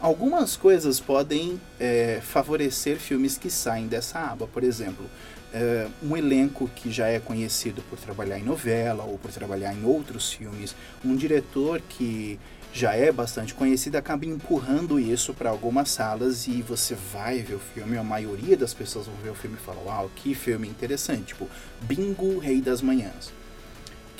[0.00, 4.46] Algumas coisas podem é, favorecer filmes que saem dessa aba.
[4.46, 5.04] Por exemplo,
[5.52, 9.84] é, um elenco que já é conhecido por trabalhar em novela ou por trabalhar em
[9.84, 10.74] outros filmes,
[11.04, 12.40] um diretor que
[12.72, 17.58] já é bastante conhecida, acaba empurrando isso para algumas salas e você vai ver o
[17.58, 21.24] filme, a maioria das pessoas vão ver o filme e falam, uau, que filme interessante,
[21.34, 21.46] tipo,
[21.82, 23.39] Bingo Rei das Manhãs.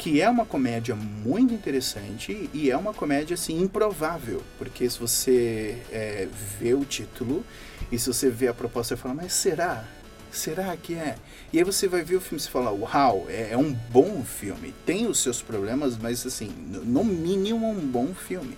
[0.00, 5.76] Que é uma comédia muito interessante e é uma comédia assim improvável, porque se você
[5.92, 6.26] é,
[6.58, 7.44] vê o título
[7.92, 9.84] e se você vê a proposta, você fala, mas será?
[10.32, 11.16] Será que é?
[11.52, 14.74] E aí você vai ver o filme e fala, uau, é, é, um bom filme.
[14.86, 18.56] Tem os seus problemas, mas assim, no mínimo um bom filme.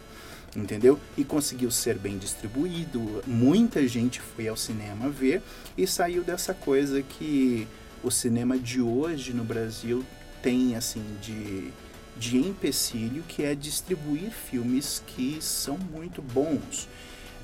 [0.55, 0.97] Entendeu?
[1.19, 3.21] E conseguiu ser bem distribuído.
[3.27, 5.43] Muita gente foi ao cinema ver
[5.77, 7.67] e saiu dessa coisa que
[8.01, 10.05] o cinema de hoje no Brasil
[10.43, 11.73] tem assim de
[12.17, 16.89] de empecilho que é distribuir filmes que são muito bons.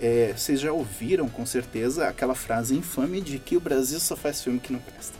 [0.00, 4.42] É, vocês já ouviram com certeza aquela frase infame de que o Brasil só faz
[4.42, 5.18] filme que não presta.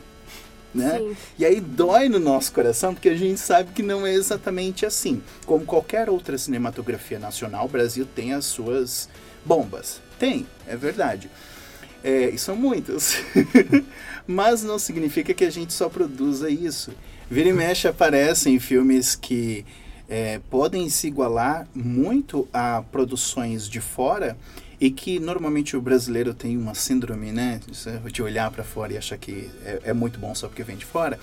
[0.73, 1.15] Né?
[1.37, 5.21] E aí dói no nosso coração porque a gente sabe que não é exatamente assim.
[5.45, 9.09] Como qualquer outra cinematografia nacional, o Brasil tem as suas
[9.43, 9.99] bombas.
[10.19, 11.29] Tem, é verdade.
[12.03, 13.15] É, e são muitas.
[14.27, 16.91] Mas não significa que a gente só produza isso.
[17.29, 19.63] Vira e mexe aparecem filmes que
[20.09, 24.35] é, podem se igualar muito a produções de fora
[24.81, 27.59] e que normalmente o brasileiro tem uma síndrome, né,
[28.11, 30.85] de olhar para fora e achar que é, é, muito bom só porque vem de
[30.85, 31.19] fora,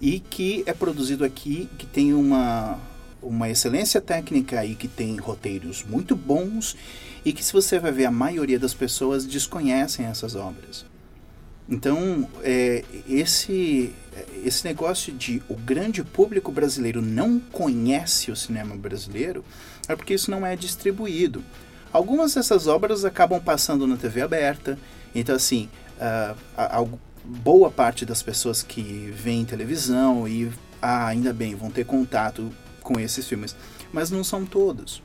[0.00, 2.78] e que é produzido aqui, que tem uma,
[3.22, 6.76] uma excelência técnica e que tem roteiros muito bons
[7.24, 10.84] e que se você vai ver a maioria das pessoas desconhecem essas obras.
[11.68, 13.94] Então, é, esse,
[14.44, 19.44] esse negócio de o grande público brasileiro não conhece o cinema brasileiro
[19.88, 21.42] é porque isso não é distribuído.
[21.92, 24.78] Algumas dessas obras acabam passando na TV aberta,
[25.14, 25.68] então assim,
[25.98, 26.86] uh, a, a,
[27.24, 32.50] boa parte das pessoas que veem televisão e ah, ainda bem, vão ter contato
[32.82, 33.54] com esses filmes,
[33.92, 35.02] mas não são todos.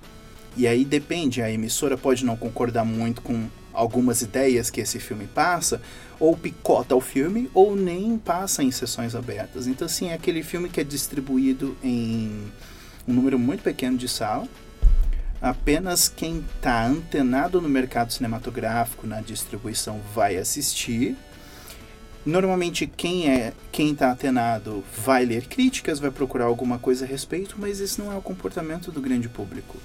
[0.56, 5.28] E aí depende, a emissora pode não concordar muito com algumas ideias que esse filme
[5.28, 5.80] passa,
[6.20, 9.68] ou picota o filme, ou nem passa em sessões abertas.
[9.68, 12.52] Então, assim, é aquele filme que é distribuído em
[13.08, 14.48] um número muito pequeno de sala,
[15.42, 21.16] apenas quem está antenado no mercado cinematográfico, na distribuição, vai assistir.
[22.26, 27.56] Normalmente quem é quem está antenado vai ler críticas, vai procurar alguma coisa a respeito,
[27.58, 29.78] mas esse não é o comportamento do grande público.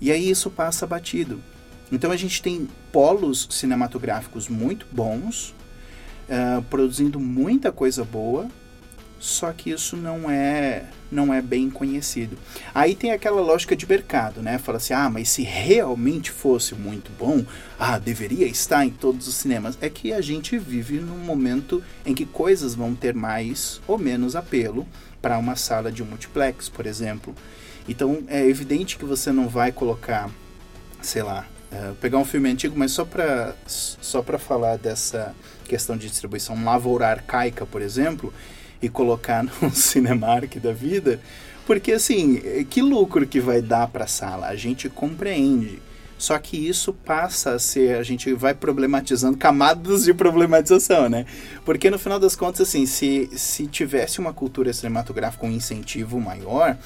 [0.00, 1.40] E aí isso passa batido.
[1.92, 5.54] Então a gente tem polos cinematográficos muito bons,
[6.28, 8.48] uh, produzindo muita coisa boa,
[9.24, 12.36] só que isso não é não é bem conhecido.
[12.74, 14.58] Aí tem aquela lógica de mercado, né?
[14.58, 17.44] Fala assim, ah, mas se realmente fosse muito bom,
[17.78, 19.78] ah, deveria estar em todos os cinemas.
[19.80, 24.34] É que a gente vive num momento em que coisas vão ter mais ou menos
[24.34, 24.86] apelo
[25.22, 27.34] para uma sala de multiplex, por exemplo.
[27.88, 30.28] Então é evidente que você não vai colocar,
[31.00, 35.34] sei lá, uh, pegar um filme antigo, mas só para só para falar dessa
[35.66, 38.32] questão de distribuição, lavoura arcaica, por exemplo,
[38.80, 41.20] e colocar no Cinemark da vida,
[41.66, 44.48] porque assim, que lucro que vai dar para a sala?
[44.48, 45.80] A gente compreende.
[46.16, 51.26] Só que isso passa a ser, a gente vai problematizando camadas de problematização, né?
[51.64, 56.78] Porque no final das contas, assim, se, se tivesse uma cultura cinematográfica, um incentivo maior,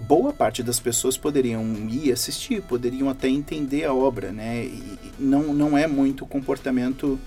[0.00, 4.64] boa parte das pessoas poderiam ir assistir, poderiam até entender a obra, né?
[4.64, 7.18] E não, não é muito comportamento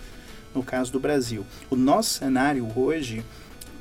[0.53, 1.45] no caso do Brasil.
[1.69, 3.23] O nosso cenário hoje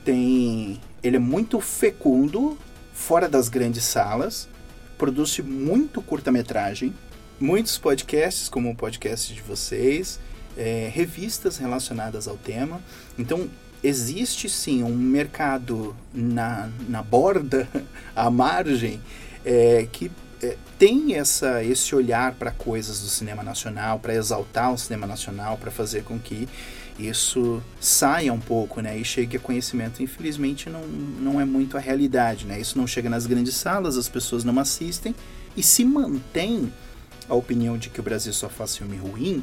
[0.04, 0.80] tem.
[1.02, 2.58] Ele é muito fecundo,
[2.92, 4.48] fora das grandes salas,
[4.98, 6.94] produz muito curta-metragem,
[7.40, 10.20] muitos podcasts, como o podcast de vocês,
[10.56, 12.80] é, revistas relacionadas ao tema.
[13.18, 13.48] Então,
[13.82, 17.69] existe sim um mercado na, na borda,
[18.15, 19.01] à margem,
[19.44, 20.11] é, que
[20.43, 25.57] é, tem essa, esse olhar para coisas do cinema nacional, para exaltar o cinema nacional,
[25.57, 26.48] para fazer com que
[26.98, 30.02] isso saia um pouco, né, e chegue a conhecimento.
[30.02, 32.61] Infelizmente não, não é muito a realidade, né?
[32.61, 35.15] Isso não chega nas grandes salas, as pessoas não assistem
[35.57, 36.70] e se mantém
[37.28, 39.43] a opinião de que o Brasil só faz filme ruim,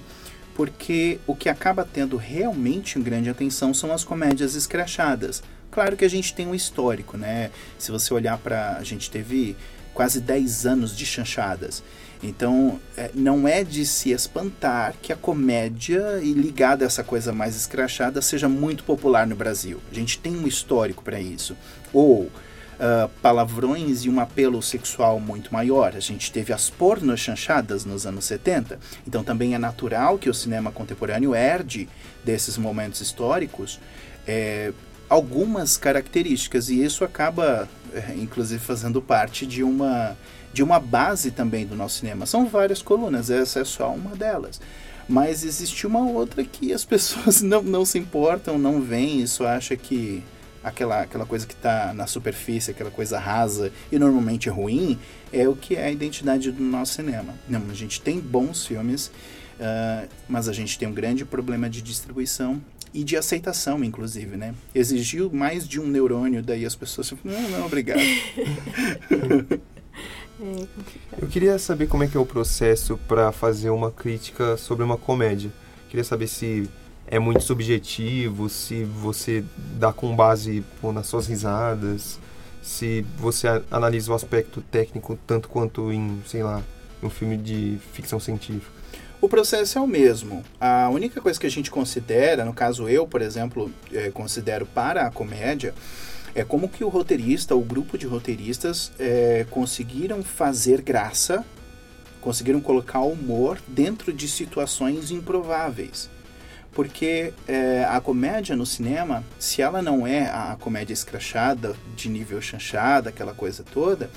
[0.57, 5.43] porque o que acaba tendo realmente grande atenção são as comédias escrachadas.
[5.69, 7.51] Claro que a gente tem um histórico, né?
[7.77, 9.55] Se você olhar para a gente teve
[9.93, 11.83] quase 10 anos de chanchadas.
[12.23, 17.31] Então, é, não é de se espantar que a comédia e ligada a essa coisa
[17.31, 19.79] mais escrachada seja muito popular no Brasil.
[19.91, 21.55] A gente tem um histórico para isso.
[21.93, 22.31] Ou
[22.79, 25.95] uh, palavrões e um apelo sexual muito maior.
[25.95, 28.79] A gente teve as pornos chanchadas nos anos 70.
[29.07, 31.89] Então, também é natural que o cinema contemporâneo herde
[32.23, 33.79] desses momentos históricos.
[34.27, 34.71] É,
[35.09, 40.17] algumas características e isso acaba, é, inclusive, fazendo parte de uma
[40.53, 42.25] de uma base também do nosso cinema.
[42.25, 44.59] São várias colunas, essa é só uma delas.
[45.07, 49.75] Mas existe uma outra que as pessoas não, não se importam, não veem, isso acha
[49.75, 50.23] que
[50.67, 54.99] aquela, aquela coisa que está na superfície, aquela coisa rasa e normalmente ruim,
[55.31, 57.33] é o que é a identidade do nosso cinema.
[57.47, 61.81] Não, a gente tem bons filmes, uh, mas a gente tem um grande problema de
[61.81, 62.61] distribuição
[62.93, 64.55] e de aceitação, inclusive, né?
[64.73, 68.01] Exigiu mais de um neurônio, daí as pessoas não, não, obrigado.
[70.39, 70.67] É
[71.19, 74.95] Eu queria saber como é que é o processo para fazer uma crítica sobre uma
[74.95, 75.51] comédia.
[75.89, 76.69] Queria saber se
[77.07, 79.43] é muito subjetivo, se você
[79.79, 82.19] dá com base pô, nas suas risadas,
[82.61, 86.61] se você analisa o aspecto técnico tanto quanto em, sei lá,
[87.01, 88.75] um filme de ficção científica.
[89.19, 90.43] O processo é o mesmo.
[90.59, 95.07] A única coisa que a gente considera, no caso eu, por exemplo, é, considero para
[95.07, 95.73] a comédia,
[96.35, 101.43] é como que o roteirista, o grupo de roteiristas, é, conseguiram fazer graça,
[102.21, 106.09] conseguiram colocar humor dentro de situações improváveis.
[106.77, 112.39] Porque é, a comédia no cinema, se ela não é a comédia escrachada, de nível
[112.39, 114.11] chanchada, aquela coisa toda,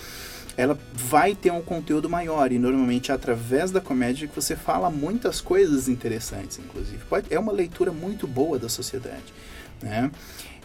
[0.59, 4.91] ela vai ter um conteúdo maior e normalmente é através da comédia que você fala
[4.91, 7.03] muitas coisas interessantes, inclusive.
[7.09, 9.33] Pode, é uma leitura muito boa da sociedade,
[9.81, 10.11] né?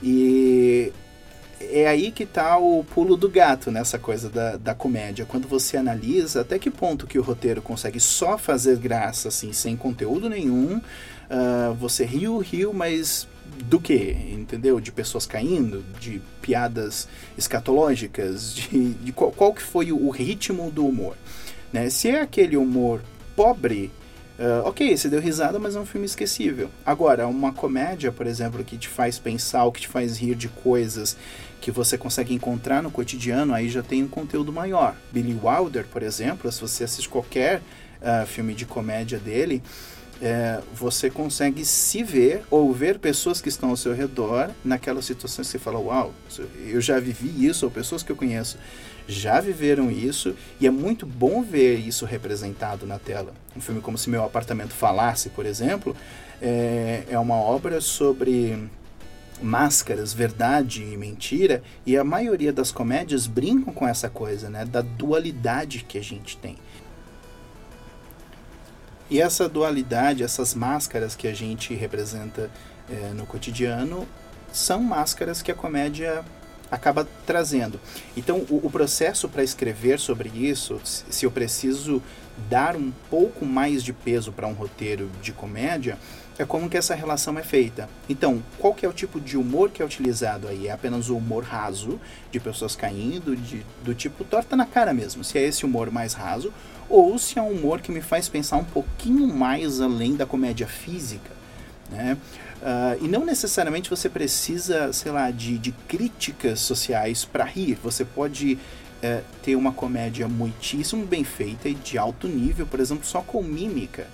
[0.03, 0.91] E
[1.61, 5.25] é aí que está o pulo do gato nessa coisa da, da comédia.
[5.25, 9.77] Quando você analisa até que ponto que o roteiro consegue só fazer graça, assim, sem
[9.77, 10.81] conteúdo nenhum.
[11.29, 13.27] Uh, você riu, riu, mas
[13.65, 14.15] do que?
[14.31, 14.79] Entendeu?
[14.79, 17.07] De pessoas caindo, de piadas
[17.37, 21.15] escatológicas, de, de qual, qual, que foi o ritmo do humor.
[21.71, 21.89] Né?
[21.89, 23.01] Se é aquele humor
[23.35, 23.91] pobre,
[24.37, 26.69] Uh, ok, você deu risada, mas é um filme esquecível.
[26.85, 30.49] Agora, uma comédia, por exemplo, que te faz pensar, ou que te faz rir de
[30.49, 31.15] coisas
[31.61, 34.93] que você consegue encontrar no cotidiano, aí já tem um conteúdo maior.
[35.09, 37.61] Billy Wilder, por exemplo, se você assiste qualquer
[38.01, 39.63] uh, filme de comédia dele,
[40.21, 45.47] é, você consegue se ver ou ver pessoas que estão ao seu redor naquelas situações
[45.47, 46.13] que você fala, uau,
[46.67, 48.57] eu já vivi isso, ou pessoas que eu conheço
[49.07, 53.33] já viveram isso e é muito bom ver isso representado na tela.
[53.55, 55.95] Um filme como Se Meu Apartamento Falasse, por exemplo,
[56.41, 58.67] é, é uma obra sobre
[59.41, 64.81] máscaras, verdade e mentira, e a maioria das comédias brincam com essa coisa, né, da
[64.81, 66.55] dualidade que a gente tem.
[69.09, 72.49] E essa dualidade, essas máscaras que a gente representa
[72.89, 74.07] é, no cotidiano,
[74.51, 76.23] são máscaras que a comédia
[76.71, 77.79] acaba trazendo.
[78.17, 82.01] Então, o, o processo para escrever sobre isso, se eu preciso
[82.49, 85.97] dar um pouco mais de peso para um roteiro de comédia,
[86.37, 87.87] é como que essa relação é feita.
[88.09, 90.67] Então, qual que é o tipo de humor que é utilizado aí?
[90.67, 91.99] É apenas o humor raso,
[92.29, 96.13] de pessoas caindo, de, do tipo torta na cara mesmo, se é esse humor mais
[96.13, 96.51] raso,
[96.89, 100.67] ou se é um humor que me faz pensar um pouquinho mais além da comédia
[100.67, 101.31] física,
[101.89, 102.17] né?
[102.61, 107.77] Uh, e não necessariamente você precisa, sei lá, de, de críticas sociais para rir.
[107.83, 113.05] Você pode uh, ter uma comédia muitíssimo bem feita e de alto nível, por exemplo,
[113.05, 114.07] só com mímica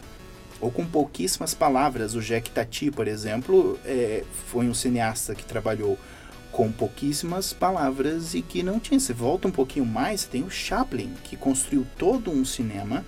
[0.60, 2.14] ou com pouquíssimas palavras.
[2.14, 5.98] O Jack Tati, por exemplo, é, foi um cineasta que trabalhou
[6.52, 9.00] com pouquíssimas palavras e que não tinha.
[9.00, 13.06] Você volta um pouquinho mais, tem o Chaplin, que construiu todo um cinema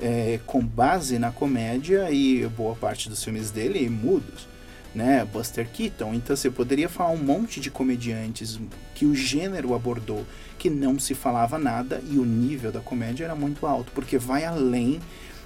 [0.00, 4.54] é, com base na comédia e boa parte dos filmes dele mudos
[4.94, 6.14] né, Buster Keaton.
[6.14, 8.60] Então você poderia falar um monte de comediantes
[8.94, 10.24] que o gênero abordou
[10.58, 14.44] que não se falava nada e o nível da comédia era muito alto, porque vai
[14.44, 15.00] além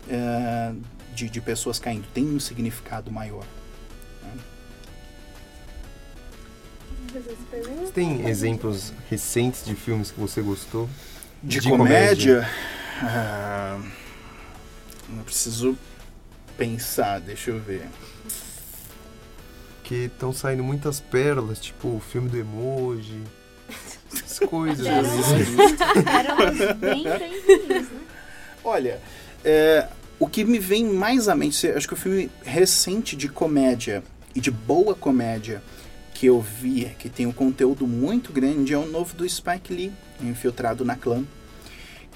[0.07, 0.77] uh,
[1.15, 3.45] de, de, pessoas caindo, tem um significado maior.
[7.21, 10.89] Você tem exemplos recentes de filmes que você gostou?
[11.43, 12.49] De, de comédia?
[13.01, 13.81] comédia?
[13.81, 15.79] Uh, eu preciso
[16.57, 17.87] pensar, deixa eu ver
[19.89, 23.23] porque estão saindo muitas pérolas, tipo o filme do emoji,
[24.13, 24.87] essas coisas.
[24.87, 27.87] Pérolas bem, bem né?
[28.63, 29.01] Olha,
[29.43, 29.89] é,
[30.19, 34.03] o que me vem mais à mente, acho que o filme recente de comédia
[34.35, 35.63] e de boa comédia
[36.19, 39.93] que eu vi, que tem um conteúdo muito grande, é o novo do Spike Lee,
[40.21, 41.23] Infiltrado na Clã,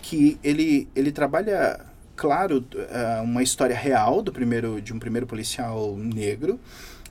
[0.02, 1.78] que ele, ele trabalha,
[2.16, 6.58] claro, é, uma história real do primeiro de um primeiro policial negro,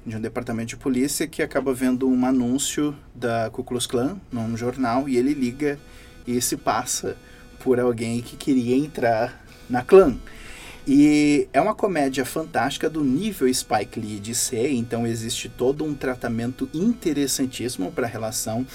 [0.05, 4.57] de um departamento de polícia que acaba vendo um anúncio da Ku Klux Klan num
[4.57, 5.79] jornal e ele liga
[6.27, 7.15] e se passa
[7.63, 10.13] por alguém que queria entrar na clã.
[10.87, 15.93] E é uma comédia fantástica do nível Spike Lee de ser, então existe todo um
[15.93, 18.65] tratamento interessantíssimo para a relação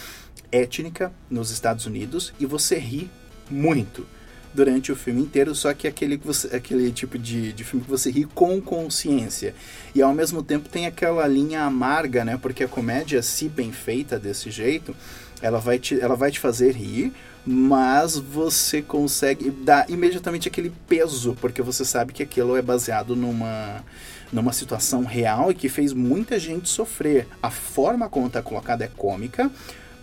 [0.52, 3.10] étnica nos Estados Unidos e você ri
[3.50, 4.06] muito
[4.54, 6.18] durante o filme inteiro, só que aquele,
[6.52, 9.54] aquele tipo de, de filme que você ri com consciência.
[9.94, 12.38] E ao mesmo tempo tem aquela linha amarga, né?
[12.40, 14.96] Porque a comédia, se bem feita desse jeito,
[15.42, 17.12] ela vai te, ela vai te fazer rir,
[17.46, 23.84] mas você consegue dar imediatamente aquele peso, porque você sabe que aquilo é baseado numa,
[24.32, 27.28] numa situação real e que fez muita gente sofrer.
[27.40, 29.48] A forma como está colocada é cômica,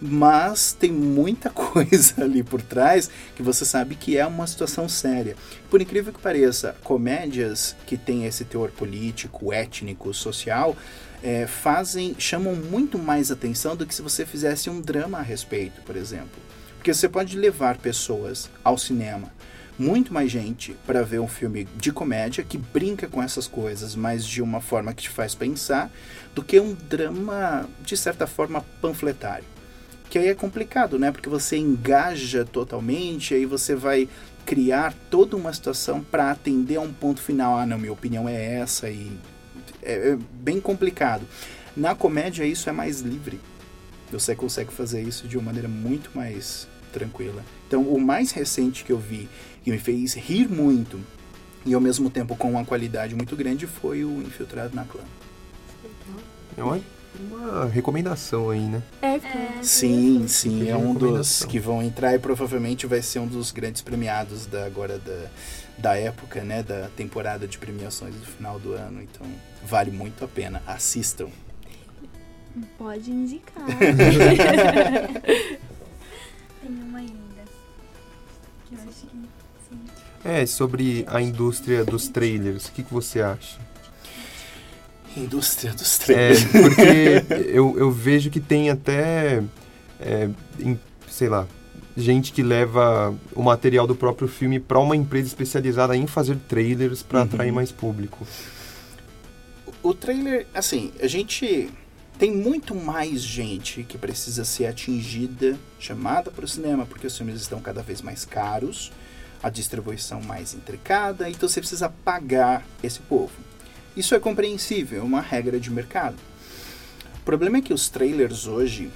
[0.02, 5.36] mas tem muita coisa ali por trás que você sabe que é uma situação séria.
[5.70, 10.78] Por incrível que pareça, comédias que têm esse teor político, étnico, social,
[11.22, 15.82] é, fazem, chamam muito mais atenção do que se você fizesse um drama a respeito,
[15.82, 16.43] por exemplo.
[16.84, 19.32] Porque você pode levar pessoas ao cinema,
[19.80, 24.26] muito mais gente, para ver um filme de comédia que brinca com essas coisas, mas
[24.26, 25.90] de uma forma que te faz pensar,
[26.36, 29.46] do que um drama, de certa forma, panfletário.
[30.10, 31.10] Que aí é complicado, né?
[31.10, 34.10] Porque você engaja totalmente, aí você vai
[34.46, 37.58] criar toda uma situação para atender a um ponto final.
[37.58, 39.10] Ah, não, minha opinião é essa e
[39.82, 41.26] é, é bem complicado.
[41.78, 43.40] Na comédia isso é mais livre.
[44.12, 47.44] Você consegue fazer isso de uma maneira muito mais tranquila.
[47.68, 49.28] Então, o mais recente que eu vi
[49.64, 51.00] que me fez rir muito
[51.66, 55.02] e ao mesmo tempo com uma qualidade muito grande foi o Infiltrado na Clã.
[56.56, 56.80] É uma,
[57.32, 58.84] uma recomendação aí, né?
[59.02, 59.20] É,
[59.62, 63.52] Sim, sim, Fica é um dos que vão entrar e provavelmente vai ser um dos
[63.52, 65.26] grandes premiados da agora da,
[65.78, 69.02] da época, né, da temporada de premiações do final do ano.
[69.02, 69.26] Então,
[69.66, 70.62] vale muito a pena.
[70.68, 71.30] Assistam.
[72.78, 73.66] Pode indicar.
[78.76, 79.08] Que eu acho que.
[79.70, 79.80] Sim.
[80.26, 83.58] É, sobre a indústria dos trailers, o que, que você acha?
[85.16, 86.44] Indústria dos É, trailers.
[86.46, 89.44] porque eu, eu vejo que tem até,
[90.00, 90.30] é,
[90.60, 91.48] em- sei lá,
[91.96, 97.04] gente que leva o material do próprio filme para uma empresa especializada em fazer trailers
[97.04, 97.26] para Uhum.
[97.26, 98.26] atrair mais público.
[99.84, 101.70] O trailer, assim, a gente
[102.18, 107.42] tem muito mais gente que precisa ser atingida, chamada para o cinema, porque os filmes
[107.42, 108.92] estão cada vez mais caros,
[109.42, 113.34] a distribuição mais intricada, então você precisa pagar esse povo.
[113.96, 116.16] Isso é compreensível, é uma regra de mercado.
[117.18, 118.90] O problema é que os trailers hoje,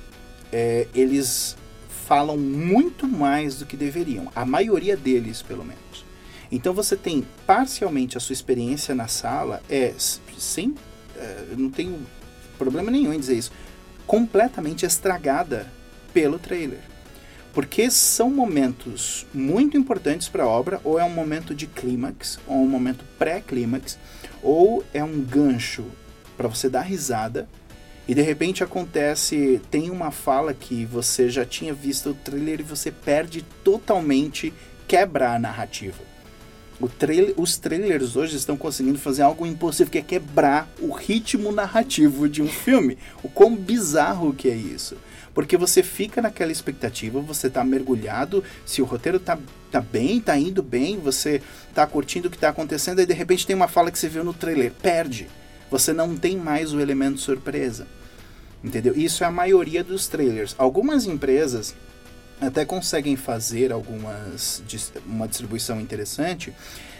[0.51, 1.57] é, eles
[2.07, 6.05] falam muito mais do que deveriam, a maioria deles, pelo menos.
[6.49, 9.93] Então você tem parcialmente a sua experiência na sala é
[10.37, 10.73] sem
[11.49, 11.99] eu não tenho
[12.57, 13.51] problema nenhum em dizer isso,
[14.05, 15.67] completamente estragada
[16.13, 16.79] pelo trailer.
[17.53, 22.57] Porque são momentos muito importantes para a obra, ou é um momento de clímax, ou
[22.57, 23.97] um momento pré-clímax,
[24.43, 25.85] ou é um gancho
[26.35, 27.47] para você dar risada,
[28.07, 32.63] e de repente acontece, tem uma fala que você já tinha visto o trailer e
[32.63, 34.53] você perde totalmente,
[34.87, 36.01] quebra a narrativa.
[36.85, 42.29] Trailer, os trailers hoje estão conseguindo fazer algo impossível, que é quebrar o ritmo narrativo
[42.29, 42.99] de um filme.
[43.23, 44.95] O quão bizarro que é isso.
[45.33, 49.37] Porque você fica naquela expectativa, você tá mergulhado, se o roteiro tá,
[49.71, 51.41] tá bem, tá indo bem, você
[51.73, 54.23] tá curtindo o que tá acontecendo, aí de repente tem uma fala que você viu
[54.23, 55.27] no trailer, perde.
[55.69, 57.87] Você não tem mais o elemento surpresa.
[58.63, 58.93] Entendeu?
[58.95, 60.55] Isso é a maioria dos trailers.
[60.57, 61.75] Algumas empresas
[62.39, 64.61] até conseguem fazer algumas
[65.05, 66.53] uma distribuição interessante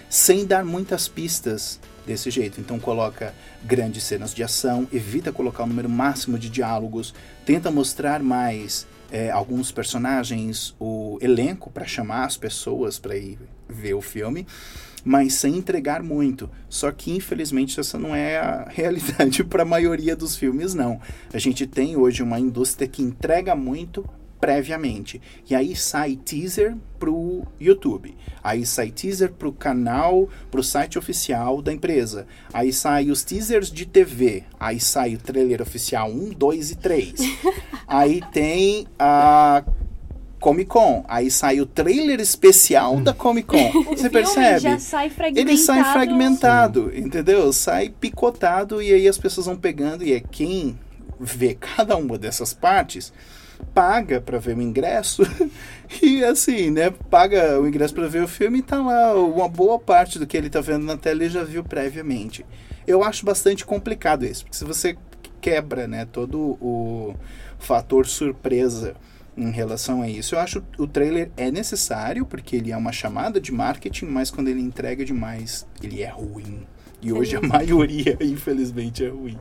[0.10, 2.60] sem dar muitas pistas desse jeito.
[2.62, 3.34] Então coloca
[3.64, 7.14] grandes cenas de ação, evita colocar o número máximo de diálogos,
[7.46, 13.38] tenta mostrar mais é, alguns personagens, o elenco para chamar as pessoas para ir
[13.68, 14.48] ver o filme,
[15.04, 16.50] mas sem entregar muito.
[16.70, 21.00] Só que infelizmente essa não é a realidade para a maioria dos filmes não.
[21.34, 24.08] A gente tem hoje uma indústria que entrega muito
[24.40, 25.22] previamente.
[25.50, 28.16] E aí sai teaser pro YouTube.
[28.44, 32.26] Aí sai teaser pro canal, pro site oficial da empresa.
[32.54, 34.44] Aí sai os teasers de TV.
[34.60, 37.14] Aí sai o trailer oficial 1, 2 e 3.
[37.88, 39.64] aí tem a
[40.40, 41.04] Comic Con.
[41.08, 43.84] Aí sai o trailer especial da Comic Con.
[43.96, 44.60] Você percebe?
[44.60, 45.50] já sai fragmentado.
[45.50, 47.52] Ele sai fragmentado, entendeu?
[47.52, 50.78] Sai picotado e aí as pessoas vão pegando e é quem
[51.20, 53.12] vê cada uma dessas partes
[53.74, 55.24] paga para ver o ingresso
[56.02, 59.80] e assim, né, paga o ingresso para ver o filme e tá lá uma boa
[59.80, 62.46] parte do que ele tá vendo na tela ele já viu previamente.
[62.86, 64.98] Eu acho bastante complicado isso, porque se você
[65.42, 67.16] quebra, né, todo o
[67.60, 68.96] fator surpresa
[69.38, 70.36] em relação a isso.
[70.36, 74.32] Eu acho que o trailer é necessário, porque ele é uma chamada de marketing, mas
[74.32, 76.66] quando ele entrega demais, ele é ruim.
[77.02, 79.38] E hoje a maioria, infelizmente, é ruim.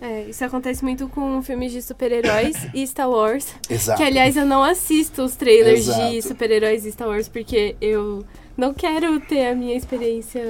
[0.00, 3.54] É, isso acontece muito com filmes de super-heróis e Star Wars.
[3.70, 3.96] Exato.
[3.96, 6.22] Que, aliás, eu não assisto os trailers de Exato.
[6.28, 8.24] super-heróis e Star Wars porque eu
[8.56, 10.42] não quero ter a minha experiência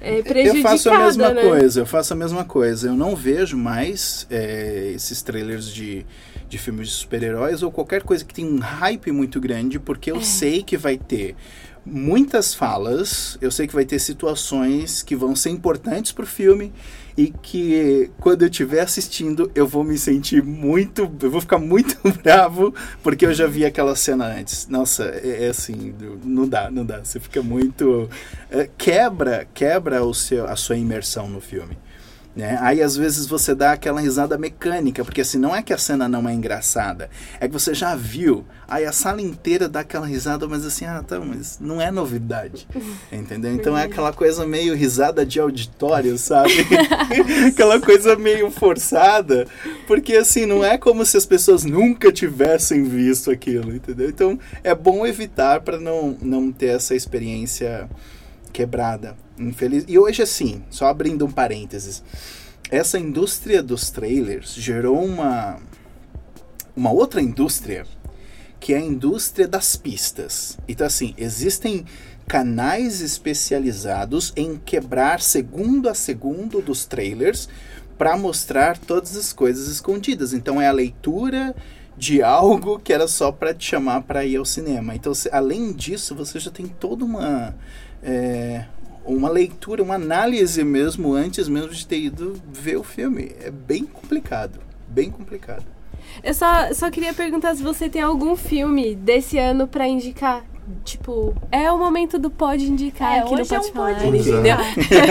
[0.00, 1.42] é, prejudicada, Eu faço a mesma né?
[1.42, 2.88] coisa, eu faço a mesma coisa.
[2.88, 6.04] Eu não vejo mais é, esses trailers de,
[6.48, 10.20] de filmes de super-heróis ou qualquer coisa que tem um hype muito grande, porque eu
[10.20, 11.34] sei que vai ter
[11.84, 16.72] muitas falas, eu sei que vai ter situações que vão ser importantes pro filme
[17.16, 21.96] e que quando eu estiver assistindo eu vou me sentir muito, eu vou ficar muito
[22.22, 24.68] bravo porque eu já vi aquela cena antes.
[24.68, 25.94] Nossa, é, é assim,
[26.24, 27.02] não dá, não dá.
[27.02, 28.08] Você fica muito
[28.50, 31.76] é, quebra, quebra o seu, a sua imersão no filme.
[32.36, 32.58] Né?
[32.60, 36.06] Aí às vezes você dá aquela risada mecânica, porque assim, não é que a cena
[36.06, 37.08] não é engraçada,
[37.40, 41.02] é que você já viu, aí a sala inteira dá aquela risada, mas assim, ah,
[41.02, 42.68] tá, mas não é novidade,
[43.10, 43.54] entendeu?
[43.54, 46.52] Então é aquela coisa meio risada de auditório, sabe?
[47.48, 49.46] aquela coisa meio forçada,
[49.86, 54.10] porque assim, não é como se as pessoas nunca tivessem visto aquilo, entendeu?
[54.10, 57.88] Então é bom evitar para não, não ter essa experiência
[58.52, 59.16] quebrada.
[59.38, 59.84] Infeliz...
[59.86, 62.02] E hoje, assim, só abrindo um parênteses,
[62.70, 65.58] essa indústria dos trailers gerou uma,
[66.74, 67.86] uma outra indústria,
[68.58, 70.58] que é a indústria das pistas.
[70.66, 71.84] Então, assim, existem
[72.26, 77.48] canais especializados em quebrar segundo a segundo dos trailers
[77.96, 80.32] para mostrar todas as coisas escondidas.
[80.32, 81.54] Então, é a leitura
[81.96, 84.94] de algo que era só para te chamar para ir ao cinema.
[84.94, 87.54] Então, se, além disso, você já tem toda uma
[88.02, 88.66] é,
[89.06, 93.32] uma leitura, uma análise mesmo antes mesmo de ter ido ver o filme.
[93.40, 95.64] É bem complicado, bem complicado.
[96.22, 100.44] Eu só, só queria perguntar se você tem algum filme desse ano pra indicar.
[100.84, 103.94] Tipo, é o momento do pode indicar É, aqui no hoje é um Pode Falar,
[103.94, 104.60] pode indicar.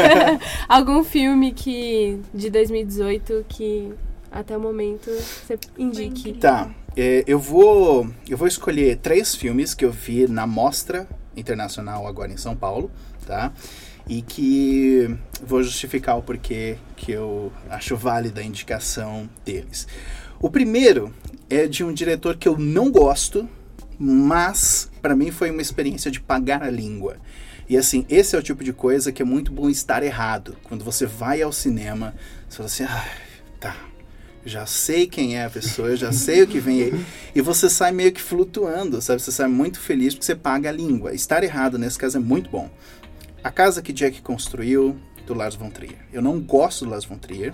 [0.68, 3.94] algum filme que de 2018 que
[4.30, 6.34] até o momento você indique.
[6.34, 11.08] Tá, é, eu vou eu vou escolher três filmes que eu vi na mostra
[11.38, 12.92] internacional agora em São Paulo,
[13.26, 13.54] tá?
[14.08, 19.88] E que vou justificar o porquê que eu acho válida a indicação deles.
[20.40, 21.14] O primeiro
[21.50, 23.50] é de um diretor que eu não gosto,
[23.98, 27.18] mas para mim foi uma experiência de pagar a língua.
[27.68, 30.56] E assim, esse é o tipo de coisa que é muito bom estar errado.
[30.64, 32.14] Quando você vai ao cinema,
[32.48, 33.06] você fala assim, ah,
[33.60, 33.76] tá,
[34.46, 37.06] já sei quem é a pessoa, já sei o que vem aí.
[37.34, 39.20] E você sai meio que flutuando, sabe?
[39.20, 41.16] Você sai muito feliz porque você paga a língua.
[41.16, 42.70] Estar errado nesse caso é muito bom.
[43.46, 44.98] A Casa que Jack Construiu,
[45.28, 46.00] do Lars von Trier.
[46.12, 47.54] Eu não gosto do Lars von Trier,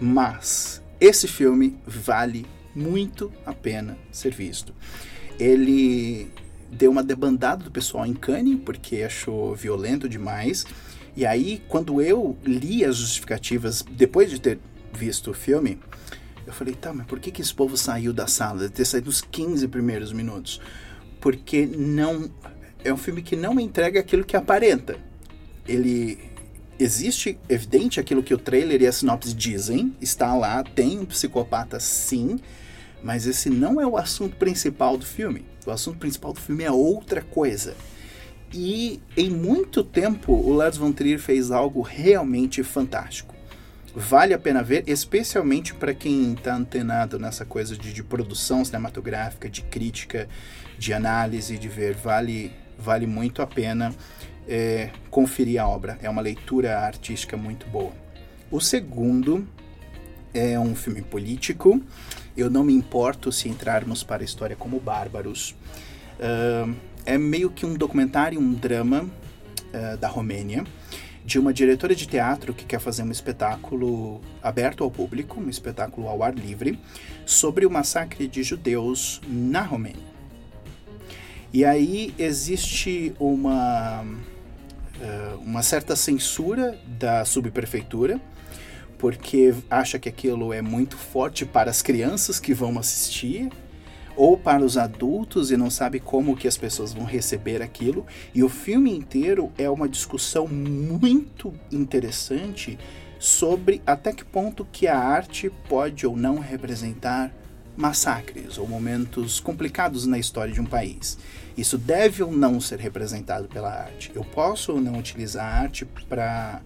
[0.00, 4.72] mas esse filme vale muito a pena ser visto.
[5.38, 6.32] Ele
[6.72, 10.64] deu uma debandada do pessoal em Cannes, porque achou violento demais.
[11.14, 14.58] E aí, quando eu li as justificativas, depois de ter
[14.90, 15.78] visto o filme,
[16.46, 18.60] eu falei, tá, mas por que, que esse povo saiu da sala?
[18.60, 20.62] Deve ter saído nos 15 primeiros minutos.
[21.20, 22.30] Porque não.
[22.82, 25.04] É um filme que não entrega aquilo que aparenta.
[25.68, 26.36] Ele.
[26.78, 29.96] Existe, evidente, aquilo que o trailer e a sinopse dizem.
[30.00, 32.38] Está lá, tem um psicopata sim.
[33.02, 35.44] Mas esse não é o assunto principal do filme.
[35.66, 37.74] O assunto principal do filme é outra coisa.
[38.52, 43.34] E em muito tempo o Lars von Trier fez algo realmente fantástico.
[43.94, 49.48] Vale a pena ver, especialmente para quem está antenado nessa coisa de, de, produção cinematográfica,
[49.48, 50.28] de crítica,
[50.78, 51.94] de análise, de ver.
[51.94, 53.94] Vale, vale muito a pena
[54.48, 55.98] é, conferir a obra.
[56.02, 57.92] É uma leitura artística muito boa.
[58.50, 59.46] O segundo
[60.32, 61.80] é um filme político.
[62.36, 65.54] Eu não me importo se entrarmos para a história como bárbaros.
[66.18, 66.74] Uh,
[67.04, 70.64] é meio que um documentário, um drama uh, da Romênia,
[71.24, 76.08] de uma diretora de teatro que quer fazer um espetáculo aberto ao público, um espetáculo
[76.08, 76.78] ao ar livre,
[77.24, 80.16] sobre o massacre de judeus na Romênia.
[81.52, 84.04] E aí existe uma,
[85.00, 88.20] uh, uma certa censura da subprefeitura,
[88.98, 93.50] porque acha que aquilo é muito forte para as crianças que vão assistir
[94.16, 98.06] ou para os adultos e não sabe como que as pessoas vão receber aquilo.
[98.34, 102.78] E o filme inteiro é uma discussão muito interessante
[103.18, 107.32] sobre até que ponto que a arte pode ou não representar
[107.76, 111.18] massacres ou momentos complicados na história de um país.
[111.56, 114.12] Isso deve ou não ser representado pela arte.
[114.14, 116.60] Eu posso ou não utilizar a arte para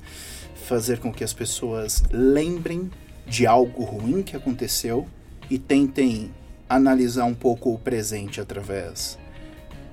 [0.66, 2.90] fazer com que as pessoas lembrem
[3.26, 5.06] de algo ruim que aconteceu
[5.48, 6.30] e tentem
[6.68, 9.18] analisar um pouco o presente através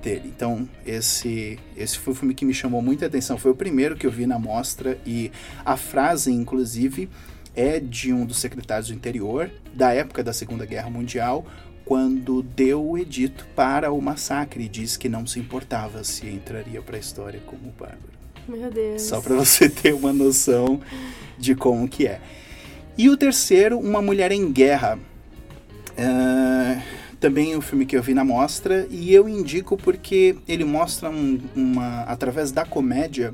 [0.02, 0.32] dele.
[0.34, 3.36] Então, esse, esse foi o filme que me chamou muita atenção.
[3.38, 5.30] Foi o primeiro que eu vi na mostra e
[5.64, 7.08] a frase, inclusive,
[7.54, 11.44] é de um dos secretários do interior da época da Segunda Guerra Mundial,
[11.88, 16.82] quando deu o edito para o massacre e disse que não se importava se entraria
[16.82, 18.12] para a história como bárbaro.
[18.46, 19.00] Meu Deus.
[19.00, 20.82] Só para você ter uma noção
[21.38, 22.20] de como que é.
[22.98, 24.98] E o terceiro, Uma Mulher em Guerra.
[25.96, 26.82] Uh,
[27.18, 31.40] também um filme que eu vi na mostra e eu indico porque ele mostra um,
[31.56, 33.32] uma, através da comédia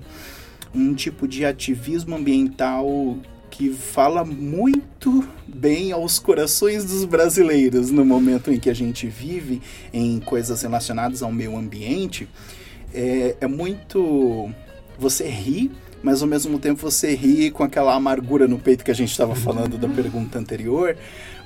[0.73, 3.19] um tipo de ativismo ambiental
[3.57, 9.63] que fala muito bem aos corações dos brasileiros no momento em que a gente vive
[9.93, 12.29] em coisas relacionadas ao meio ambiente.
[12.93, 14.51] É, é muito.
[14.99, 15.71] Você ri,
[16.03, 19.37] mas ao mesmo tempo você ri com aquela amargura no peito que a gente estava
[19.37, 20.97] falando da pergunta anterior,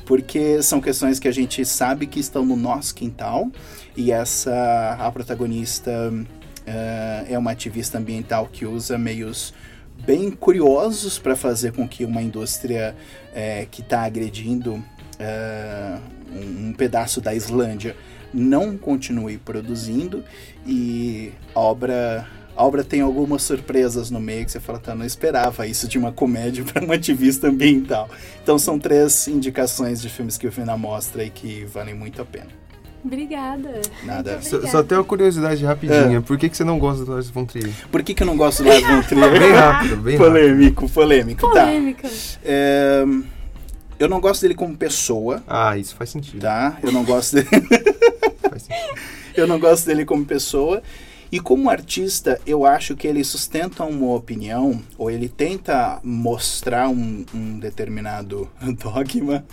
[0.07, 3.51] porque são questões que a gente sabe que estão no nosso quintal
[3.95, 9.53] e essa a protagonista uh, é uma ativista ambiental que usa meios
[10.09, 12.97] bem curiosos para fazer com que uma indústria
[13.35, 14.83] é, que está agredindo
[15.19, 15.99] é,
[16.33, 17.95] um, um, pedaço da Islândia
[18.33, 20.25] não continue produzindo
[20.67, 22.27] e a obra
[22.57, 25.99] a obra tem algumas surpresas no meio que você fala, tá, não esperava isso de
[25.99, 28.09] uma comédia para um ativista ambiental.
[28.43, 32.21] Então são três indicações de filmes que eu vi na mostra e que valem muito
[32.21, 32.58] a pena.
[33.05, 33.81] Obrigada.
[34.05, 34.43] Nada.
[34.43, 36.19] Só, só tem uma curiosidade rapidinha.
[36.19, 36.21] É.
[36.21, 37.73] Por que, que você não gosta do Lars von Trier?
[37.91, 39.31] Por que, que eu não gosto do Lars von Trier?
[39.39, 40.95] bem rápido, bem polêmico, rápido.
[40.95, 42.03] Polêmico, polêmico.
[42.03, 42.09] Tá.
[42.45, 43.05] É,
[43.99, 45.43] eu não gosto dele como pessoa.
[45.47, 46.41] Ah, isso faz sentido.
[46.41, 46.79] Tá?
[46.83, 47.49] Eu não gosto dele.
[48.49, 49.01] faz sentido.
[49.35, 50.83] Eu não gosto dele como pessoa.
[51.31, 57.25] E como artista, eu acho que ele sustenta uma opinião, ou ele tenta mostrar um,
[57.35, 58.49] um determinado
[58.83, 59.45] dogma,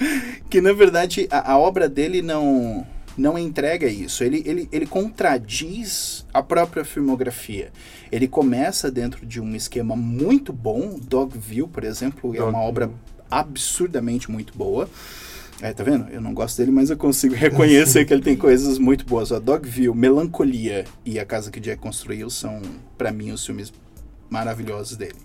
[0.50, 4.24] que na verdade a, a obra dele não não entrega isso.
[4.24, 7.72] Ele, ele, ele contradiz a própria filmografia.
[8.12, 11.00] Ele começa dentro de um esquema muito bom.
[11.02, 12.92] Dogville, por exemplo, é uma obra
[13.30, 14.90] absurdamente muito boa.
[15.62, 16.10] É, tá vendo?
[16.10, 19.32] Eu não gosto dele, mas eu consigo reconhecer que ele tem coisas muito boas.
[19.32, 22.62] A Dogville, Melancolia e A Casa que Jack Construiu são,
[22.98, 23.72] para mim, os filmes
[24.30, 25.16] maravilhosos dele.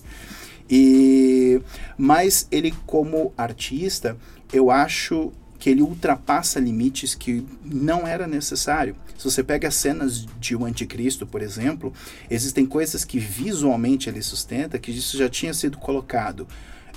[0.71, 1.61] E
[1.99, 4.17] mas ele como artista,
[4.53, 8.97] eu acho que ele ultrapassa limites que não era necessário.
[9.17, 11.93] Se você pega as cenas de O Anticristo, por exemplo,
[12.31, 16.49] existem coisas que visualmente ele sustenta que isso já tinha sido colocado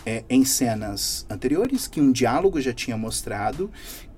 [0.05, 3.69] é, em cenas anteriores, que um diálogo já tinha mostrado,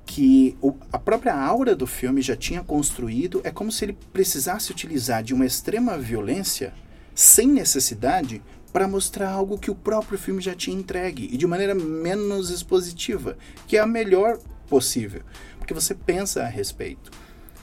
[0.05, 0.55] que
[0.93, 3.41] a própria aura do filme já tinha construído.
[3.43, 6.71] É como se ele precisasse utilizar de uma extrema violência
[7.15, 8.43] sem necessidade
[8.75, 13.37] para mostrar algo que o próprio filme já tinha entregue e de maneira menos expositiva,
[13.65, 14.37] que é a melhor
[14.67, 15.21] possível,
[15.57, 17.09] porque você pensa a respeito.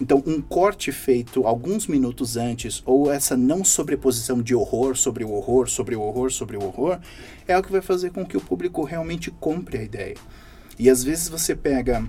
[0.00, 5.32] Então, um corte feito alguns minutos antes, ou essa não sobreposição de horror sobre o
[5.32, 6.98] horror, sobre o horror, sobre o horror,
[7.46, 10.16] é o que vai fazer com que o público realmente compre a ideia.
[10.78, 12.08] E às vezes você pega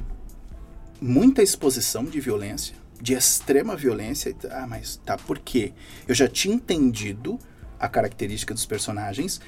[1.02, 5.74] muita exposição de violência, de extrema violência, e, ah, mas tá, por quê?
[6.08, 7.38] Eu já tinha entendido
[7.84, 9.42] a característica dos personagens.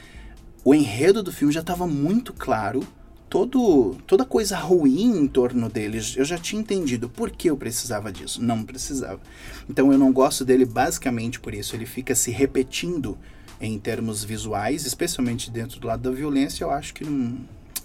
[0.64, 2.86] O enredo do filme já estava muito claro.
[3.30, 8.12] Todo, toda coisa ruim em torno deles, eu já tinha entendido por que eu precisava
[8.12, 8.44] disso.
[8.44, 9.22] Não precisava.
[9.70, 11.76] Então eu não gosto dele basicamente por isso.
[11.76, 13.18] Ele fica se repetindo
[13.60, 16.66] em termos visuais, especialmente dentro do lado da violência.
[16.66, 17.38] Eu acho que não,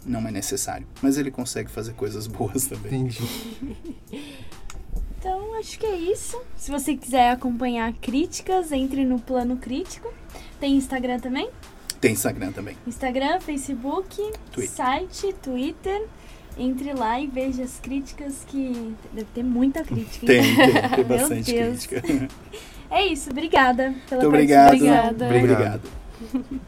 [0.04, 0.86] não é necessário.
[1.00, 3.02] Mas ele consegue fazer coisas boas também.
[3.02, 3.22] Entendi.
[5.18, 6.40] Então, acho que é isso.
[6.56, 10.19] Se você quiser acompanhar críticas, entre no Plano Crítico.
[10.58, 11.50] Tem Instagram também?
[12.00, 12.76] Tem Instagram também.
[12.86, 14.16] Instagram, Facebook,
[14.52, 14.74] Twitter.
[14.74, 16.06] site, Twitter.
[16.58, 20.26] Entre lá e veja as críticas que deve ter muita crítica.
[20.26, 22.02] Tem, tem, tem bastante crítica.
[22.92, 24.74] É isso, obrigada pela Muito obrigado.
[24.74, 25.26] Obrigada.
[25.26, 25.82] Obrigado.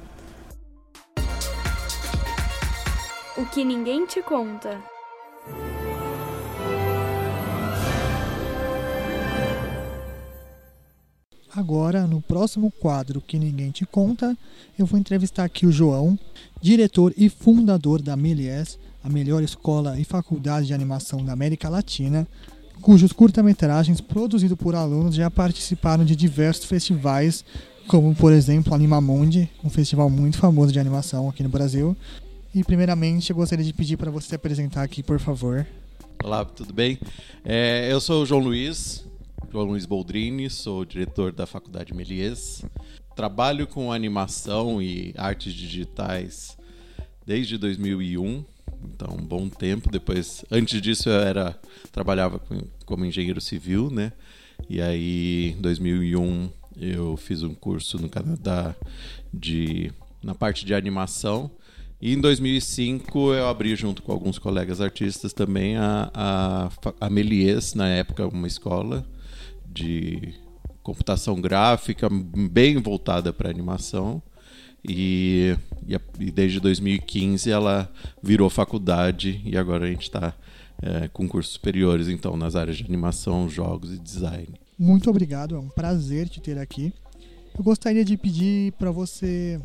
[3.36, 4.91] o que ninguém te conta.
[11.54, 14.34] Agora, no próximo quadro que ninguém te conta,
[14.78, 16.18] eu vou entrevistar aqui o João,
[16.62, 22.26] diretor e fundador da Méliès, a melhor escola e faculdade de animação da América Latina,
[22.80, 27.44] cujos curta-metragens produzidos por alunos já participaram de diversos festivais,
[27.86, 31.94] como por exemplo Animamundi, um festival muito famoso de animação aqui no Brasil.
[32.54, 35.66] E primeiramente eu gostaria de pedir para você se apresentar aqui, por favor.
[36.24, 36.98] Olá, tudo bem?
[37.44, 39.04] É, eu sou o João Luiz,
[39.52, 42.64] João Luiz Boldrini, sou diretor da Faculdade Melies.
[43.14, 46.56] Trabalho com animação e artes digitais
[47.26, 48.46] desde 2001,
[48.82, 49.90] então um bom tempo.
[49.90, 51.54] Depois, antes disso, eu era
[51.92, 54.14] trabalhava com, como engenheiro civil, né?
[54.70, 56.50] E aí, em 2001,
[56.80, 58.74] eu fiz um curso no Canadá
[59.34, 59.92] de
[60.22, 61.50] na parte de animação
[62.00, 67.74] E em 2005 eu abri junto com alguns colegas artistas também a, a, a Melies,
[67.74, 69.04] na época uma escola
[69.72, 70.34] de
[70.82, 74.22] computação gráfica bem voltada para animação.
[74.84, 77.88] E, e, e, desde 2015 ela
[78.20, 80.34] virou faculdade e agora a gente está
[80.82, 84.48] é, com cursos superiores então nas áreas de animação, jogos e design.
[84.76, 86.92] Muito obrigado, é um prazer te ter aqui.
[87.56, 89.60] Eu gostaria de pedir para você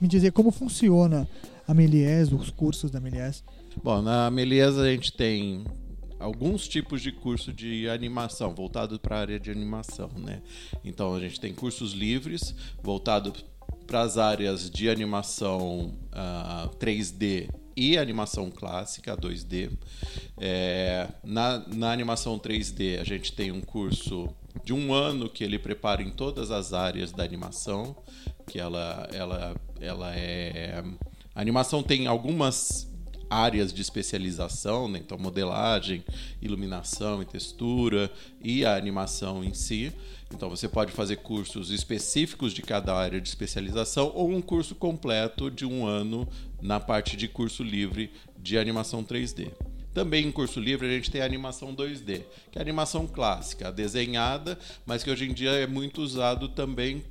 [0.00, 1.28] me dizer como funciona
[1.66, 3.44] a Melies, os cursos da Melies.
[3.84, 5.64] Bom, na Melies a gente tem
[6.18, 10.42] alguns tipos de curso de animação voltado para a área de animação, né?
[10.84, 13.44] Então a gente tem cursos livres voltados
[13.86, 19.70] para as áreas de animação uh, ah, 3D e animação clássica 2D.
[20.36, 24.28] É, na, na animação 3D a gente tem um curso
[24.64, 27.96] de um ano que ele prepara em todas as áreas da animação,
[28.46, 30.82] que ela, ela, ela é
[31.38, 32.87] a animação tem algumas
[33.30, 34.98] áreas de especialização, né?
[34.98, 36.04] então modelagem,
[36.40, 38.10] iluminação e textura
[38.42, 39.92] e a animação em si.
[40.34, 45.50] Então você pode fazer cursos específicos de cada área de especialização ou um curso completo
[45.50, 46.28] de um ano
[46.60, 49.50] na parte de curso livre de animação 3D.
[49.94, 52.22] Também em curso livre a gente tem a animação 2D,
[52.52, 57.02] que é a animação clássica, desenhada, mas que hoje em dia é muito usado também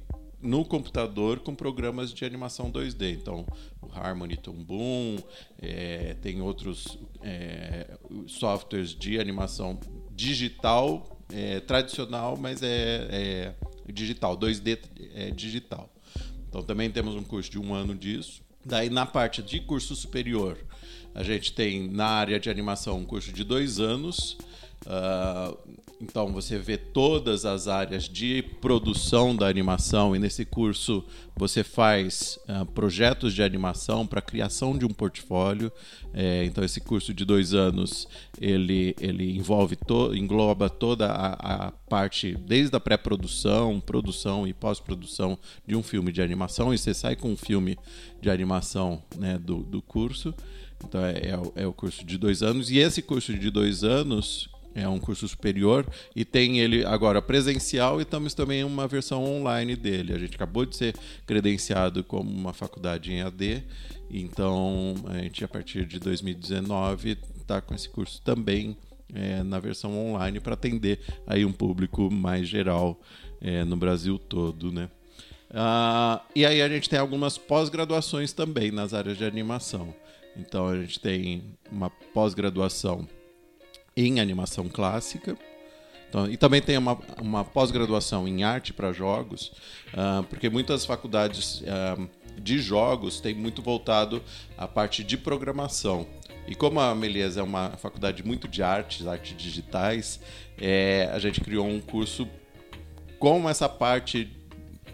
[0.41, 3.13] no computador com programas de animação 2D.
[3.13, 3.45] Então,
[3.81, 5.17] o Harmony Toon
[5.59, 7.97] é, tem outros é,
[8.27, 9.79] softwares de animação
[10.11, 13.55] digital, é, tradicional, mas é, é
[13.91, 14.79] digital, 2D
[15.13, 15.89] é digital.
[16.47, 18.41] Então, também temos um curso de um ano disso.
[18.65, 20.57] Daí, na parte de curso superior,
[21.15, 24.37] a gente tem na área de animação um curso de dois anos.
[24.85, 25.57] Uh,
[25.99, 31.03] então você vê todas as áreas de produção da animação e nesse curso
[31.35, 35.71] você faz uh, projetos de animação para criação de um portfólio.
[36.13, 38.07] É, então esse curso de dois anos
[38.39, 45.37] ele, ele envolve to, engloba toda a, a parte desde a pré-produção, produção e pós-produção
[45.65, 47.77] de um filme de animação e você sai com um filme
[48.21, 50.33] de animação né, do, do curso.
[50.85, 53.83] Então é, é, o, é o curso de dois anos e esse curso de dois
[53.83, 54.47] anos
[54.77, 55.85] é um curso superior
[56.15, 60.13] e tem ele agora presencial e estamos também uma versão online dele.
[60.13, 60.95] A gente acabou de ser
[61.25, 63.63] credenciado como uma faculdade em AD,
[64.09, 68.77] então a gente a partir de 2019 está com esse curso também
[69.13, 73.01] é, na versão online para atender aí um público mais geral
[73.41, 74.89] é, no Brasil todo, né?
[75.49, 79.95] Ah, e aí a gente tem algumas pós-graduações também nas áreas de animação.
[80.35, 83.07] Então a gente tem uma pós-graduação
[83.97, 85.35] em animação clássica.
[86.07, 89.51] Então, e também tem uma, uma pós-graduação em arte para jogos,
[89.93, 92.09] uh, porque muitas faculdades uh,
[92.39, 94.23] de jogos têm muito voltado
[94.57, 96.07] à parte de programação.
[96.47, 100.21] E como a Melies é uma faculdade muito de artes, artes digitais,
[100.57, 102.25] é, a gente criou um curso
[103.19, 104.31] com essa parte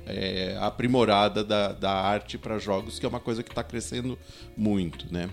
[0.07, 4.17] é, aprimorada da, da arte para jogos, que é uma coisa que está crescendo
[4.57, 5.29] muito, né?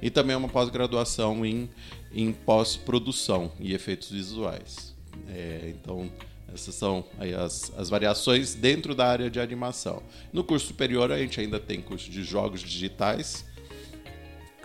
[0.00, 1.68] E também uma pós-graduação em
[2.16, 4.94] em pós-produção e efeitos visuais.
[5.28, 6.10] É, então,
[6.52, 7.04] essas são
[7.44, 10.02] as, as variações dentro da área de animação.
[10.32, 13.44] No curso superior, a gente ainda tem curso de jogos digitais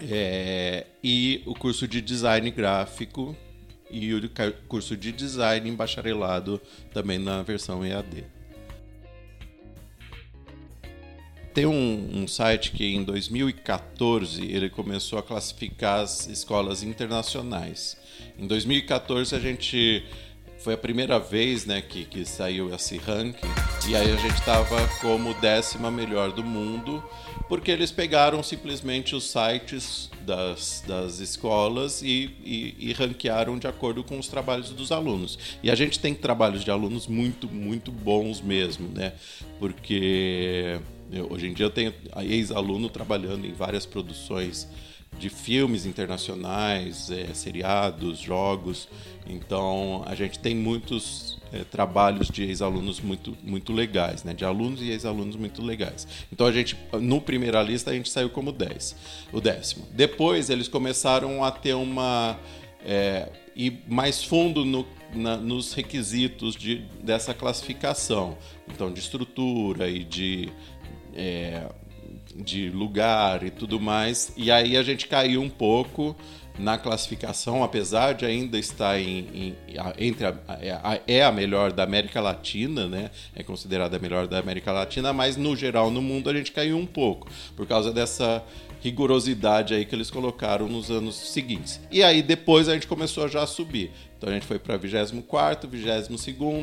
[0.10, 3.36] é, e o curso de design gráfico
[3.90, 4.30] e o
[4.70, 6.62] curso de design em bacharelado
[6.94, 8.24] também na versão EAD.
[11.54, 17.98] Tem um, um, site que em 2014 ele começou a classificar as escolas internacionais.
[18.40, 20.06] Em 2014 a gente
[20.60, 23.50] foi a primeira vez né, que, que saiu esse ranking
[23.90, 27.04] e aí a gente estava como décima melhor do mundo
[27.50, 34.06] porque eles pegaram simplesmente os sites das, das escolas e, e, e ranquearam de acordo
[34.06, 35.38] com os trabalhos dos alunos.
[35.62, 39.14] E a gente tem trabalhos de alunos muito, muito bons mesmo, né?
[39.60, 40.80] Porque
[41.12, 44.68] eu, hoje em dia eu tenho ex-aluno trabalhando em várias produções
[45.18, 48.88] de filmes internacionais, é, seriados, jogos.
[49.28, 54.34] Então a gente tem muitos é, trabalhos de ex-alunos muito, muito legais, né?
[54.34, 56.08] De alunos e ex-alunos muito legais.
[56.32, 58.96] Então a gente, no primeira lista, a gente saiu como 10,
[59.32, 59.86] o décimo.
[59.92, 62.40] Depois eles começaram a ter uma.
[62.84, 68.38] É, ir mais fundo no, na, nos requisitos de, dessa classificação.
[68.68, 70.50] Então, de estrutura e de
[71.16, 71.64] é,
[72.36, 74.34] de lugar e tudo mais.
[74.38, 76.16] E aí a gente caiu um pouco
[76.60, 79.56] na classificação, apesar de ainda estar em, em
[79.98, 83.10] entre a, a, é a melhor da América Latina, né?
[83.36, 86.78] É considerada a melhor da América Latina, mas no geral no mundo a gente caiu
[86.78, 88.44] um pouco por causa dessa
[88.82, 91.80] rigorosidade aí que eles colocaram nos anos seguintes.
[91.92, 93.92] E aí depois a gente começou já a subir.
[94.18, 96.10] Então a gente foi para 24, 22,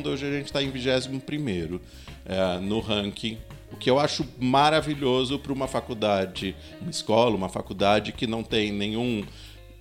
[0.07, 1.79] hoje a gente está em 21
[2.25, 3.37] é, no ranking.
[3.71, 8.71] O que eu acho maravilhoso para uma faculdade, uma escola, uma faculdade que não tem
[8.71, 9.23] nenhum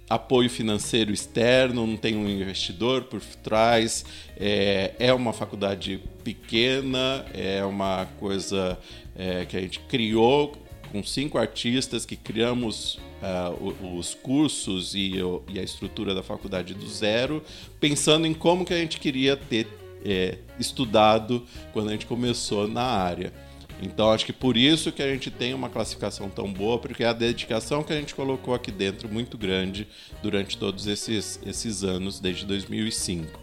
[0.09, 4.05] apoio financeiro externo, não tem um investidor por trás.
[4.36, 8.78] É, é uma faculdade pequena, é uma coisa
[9.16, 10.52] é, que a gente criou
[10.90, 15.16] com cinco artistas que criamos uh, os cursos e,
[15.48, 17.43] e, a estrutura da faculdade do zero,
[17.78, 19.66] pensando em como que a gente queria ter
[20.05, 23.32] é, estudado quando a gente começou na área.
[23.81, 27.07] Então acho que por isso que a gente tem uma classificação tão boa, porque é
[27.07, 29.87] a dedicação que a gente colocou aqui dentro muito grande
[30.23, 33.25] durante todos esses, esses anos, desde 2005.
[33.25, 33.41] Uh,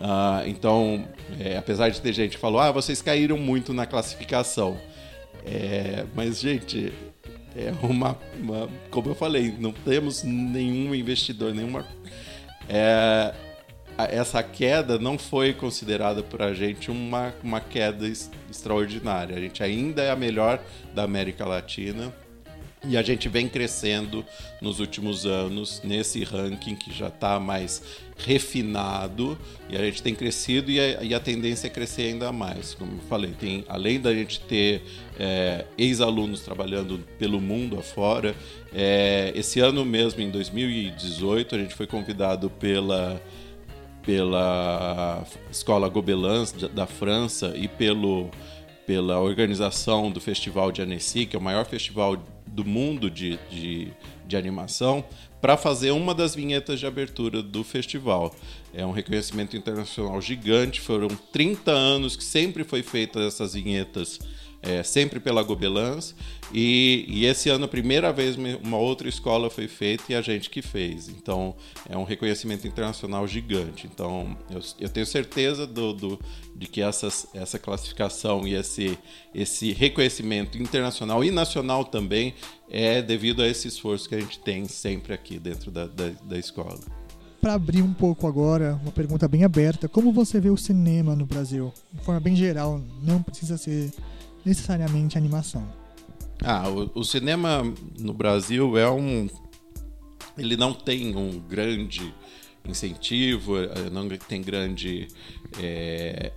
[0.00, 1.06] ah, então,
[1.38, 4.76] é, apesar de ter gente que falou, ah, vocês caíram muito na classificação.
[5.44, 6.92] É, mas, gente,
[7.54, 11.86] é uma, uma, Como eu falei, não temos nenhum investidor, nenhuma.
[12.68, 13.34] É,
[13.98, 18.08] essa queda não foi considerada por a gente uma, uma queda
[18.50, 19.36] extraordinária.
[19.36, 20.60] A gente ainda é a melhor
[20.94, 22.12] da América Latina
[22.86, 24.24] e a gente vem crescendo
[24.60, 27.82] nos últimos anos nesse ranking que já está mais
[28.16, 29.38] refinado
[29.68, 32.74] e a gente tem crescido e a, e a, tendência é crescer ainda mais.
[32.74, 34.82] Como eu falei, tem, além da gente ter
[35.18, 38.34] é, ex-alunos trabalhando pelo mundo afora,
[38.72, 43.20] é, esse ano mesmo, em 2018, a gente foi convidado pela
[44.04, 48.30] pela Escola Gobelins da França e pelo,
[48.86, 52.16] pela organização do Festival de Annecy, que é o maior festival
[52.46, 53.88] do mundo de, de,
[54.26, 55.04] de animação,
[55.40, 58.34] para fazer uma das vinhetas de abertura do festival.
[58.72, 64.18] É um reconhecimento internacional gigante, foram 30 anos que sempre foi feita essas vinhetas
[64.64, 66.14] é, sempre pela Gobelins.
[66.52, 70.48] E, e, esse ano, a primeira vez, uma outra escola foi feita e a gente
[70.48, 71.08] que fez.
[71.08, 71.54] Então,
[71.88, 73.86] é um reconhecimento internacional gigante.
[73.86, 76.20] Então, eu, eu tenho certeza do, do,
[76.56, 78.98] de que essas, essa classificação e esse,
[79.34, 82.34] esse reconhecimento internacional e nacional também
[82.70, 86.38] é devido a esse esforço que a gente tem sempre aqui dentro da, da, da
[86.38, 86.80] escola
[87.40, 91.26] para abrir um pouco agora, uma pergunta bem aberta, como você vê o cinema no
[91.26, 91.74] Brasil?
[91.92, 93.92] De forma bem geral, não precisa ser
[94.44, 95.66] necessariamente animação.
[96.42, 97.62] Ah, o, o cinema
[97.98, 99.28] no Brasil é um.
[100.36, 102.12] Ele não tem um grande
[102.66, 105.08] incentivo, eh, não tem grande
[105.60, 106.32] é,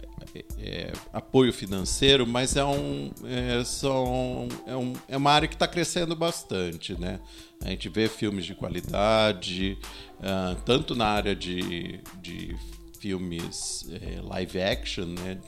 [0.60, 5.68] é, apoio financeiro, mas é, um, é, são, é, um, é uma área que está
[5.68, 7.00] crescendo bastante.
[7.00, 7.20] Né?
[7.64, 9.78] A gente vê filmes de qualidade,
[10.20, 12.56] uh, tanto na área de, de
[13.00, 13.88] filmes
[14.24, 15.40] live action, né?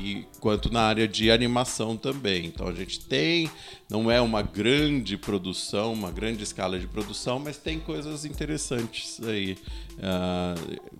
[0.00, 2.46] E quanto na área de animação também.
[2.46, 3.50] Então a gente tem,
[3.90, 9.56] não é uma grande produção, uma grande escala de produção, mas tem coisas interessantes aí
[9.98, 10.90] uh,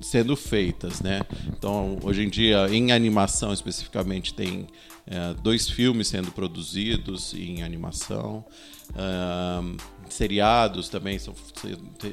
[0.00, 1.22] sendo feitas, né?
[1.48, 4.60] Então hoje em dia em animação especificamente tem
[5.06, 8.44] uh, dois filmes sendo produzidos em animação.
[8.90, 9.76] Uh,
[10.14, 11.34] seriados também são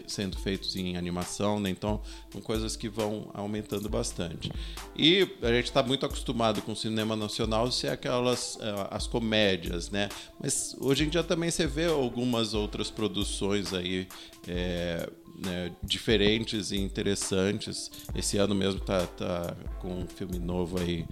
[0.07, 1.69] sendo feitos em animação, né?
[1.69, 2.01] então
[2.31, 4.51] são coisas que vão aumentando bastante.
[4.95, 9.89] E a gente está muito acostumado com o cinema nacional ser aquelas uh, as comédias,
[9.89, 10.09] né?
[10.39, 14.07] Mas hoje em dia também você vê algumas outras produções aí
[14.47, 17.91] é, né, diferentes e interessantes.
[18.15, 21.05] Esse ano mesmo tá, tá com um filme novo aí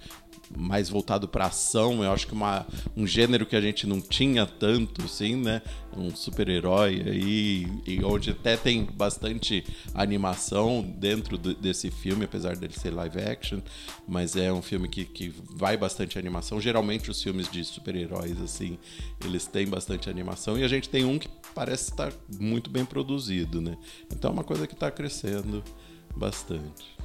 [0.56, 2.02] mais voltado para ação.
[2.02, 2.66] Eu acho que uma,
[2.96, 5.62] um gênero que a gente não tinha tanto, assim, né?
[5.96, 9.64] Um super-herói aí, e onde até tem bastante
[9.94, 13.60] animação dentro do, desse filme, apesar dele ser live action,
[14.06, 16.60] mas é um filme que, que vai bastante animação.
[16.60, 18.78] Geralmente os filmes de super-heróis, assim,
[19.24, 23.60] eles têm bastante animação, e a gente tem um que parece estar muito bem produzido,
[23.60, 23.76] né?
[24.12, 25.62] Então é uma coisa que está crescendo
[26.16, 26.96] bastante.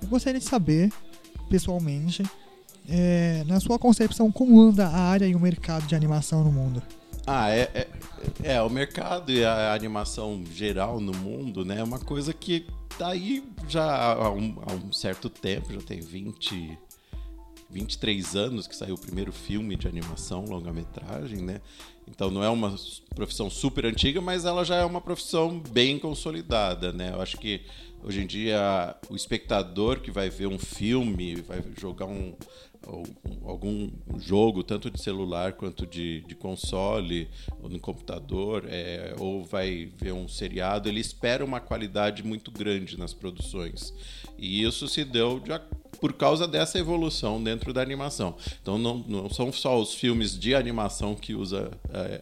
[0.00, 0.92] Eu gostaria de saber,
[1.48, 2.22] pessoalmente,
[2.88, 6.82] é, na sua concepção, como anda a área e o mercado de animação no mundo?
[7.26, 7.88] Ah, é, é,
[8.54, 11.78] é, o mercado e a animação geral no mundo, né?
[11.78, 12.66] É uma coisa que
[12.98, 16.78] tá aí já há um, há um certo tempo, já tem 20,
[17.70, 21.60] 23 anos que saiu o primeiro filme de animação, longa-metragem, né?
[22.08, 22.74] Então não é uma
[23.14, 27.12] profissão super antiga, mas ela já é uma profissão bem consolidada, né?
[27.12, 27.60] Eu acho que
[28.02, 32.34] hoje em dia o espectador que vai ver um filme, vai jogar um,
[33.44, 37.28] algum jogo, tanto de celular quanto de, de console,
[37.62, 42.98] ou no computador, é, ou vai ver um seriado, ele espera uma qualidade muito grande
[42.98, 43.92] nas produções.
[44.38, 45.50] E isso se deu de,
[46.00, 48.34] por causa dessa evolução dentro da animação.
[48.62, 51.70] Então não, não são só os filmes de animação que usa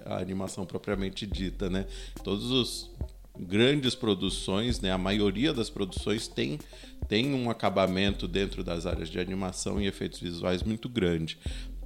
[0.06, 1.86] a, a animação propriamente dita, né?
[2.24, 2.90] Todos os
[3.38, 4.90] grandes produções, né?
[4.92, 6.58] A maioria das produções tem
[7.06, 11.38] tem um acabamento dentro das áreas de animação e efeitos visuais muito grande.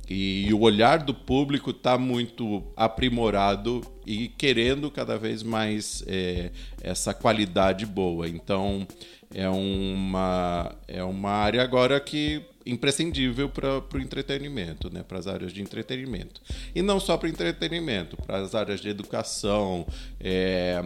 [0.09, 6.51] E, o olhar do público está muito aprimorado e querendo cada vez mais é,
[6.83, 8.29] essa qualidade boa.
[8.29, 8.87] Então,
[9.33, 15.03] é uma, é uma área agora que imprescindível para o entretenimento, né?
[15.03, 16.41] para as áreas de entretenimento.
[16.74, 19.87] E não só para entretenimento, para as áreas de educação,
[20.20, 20.83] é,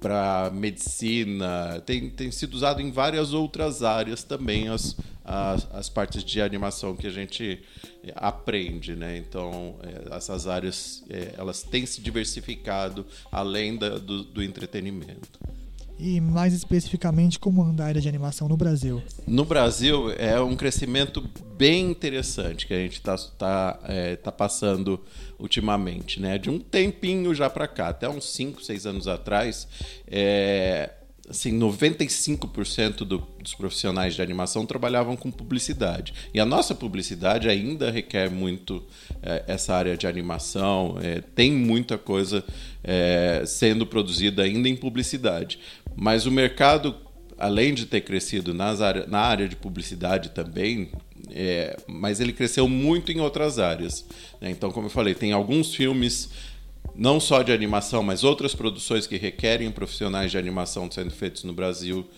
[0.00, 6.24] para medicina, tem, tem sido usado em várias outras áreas também as, as, as partes
[6.24, 7.62] de animação que a gente
[8.14, 8.94] aprende.
[8.94, 9.16] Né?
[9.18, 15.38] Então, é, essas áreas é, elas têm se diversificado além da, do, do entretenimento
[15.98, 19.02] e mais especificamente como anda a área de animação no Brasil?
[19.26, 25.00] No Brasil é um crescimento bem interessante que a gente está tá, é, tá passando
[25.38, 26.38] ultimamente, né?
[26.38, 29.66] De um tempinho já para cá, até uns 5, 6 anos atrás,
[30.06, 30.90] é,
[31.28, 36.14] assim, 95% do, dos profissionais de animação trabalhavam com publicidade.
[36.32, 38.84] E a nossa publicidade ainda requer muito
[39.22, 42.44] é, essa área de animação, é, tem muita coisa
[42.82, 45.58] é, sendo produzida ainda em publicidade.
[46.00, 46.94] Mas o mercado,
[47.36, 50.92] além de ter crescido nas área, na área de publicidade também,
[51.28, 54.06] é, mas ele cresceu muito em outras áreas.
[54.40, 54.48] Né?
[54.48, 56.30] Então, como eu falei, tem alguns filmes
[56.94, 61.52] não só de animação, mas outras produções que requerem profissionais de animação sendo feitos no
[61.52, 62.08] Brasil.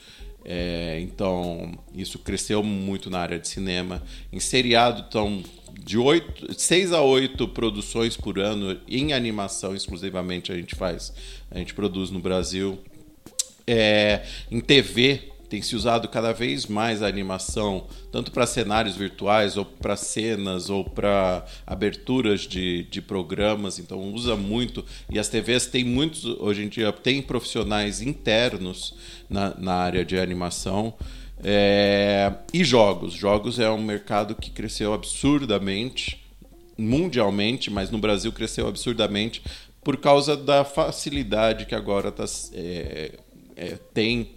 [0.44, 4.02] É, então, isso cresceu muito na área de cinema.
[4.31, 5.43] Em seriado, estão
[5.82, 11.15] de oito, seis a oito produções por ano em animação exclusivamente a gente faz,
[11.51, 12.78] a gente produz no Brasil.
[13.72, 19.56] É, em TV tem se usado cada vez mais a animação, tanto para cenários virtuais,
[19.56, 24.84] ou para cenas, ou para aberturas de, de programas, então usa muito.
[25.09, 28.94] E as TVs têm muitos, hoje em dia, tem profissionais internos
[29.28, 30.94] na, na área de animação.
[31.42, 33.12] É, e jogos.
[33.12, 36.20] Jogos é um mercado que cresceu absurdamente,
[36.76, 39.42] mundialmente, mas no Brasil cresceu absurdamente
[39.82, 43.18] por causa da facilidade que agora tá, é,
[43.60, 44.32] é, tem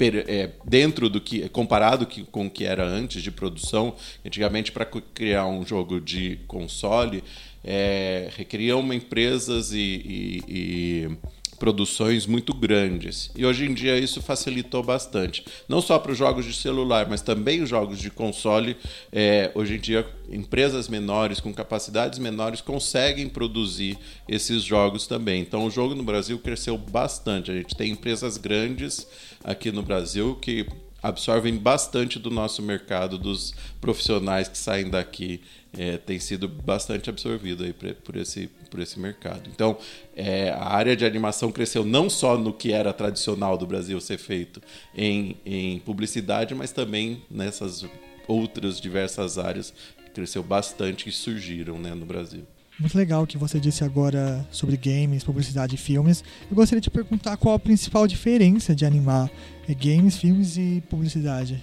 [0.00, 3.94] é, dentro do que comparado que, com o que era antes de produção
[4.24, 7.22] antigamente para criar um jogo de console
[7.64, 11.18] é, requeriam empresas e, e, e
[11.58, 13.30] produções muito grandes.
[13.36, 15.44] E hoje em dia isso facilitou bastante.
[15.68, 18.76] Não só para os jogos de celular, mas também os jogos de console.
[19.12, 23.98] É, hoje em dia, empresas menores, com capacidades menores, conseguem produzir
[24.28, 25.40] esses jogos também.
[25.40, 27.50] Então, o jogo no Brasil cresceu bastante.
[27.50, 29.06] A gente tem empresas grandes
[29.44, 30.66] aqui no Brasil que
[31.02, 35.40] absorvem bastante do nosso mercado, dos profissionais que saem daqui
[35.76, 39.48] é, tem sido bastante absorvido aí por, esse, por esse mercado.
[39.52, 39.76] Então,
[40.16, 44.18] é, a área de animação cresceu não só no que era tradicional do Brasil ser
[44.18, 44.60] feito
[44.94, 47.84] em, em publicidade, mas também nessas
[48.26, 49.72] outras diversas áreas
[50.14, 52.44] cresceu bastante e surgiram né, no Brasil.
[52.78, 56.22] Muito legal o que você disse agora sobre games, publicidade e filmes.
[56.48, 59.28] Eu gostaria de perguntar qual a principal diferença de animar
[59.68, 61.62] é, games, filmes e publicidade.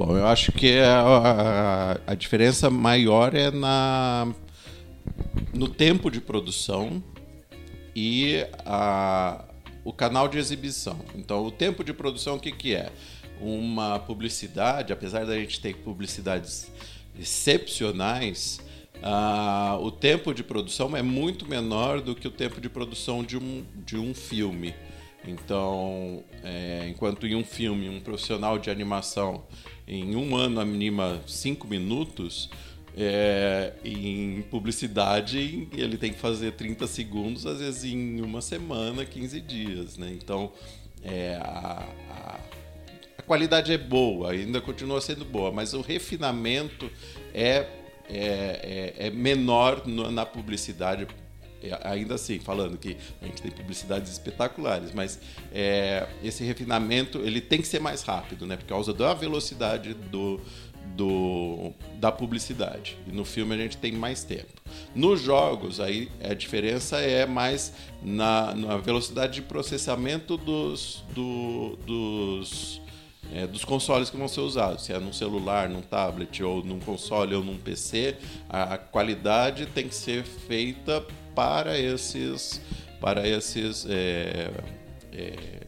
[0.00, 4.34] Bom, eu acho que a, a, a diferença maior é na
[5.52, 7.04] no tempo de produção
[7.94, 9.44] e a,
[9.84, 10.98] o canal de exibição.
[11.14, 12.90] Então, o tempo de produção, o que, que é?
[13.42, 16.72] Uma publicidade, apesar da gente ter publicidades
[17.20, 18.58] excepcionais,
[19.82, 23.62] o tempo de produção é muito menor do que o tempo de produção de um,
[23.84, 24.74] de um filme.
[25.26, 29.44] Então, é, enquanto em um filme um profissional de animação
[29.86, 32.48] em um ano anima cinco minutos,
[32.96, 39.40] é, em publicidade ele tem que fazer 30 segundos, às vezes em uma semana, 15
[39.40, 39.96] dias.
[39.96, 40.10] Né?
[40.12, 40.52] Então,
[41.02, 42.40] é, a, a,
[43.18, 46.90] a, qualidade é boa, ainda continua sendo boa, mas o refinamento
[47.32, 47.66] é,
[48.08, 51.06] é, é, é menor na publicidade
[51.82, 55.18] ainda assim, falando que a gente tem publicidades espetaculares, mas
[55.52, 58.56] é, esse refinamento ele tem que ser mais rápido, né?
[58.56, 60.40] Por causa da velocidade do,
[60.96, 62.96] do, da publicidade.
[63.06, 64.60] E no filme a gente tem mais tempo.
[64.94, 67.72] Nos jogos, aí a diferença é mais
[68.02, 72.80] na, na velocidade de processamento dos, do, dos,
[73.32, 74.84] é, dos consoles que vão ser usados.
[74.84, 78.16] Se é num celular, num tablet, ou num console ou num PC,
[78.48, 81.04] a qualidade tem que ser feita
[81.34, 82.60] para esses
[83.00, 84.50] para esses é,
[85.12, 85.60] é,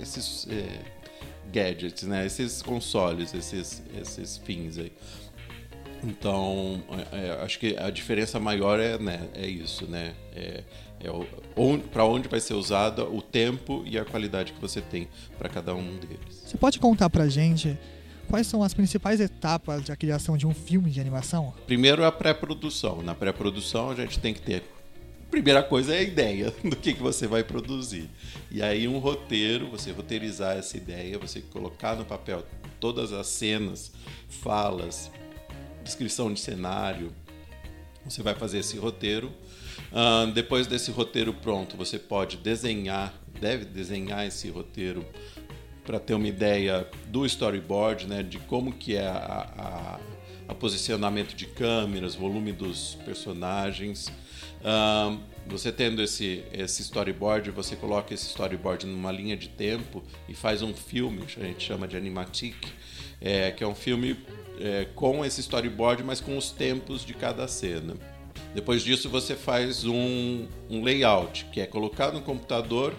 [0.00, 0.98] esses é,
[1.52, 2.26] gadgets, né?
[2.26, 4.92] Esses consoles, esses, esses fins aí.
[6.04, 6.80] Então,
[7.12, 10.14] é, é acho que a diferença maior é, né, é isso, né?
[10.34, 10.62] É,
[11.00, 15.48] é para onde vai ser usada o tempo e a qualidade que você tem para
[15.48, 16.42] cada um deles.
[16.44, 17.76] Você pode contar para gente
[18.28, 21.54] quais são as principais etapas da criação de um filme de animação?
[21.66, 23.02] Primeiro a pré-produção.
[23.02, 24.62] Na pré-produção a gente tem que ter
[25.30, 28.08] primeira coisa é a ideia do que, que você vai produzir.
[28.50, 32.44] E aí um roteiro, você roteirizar essa ideia, você colocar no papel
[32.80, 33.92] todas as cenas,
[34.28, 35.10] falas,
[35.82, 37.12] descrição de cenário.
[38.04, 39.30] Você vai fazer esse roteiro.
[39.92, 45.04] Uh, depois desse roteiro pronto, você pode desenhar, deve desenhar esse roteiro
[45.88, 49.98] para ter uma ideia do storyboard, né, de como que é a,
[50.46, 54.08] a, a posicionamento de câmeras, volume dos personagens.
[54.60, 60.34] Uh, você tendo esse, esse storyboard, você coloca esse storyboard numa linha de tempo e
[60.34, 62.66] faz um filme, a gente chama de animatic,
[63.18, 64.14] é, que é um filme
[64.60, 67.94] é, com esse storyboard, mas com os tempos de cada cena.
[68.54, 72.94] Depois disso, você faz um, um layout, que é colocar no computador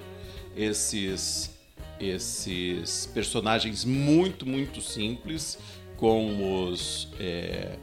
[0.57, 1.58] esses,
[1.99, 5.57] esses personagens muito, muito simples,
[5.97, 7.77] com os, é,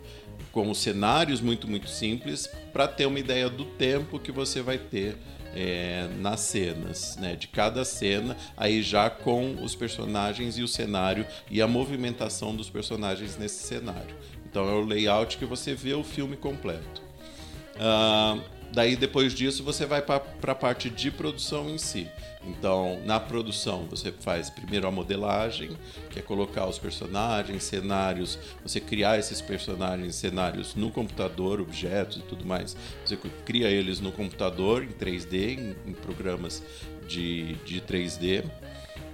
[0.50, 4.78] com os cenários muito, muito simples, para ter uma ideia do tempo que você vai
[4.78, 5.16] ter
[5.54, 7.34] é, nas cenas, né?
[7.34, 12.68] De cada cena, aí já com os personagens e o cenário e a movimentação dos
[12.68, 14.14] personagens nesse cenário.
[14.44, 17.02] Então é o layout que você vê o filme completo.
[17.76, 22.08] Uh, daí depois disso você vai para a parte de produção em si.
[22.46, 25.76] Então, na produção, você faz primeiro a modelagem,
[26.10, 32.22] que é colocar os personagens, cenários, você criar esses personagens, cenários no computador, objetos e
[32.22, 32.76] tudo mais.
[33.04, 36.62] Você cria eles no computador, em 3D, em, em programas
[37.08, 38.44] de, de 3D.
[38.44, 38.50] Uh,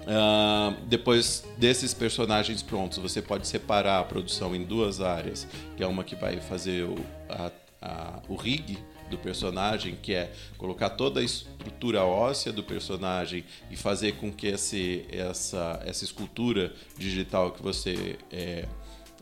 [0.09, 5.47] ah, depois desses personagens prontos, você pode separar a produção em duas áreas,
[5.77, 6.97] que é uma que vai fazer o,
[7.29, 7.51] a,
[7.81, 8.79] a, o rig,
[9.13, 14.49] do personagem, que é colocar toda a estrutura óssea do personagem e fazer com que
[14.49, 18.67] esse, essa, essa escultura digital que você é,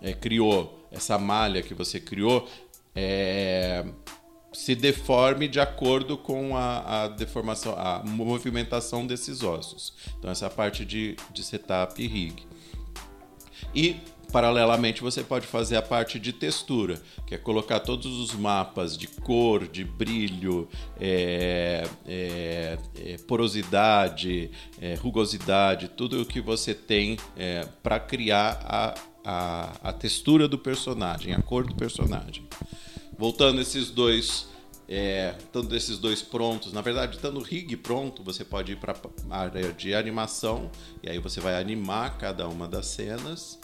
[0.01, 2.49] é, criou, essa malha que você criou,
[2.95, 3.85] é,
[4.53, 9.93] se deforme de acordo com a, a, deformação, a movimentação desses ossos.
[10.19, 12.47] Então essa é parte de, de setup e rig.
[13.75, 13.97] E
[14.33, 19.09] Paralelamente, você pode fazer a parte de textura, que é colocar todos os mapas de
[19.09, 20.69] cor, de brilho,
[21.01, 24.51] é, é, é, porosidade,
[24.81, 28.95] é, rugosidade, tudo o que você tem é, para criar a,
[29.25, 32.47] a, a textura do personagem, a cor do personagem.
[33.19, 34.49] Voltando esses dois
[34.91, 38.97] é, estando esses dois prontos, na verdade, estando o rig pronto, você pode ir para
[39.31, 40.69] a área de animação
[41.01, 43.57] e aí você vai animar cada uma das cenas.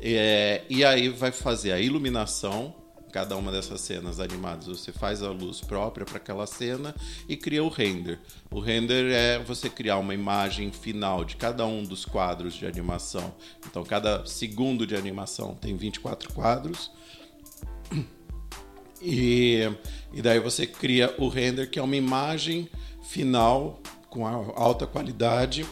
[0.00, 2.74] É, e aí vai fazer a iluminação,
[3.12, 6.94] cada uma dessas cenas animadas, você faz a luz própria para aquela cena
[7.28, 8.18] e cria o render.
[8.50, 13.34] O render é você criar uma imagem final de cada um dos quadros de animação.
[13.66, 16.90] Então, cada segundo de animação tem 24 quadros.
[19.00, 19.60] E,
[20.12, 22.68] e daí você cria o render, que é uma imagem
[23.02, 23.80] final
[24.10, 25.64] com alta qualidade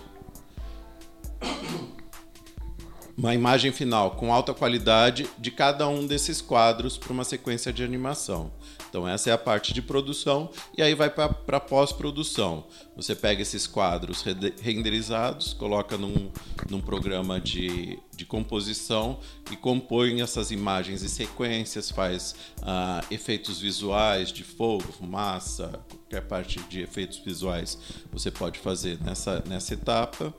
[3.16, 7.82] uma imagem final com alta qualidade de cada um desses quadros para uma sequência de
[7.82, 8.52] animação.
[8.88, 12.66] Então essa é a parte de produção e aí vai para pós-produção.
[12.94, 14.22] Você pega esses quadros
[14.60, 16.30] renderizados, coloca num,
[16.68, 19.18] num programa de, de composição
[19.51, 26.60] e compõe essas imagens e sequências, faz uh, efeitos visuais de fogo, fumaça, qualquer parte
[26.68, 27.78] de efeitos visuais
[28.12, 30.34] você pode fazer nessa, nessa etapa.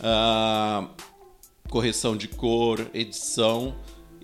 [0.00, 1.13] Uh,
[1.74, 3.74] correção de cor, edição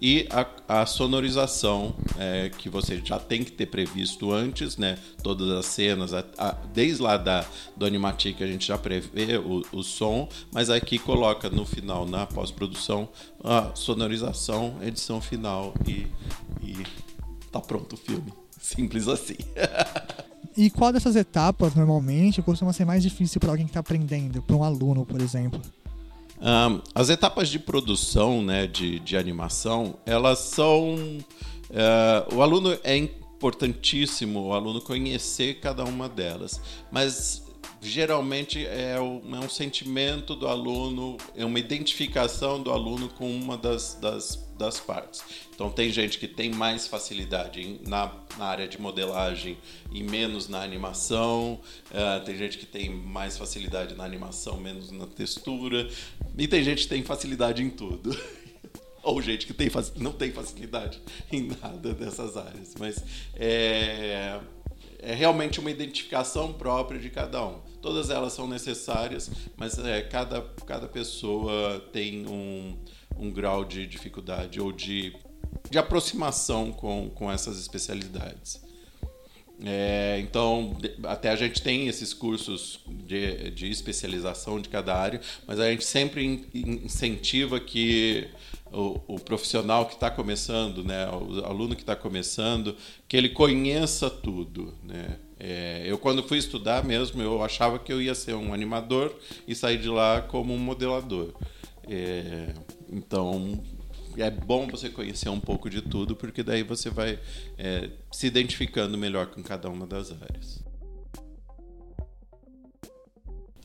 [0.00, 4.96] e a, a sonorização é, que você já tem que ter previsto antes, né?
[5.20, 7.44] Todas as cenas, a, a, desde lá da,
[7.76, 12.24] do Animatic a gente já prevê o, o som, mas aqui coloca no final, na
[12.24, 13.08] pós-produção,
[13.42, 16.06] a sonorização, edição final e,
[16.62, 16.76] e
[17.50, 18.32] tá pronto o filme.
[18.62, 19.38] Simples assim.
[20.56, 24.54] e qual dessas etapas normalmente costuma ser mais difícil para alguém que está aprendendo, para
[24.54, 25.60] um aluno, por exemplo?
[26.94, 30.94] As etapas de produção né, de, de animação, elas são.
[31.70, 36.60] Uh, o aluno é importantíssimo o aluno conhecer cada uma delas,
[36.90, 37.49] mas
[37.80, 43.56] geralmente é, o, é, um sentimento do aluno, é uma identificação do aluno com uma
[43.56, 45.22] das, das, das partes.
[45.54, 49.56] Então, tem gente que tem mais facilidade na, na área de modelagem
[49.90, 55.06] e menos na animação, uh, tem gente que tem mais facilidade na animação, menos na
[55.06, 55.88] textura,
[56.36, 58.14] e tem gente que tem facilidade em tudo.
[59.02, 61.00] Ou gente que tem, não tem facilidade
[61.32, 62.74] em nada dessas áreas.
[62.78, 63.02] Mas
[63.34, 64.38] é,
[64.98, 67.69] é realmente uma identificação própria de cada um.
[67.80, 72.76] Todas elas são necessárias, mas é, cada, cada pessoa tem um,
[73.18, 75.14] um grau de dificuldade ou de,
[75.70, 78.60] de aproximação com, com essas especialidades.
[79.62, 85.60] É, então, até a gente tem esses cursos de, de especialização de cada área, mas
[85.60, 88.28] a gente sempre incentiva que
[88.72, 92.74] o, o profissional que está começando, né, o aluno que está começando,
[93.06, 95.18] que ele conheça tudo, né?
[95.42, 99.16] É, eu, quando fui estudar mesmo, eu achava que eu ia ser um animador
[99.48, 101.32] e sair de lá como um modelador.
[101.88, 102.52] É,
[102.92, 103.62] então,
[104.18, 107.18] é bom você conhecer um pouco de tudo, porque daí você vai
[107.56, 110.62] é, se identificando melhor com cada uma das áreas.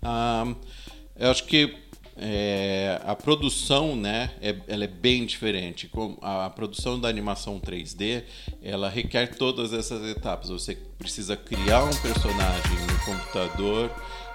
[0.02, 0.56] Ah,
[1.18, 1.76] eu acho que
[2.18, 5.90] é, a produção, né, é, ela é bem diferente.
[6.22, 8.24] A, a produção da animação 3D,
[8.62, 10.50] ela requer todas essas etapas.
[10.50, 13.92] Você precisa criar um personagem no computador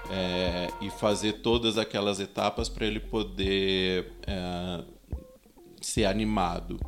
[0.09, 4.83] é, e fazer todas aquelas etapas para ele poder é,
[5.81, 6.79] ser animado.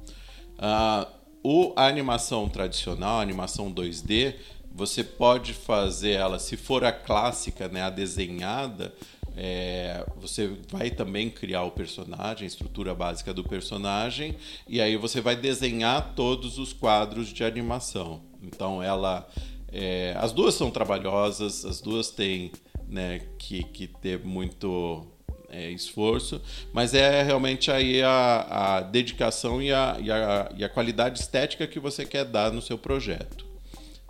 [0.57, 4.35] Uh, o, a animação tradicional, a animação 2D,
[4.73, 8.93] você pode fazer ela, se for a clássica, né, a desenhada,
[9.35, 14.35] é, você vai também criar o personagem, a estrutura básica do personagem,
[14.67, 18.21] e aí você vai desenhar todos os quadros de animação.
[18.41, 19.27] Então ela.
[19.75, 22.51] É, as duas são trabalhosas, as duas têm
[22.87, 25.03] né, que, que ter muito
[25.49, 26.39] é, esforço,
[26.71, 31.65] mas é realmente aí a, a dedicação e a, e, a, e a qualidade estética
[31.65, 33.53] que você quer dar no seu projeto.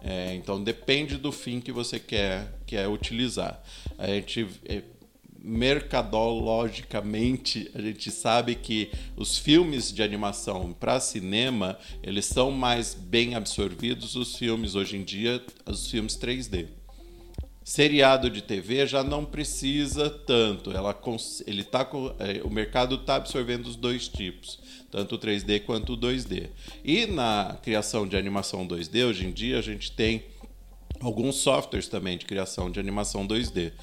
[0.05, 3.63] É, então depende do fim que você quer, quer utilizar.
[3.97, 4.81] A gente é,
[5.43, 13.35] mercadologicamente a gente sabe que os filmes de animação para cinema eles são mais bem
[13.35, 16.67] absorvidos os filmes hoje em dia os filmes 3D
[17.61, 20.97] seriado de TV já não precisa tanto ela
[21.45, 21.89] ele tá
[22.19, 26.51] é, o mercado está absorvendo os dois tipos tanto o 3D quanto o 2D
[26.85, 30.23] e na criação de animação 2D hoje em dia a gente tem
[31.01, 33.73] alguns softwares também de criação de animação 2D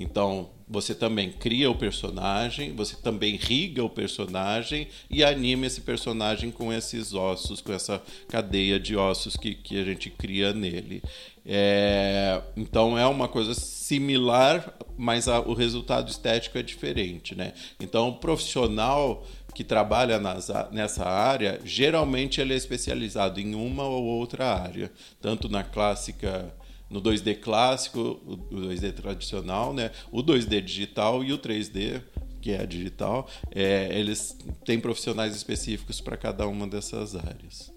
[0.00, 6.50] então, você também cria o personagem, você também riga o personagem e anima esse personagem
[6.50, 11.02] com esses ossos, com essa cadeia de ossos que, que a gente cria nele.
[11.44, 17.52] É, então é uma coisa similar, mas a, o resultado estético é diferente, né?
[17.78, 24.04] Então o profissional que trabalha nas, nessa área, geralmente ele é especializado em uma ou
[24.04, 24.90] outra área,
[25.20, 26.50] tanto na clássica
[26.90, 29.92] no 2D clássico, o 2D tradicional, né?
[30.10, 32.02] o 2D digital e o 3D,
[32.42, 37.72] que é digital, é, eles têm profissionais específicos para cada uma dessas áreas.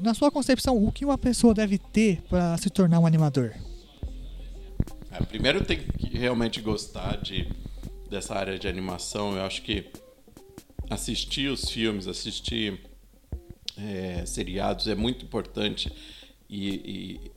[0.00, 3.54] Na sua concepção, o que uma pessoa deve ter para se tornar um animador?
[5.10, 7.48] É, primeiro tem que realmente gostar de,
[8.08, 9.36] dessa área de animação.
[9.36, 9.90] Eu acho que
[10.88, 12.80] assistir os filmes, assistir
[13.76, 15.92] é, seriados é muito importante
[16.48, 17.31] e, e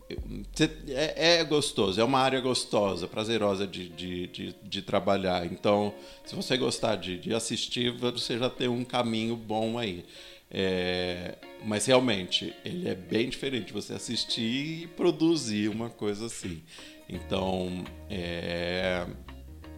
[0.89, 5.45] é, é, gostoso, é uma área gostosa, prazerosa de, de, de, de trabalhar.
[5.45, 10.05] Então, se você gostar de, de, assistir, você já tem um caminho bom aí.
[10.51, 16.61] É, mas realmente, ele é bem diferente você assistir e produzir uma coisa assim.
[17.09, 19.07] Então, é,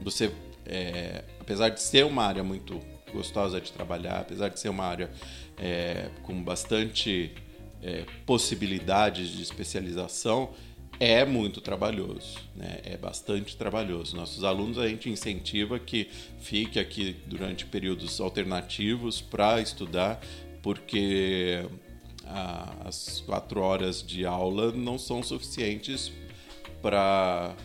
[0.02, 0.30] você,
[0.66, 2.82] é, apesar de ser uma área muito
[3.14, 5.10] gostosa de trabalhar, apesar de ser uma área
[5.58, 7.34] é, com bastante
[7.88, 10.52] é, possibilidades de especialização
[11.00, 12.80] é muito trabalhoso, né?
[12.84, 14.16] é bastante trabalhoso.
[14.16, 16.10] Nossos alunos a gente incentiva que
[16.40, 20.20] fique aqui durante períodos alternativos para estudar,
[20.62, 21.64] porque
[22.84, 26.12] as quatro horas de aula não são suficientes
[26.82, 27.56] para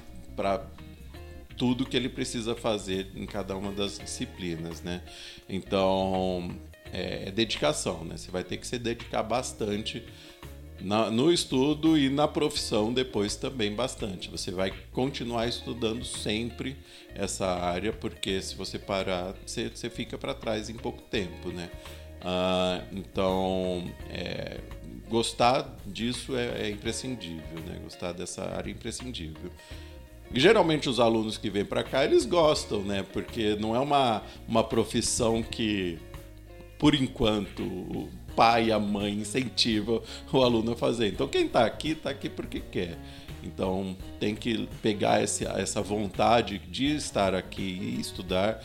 [1.56, 5.02] tudo que ele precisa fazer em cada uma das disciplinas, né?
[5.48, 6.54] Então
[6.92, 8.16] é, é dedicação, né?
[8.16, 10.04] Você vai ter que se dedicar bastante
[10.80, 14.30] na, no estudo e na profissão depois também bastante.
[14.30, 16.76] Você vai continuar estudando sempre
[17.14, 21.70] essa área, porque se você parar, você, você fica para trás em pouco tempo, né?
[22.20, 24.60] Ah, então, é,
[25.08, 27.78] gostar disso é, é, imprescindível, né?
[27.82, 29.50] Gostar dessa área é imprescindível.
[30.32, 33.04] Geralmente os alunos que vêm para cá, eles gostam, né?
[33.12, 35.98] Porque não é uma, uma profissão que,
[36.82, 40.02] por enquanto, o pai a mãe incentivam
[40.32, 41.06] o aluno a fazer.
[41.06, 42.98] Então quem está aqui, está aqui porque quer.
[43.40, 48.60] Então tem que pegar esse, essa vontade de estar aqui e estudar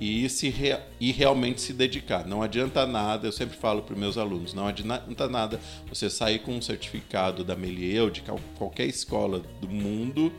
[0.00, 2.26] e, se re, e realmente se dedicar.
[2.26, 6.56] Não adianta nada, eu sempre falo para meus alunos, não adianta nada você sair com
[6.56, 8.24] um certificado da Melier ou de
[8.58, 10.32] qualquer escola do mundo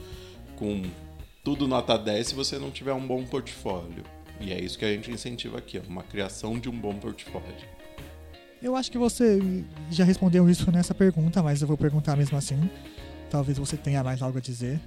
[0.58, 0.84] com
[1.42, 4.04] tudo nota 10 se você não tiver um bom portfólio.
[4.44, 7.48] E é isso que a gente incentiva aqui, uma criação de um bom portfólio.
[8.62, 9.40] Eu acho que você
[9.90, 12.70] já respondeu isso nessa pergunta, mas eu vou perguntar mesmo assim.
[13.30, 14.80] Talvez você tenha mais algo a dizer.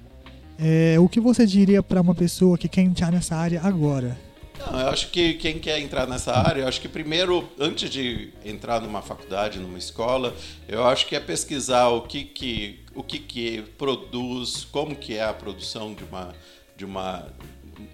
[0.59, 4.17] É, o que você diria para uma pessoa que quer entrar nessa área agora?
[4.59, 8.33] Não, eu acho que quem quer entrar nessa área, eu acho que primeiro, antes de
[8.43, 10.35] entrar numa faculdade, numa escola,
[10.67, 15.23] eu acho que é pesquisar o que que, o que, que produz, como que é
[15.23, 16.33] a produção de uma,
[16.75, 17.27] de uma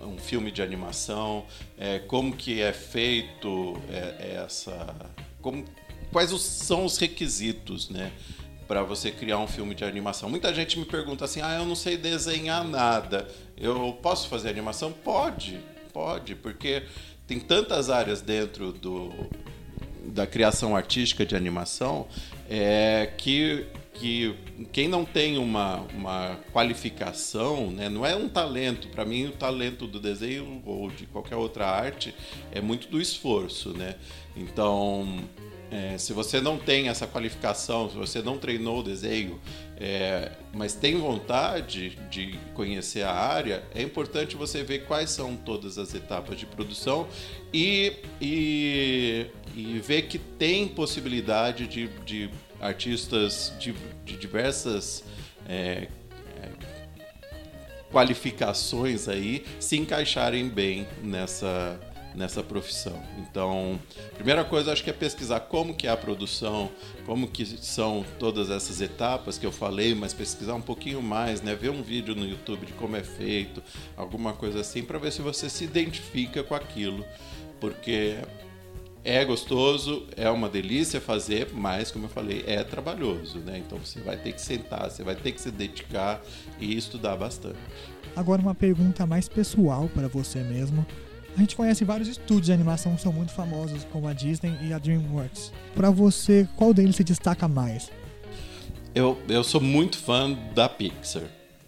[0.01, 1.45] um filme de animação,
[1.77, 4.95] é, como que é feito é, é essa,
[5.41, 5.65] como,
[6.11, 8.11] quais os, são os requisitos, né?
[8.68, 10.30] para você criar um filme de animação.
[10.30, 13.27] Muita gente me pergunta assim: "Ah, eu não sei desenhar nada.
[13.57, 15.60] Eu posso fazer animação?" Pode
[15.93, 16.84] pode, porque
[17.27, 19.14] tem tantas áreas dentro do,
[20.05, 22.07] da criação artística de animação
[22.49, 24.36] é, que, que
[24.72, 28.88] quem não tem uma, uma qualificação, né, não é um talento.
[28.90, 32.14] Para mim, o talento do desenho ou de qualquer outra arte
[32.52, 33.70] é muito do esforço.
[33.70, 33.95] Né?
[34.36, 35.20] Então,
[35.74, 39.40] é, se você não tem essa qualificação, se você não treinou o desenho,
[39.76, 45.80] é, mas tem vontade de conhecer a área, é importante você ver quais são todas
[45.80, 47.07] as etapas de produção
[47.52, 49.26] e, e,
[49.56, 52.30] e ver que tem possibilidade de, de
[52.64, 53.73] artistas de,
[54.06, 55.03] de diversas
[55.48, 55.88] é,
[56.38, 56.49] é
[57.91, 61.80] qualificações aí se encaixarem bem nessa
[62.15, 63.02] nessa profissão.
[63.18, 63.80] Então,
[64.14, 66.69] primeira coisa acho que é pesquisar como que é a produção,
[67.06, 71.56] como que são todas essas etapas que eu falei, mas pesquisar um pouquinho mais, né,
[71.56, 73.64] ver um vídeo no YouTube de como é feito,
[73.98, 77.03] alguma coisa assim para ver se você se identifica com aquilo,
[77.60, 78.18] porque
[79.04, 83.62] é gostoso, é uma delícia fazer, mas como eu falei, é trabalhoso, né?
[83.66, 86.22] Então você vai ter que sentar, você vai ter que se dedicar
[86.60, 87.58] e estudar bastante.
[88.16, 90.86] Agora uma pergunta mais pessoal para você mesmo.
[91.36, 94.72] A gente conhece vários estúdios de animação que são muito famosos, como a Disney e
[94.72, 95.52] a DreamWorks.
[95.76, 97.92] Para você, qual deles se destaca mais?
[98.94, 101.24] Eu, eu sou muito fã da Pixar.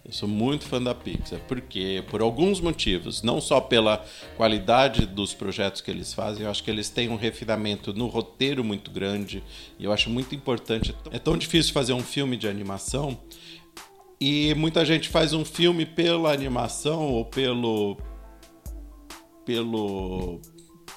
[0.06, 4.04] Eu sou muito fã da Pixar, porque por alguns motivos, não só pela
[4.36, 8.62] qualidade dos projetos que eles fazem, eu acho que eles têm um refinamento no roteiro
[8.62, 9.42] muito grande,
[9.76, 10.94] e eu acho muito importante.
[11.10, 13.18] É tão difícil fazer um filme de animação,
[14.20, 17.96] e muita gente faz um filme pela animação ou pelo
[19.44, 20.40] pelo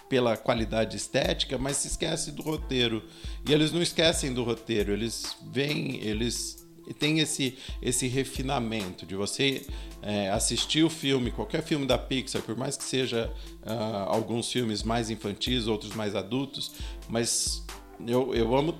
[0.07, 3.03] pela qualidade estética, mas se esquece do roteiro.
[3.47, 6.58] E eles não esquecem do roteiro, eles vêm, eles
[6.93, 9.65] têm esse, esse refinamento de você
[10.01, 13.31] é, assistir o filme, qualquer filme da Pixar, por mais que seja
[13.63, 16.73] uh, alguns filmes mais infantis, outros mais adultos,
[17.07, 17.65] mas
[18.07, 18.75] eu, eu amo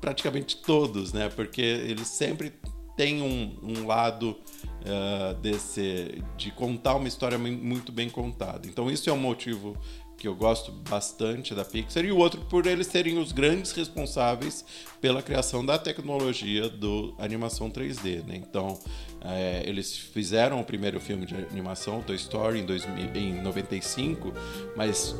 [0.00, 1.28] praticamente todos, né?
[1.28, 2.52] Porque eles sempre
[2.96, 4.36] têm um, um lado
[4.82, 8.68] uh, desse, de contar uma história muito bem contada.
[8.68, 9.76] Então, isso é um motivo
[10.16, 14.64] que eu gosto bastante da Pixar, e o outro por eles serem os grandes responsáveis
[15.00, 18.24] pela criação da tecnologia do animação 3D.
[18.24, 18.36] Né?
[18.36, 18.78] Então,
[19.20, 24.32] é, eles fizeram o primeiro filme de animação, Toy Story, em, 2000, em 95,
[24.76, 25.14] mas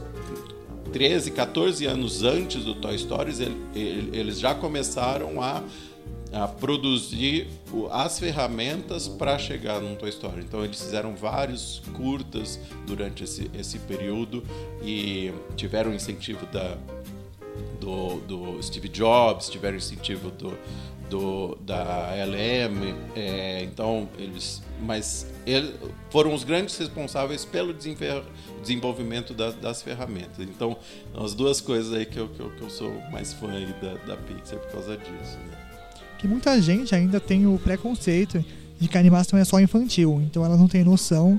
[0.93, 3.33] 13, 14 anos antes do Toy Story,
[3.75, 5.63] eles já começaram a
[6.33, 7.47] a produzir
[7.91, 10.41] as ferramentas para chegar num Toy Story.
[10.41, 14.43] Então eles fizeram vários curtas durante esse, esse período
[14.83, 16.77] e tiveram incentivo da,
[17.79, 20.57] do, do Steve Jobs, tiveram incentivo do,
[21.11, 25.75] do, da LM, é, então eles, mas eles
[26.09, 30.39] foram os grandes responsáveis pelo desenvolvimento das, ferramentas.
[30.39, 30.77] Então,
[31.15, 33.49] as duas coisas aí que eu, que eu, que eu sou mais fã
[33.83, 35.37] da, da Pixar por causa disso.
[35.39, 35.52] Né?
[36.23, 38.45] Que muita gente ainda tem o preconceito
[38.79, 41.39] de que a animação é só infantil, então elas não têm noção.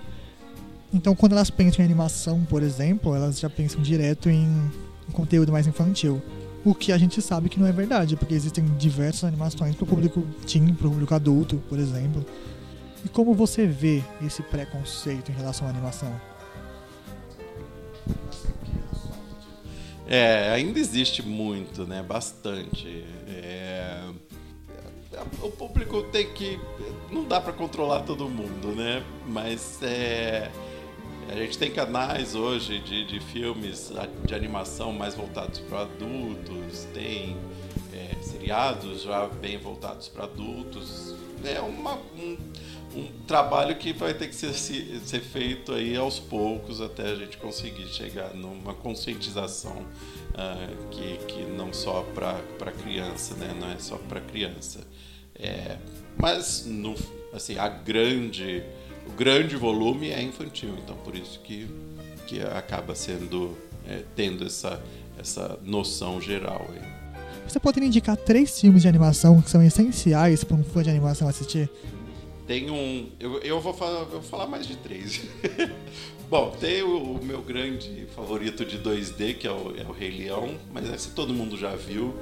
[0.93, 4.69] Então, quando elas pensam em animação, por exemplo, elas já pensam direto em,
[5.13, 6.21] conteúdo mais infantil.
[6.65, 9.87] O que a gente sabe que não é verdade, porque existem diversas animações para o
[9.87, 12.25] público teen, para o público adulto, por exemplo.
[13.05, 16.13] E como você vê esse preconceito em relação à animação?
[20.05, 22.03] É, ainda existe muito, né?
[22.03, 23.05] Bastante.
[23.27, 23.62] É
[25.41, 26.59] o público tem que.
[27.11, 29.03] não dá para controlar todo mundo, né?
[29.27, 30.51] Mas é,
[31.29, 33.91] a gente tem canais hoje de, de filmes
[34.25, 37.37] de animação mais voltados para adultos, tem
[37.93, 41.15] é, seriados já bem voltados para adultos.
[41.43, 42.37] É uma, um,
[42.95, 47.37] um, trabalho que vai ter que ser, ser feito aí aos poucos até a gente
[47.37, 49.77] conseguir chegar numa conscientização
[50.31, 53.55] uh, que, que não só para criança, né?
[53.59, 54.81] não é só para criança.
[55.35, 55.77] É,
[56.17, 56.95] mas no,
[57.33, 58.63] assim, a grande,
[59.07, 61.67] o grande volume é infantil, então por isso que,
[62.27, 63.57] que acaba sendo
[63.87, 64.81] é, tendo essa,
[65.19, 66.67] essa noção geral.
[66.73, 66.81] Aí.
[67.47, 71.27] Você poderia indicar três filmes de animação que são essenciais para um fã de animação
[71.27, 71.69] assistir?
[72.45, 73.09] Tem um.
[73.19, 75.21] Eu, eu, vou, falar, eu vou falar mais de três.
[76.29, 80.09] Bom, tem o, o, meu grande favorito de 2D, que é o, é o Rei
[80.09, 82.13] Leão, mas esse todo mundo já viu.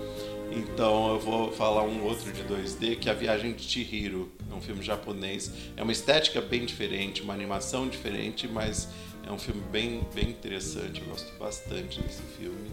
[0.52, 4.32] Então eu vou falar um outro de 2D, que é A Viagem de Chihiro.
[4.52, 5.52] É um filme japonês.
[5.78, 8.90] É uma estética bem diferente, uma animação diferente, mas
[9.26, 11.02] é um filme bem, bem interessante.
[11.02, 12.70] Eu gosto bastante desse filme.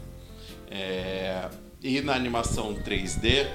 [0.70, 1.48] É...
[1.80, 3.46] E na animação 3D,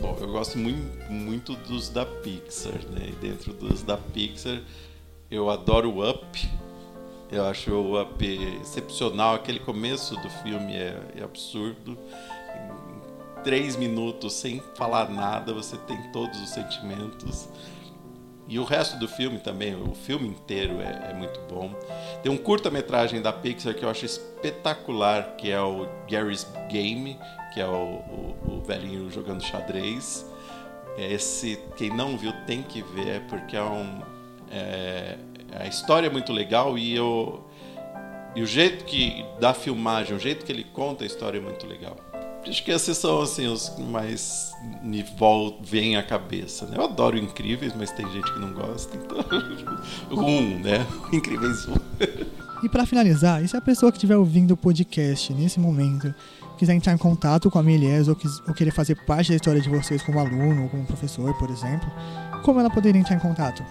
[0.00, 3.08] bom, eu gosto muito, muito dos da Pixar, né?
[3.08, 4.60] E dentro dos da Pixar,
[5.30, 6.48] eu adoro o Up.
[7.30, 8.24] Eu acho o Up
[8.62, 9.34] excepcional.
[9.34, 11.98] Aquele começo do filme é, é absurdo
[13.46, 17.48] três minutos sem falar nada, você tem todos os sentimentos.
[18.48, 21.72] E o resto do filme também, o filme inteiro é, é muito bom.
[22.24, 27.16] Tem um curta-metragem da Pixar que eu acho espetacular, que é o Gary's Game,
[27.56, 30.26] que é o, o, o velhinho jogando xadrez.
[30.98, 34.02] Esse, quem não viu tem que ver, porque é um.
[34.50, 35.16] É,
[35.58, 37.42] a história é muito legal e, eu,
[38.34, 41.66] e o jeito que da filmagem, o jeito que ele conta a história é muito
[41.66, 41.96] legal.
[42.46, 44.52] Acho que esses são assim, os que mais
[44.82, 45.02] me
[45.62, 46.66] vêm à cabeça.
[46.66, 46.76] Né?
[46.76, 48.94] Eu adoro Incríveis, mas tem gente que não gosta.
[48.98, 49.18] Então,
[50.12, 50.86] um, né?
[51.10, 51.74] Incríveis um.
[52.62, 56.14] E para finalizar, e se a pessoa que estiver ouvindo o podcast nesse momento
[56.56, 58.16] quiser entrar em contato com a Milies ou,
[58.48, 61.90] ou querer fazer parte da história de vocês como aluno ou como professor, por exemplo,
[62.42, 63.62] como ela poderia entrar em contato?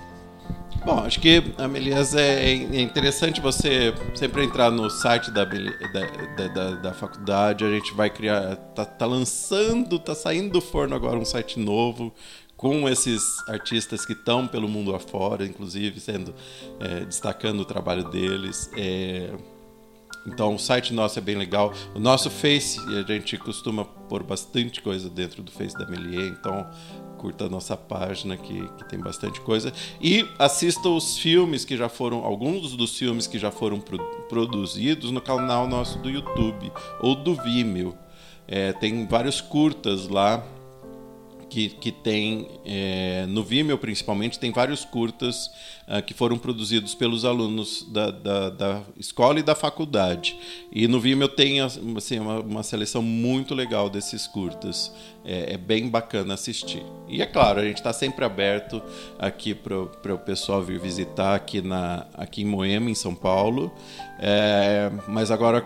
[0.86, 6.48] Bom, acho que a Melias é, é interessante você sempre entrar no site da, da,
[6.48, 7.66] da, da, faculdade.
[7.66, 12.14] A gente vai criar, tá, tá lançando, tá saindo do forno agora um site novo
[12.56, 16.36] com esses artistas que estão pelo mundo afora, inclusive sendo
[16.80, 18.70] é, destacando o trabalho deles.
[18.78, 19.34] É,
[20.26, 21.74] então o site nosso é bem legal.
[21.94, 26.68] O nosso Face, a gente costuma pôr bastante coisa dentro do Face da Melier, então
[27.18, 29.72] curta a nossa página que, que tem bastante coisa.
[30.02, 33.98] E assista os filmes que já foram, alguns dos filmes que já foram pro,
[34.30, 37.98] produzidos no canal nosso do YouTube ou do Vimeo.
[38.48, 40.44] É, tem vários curtas lá
[41.50, 45.48] que, que tem é, no Vimeo principalmente tem vários curtas
[45.88, 50.38] uh, que foram produzidos pelos alunos da, da, da, escola e da faculdade.
[50.72, 54.92] E no Vimeo tem assim, uma, uma seleção muito legal desses curtas.
[55.24, 56.84] É, é, bem bacana assistir.
[57.08, 58.80] E é claro a gente está sempre aberto
[59.18, 63.72] aqui para o pessoal vir visitar aqui na aqui em Moema em São Paulo.
[64.20, 65.66] É, mas agora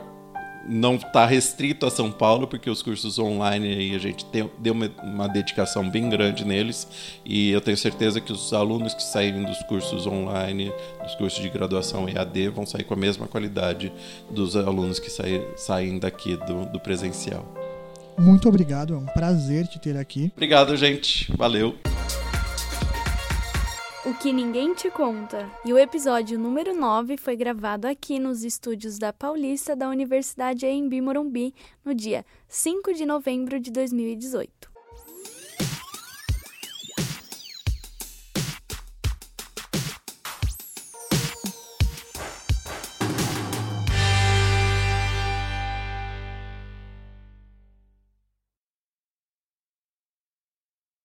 [0.67, 4.73] não está restrito a São Paulo, porque os cursos online aí a gente tem, deu
[4.73, 6.87] uma, uma, dedicação bem grande neles
[7.25, 10.71] e eu tenho certeza que os alunos que saírem dos cursos online,
[11.03, 13.91] dos cursos de graduação EAD, vão sair com a mesma qualidade
[14.29, 17.45] dos alunos que sair, saem daqui do, do presencial.
[18.17, 20.31] Muito obrigado, é um prazer te ter aqui.
[20.35, 21.31] Obrigado, gente.
[21.37, 21.75] Valeu.
[24.09, 25.47] O que ninguém te conta.
[25.63, 30.99] E o episódio número 9 foi gravado aqui nos estúdios da Paulista da Universidade Embi
[30.99, 31.53] Morumbi
[31.85, 34.68] no dia 5 de novembro de 2018.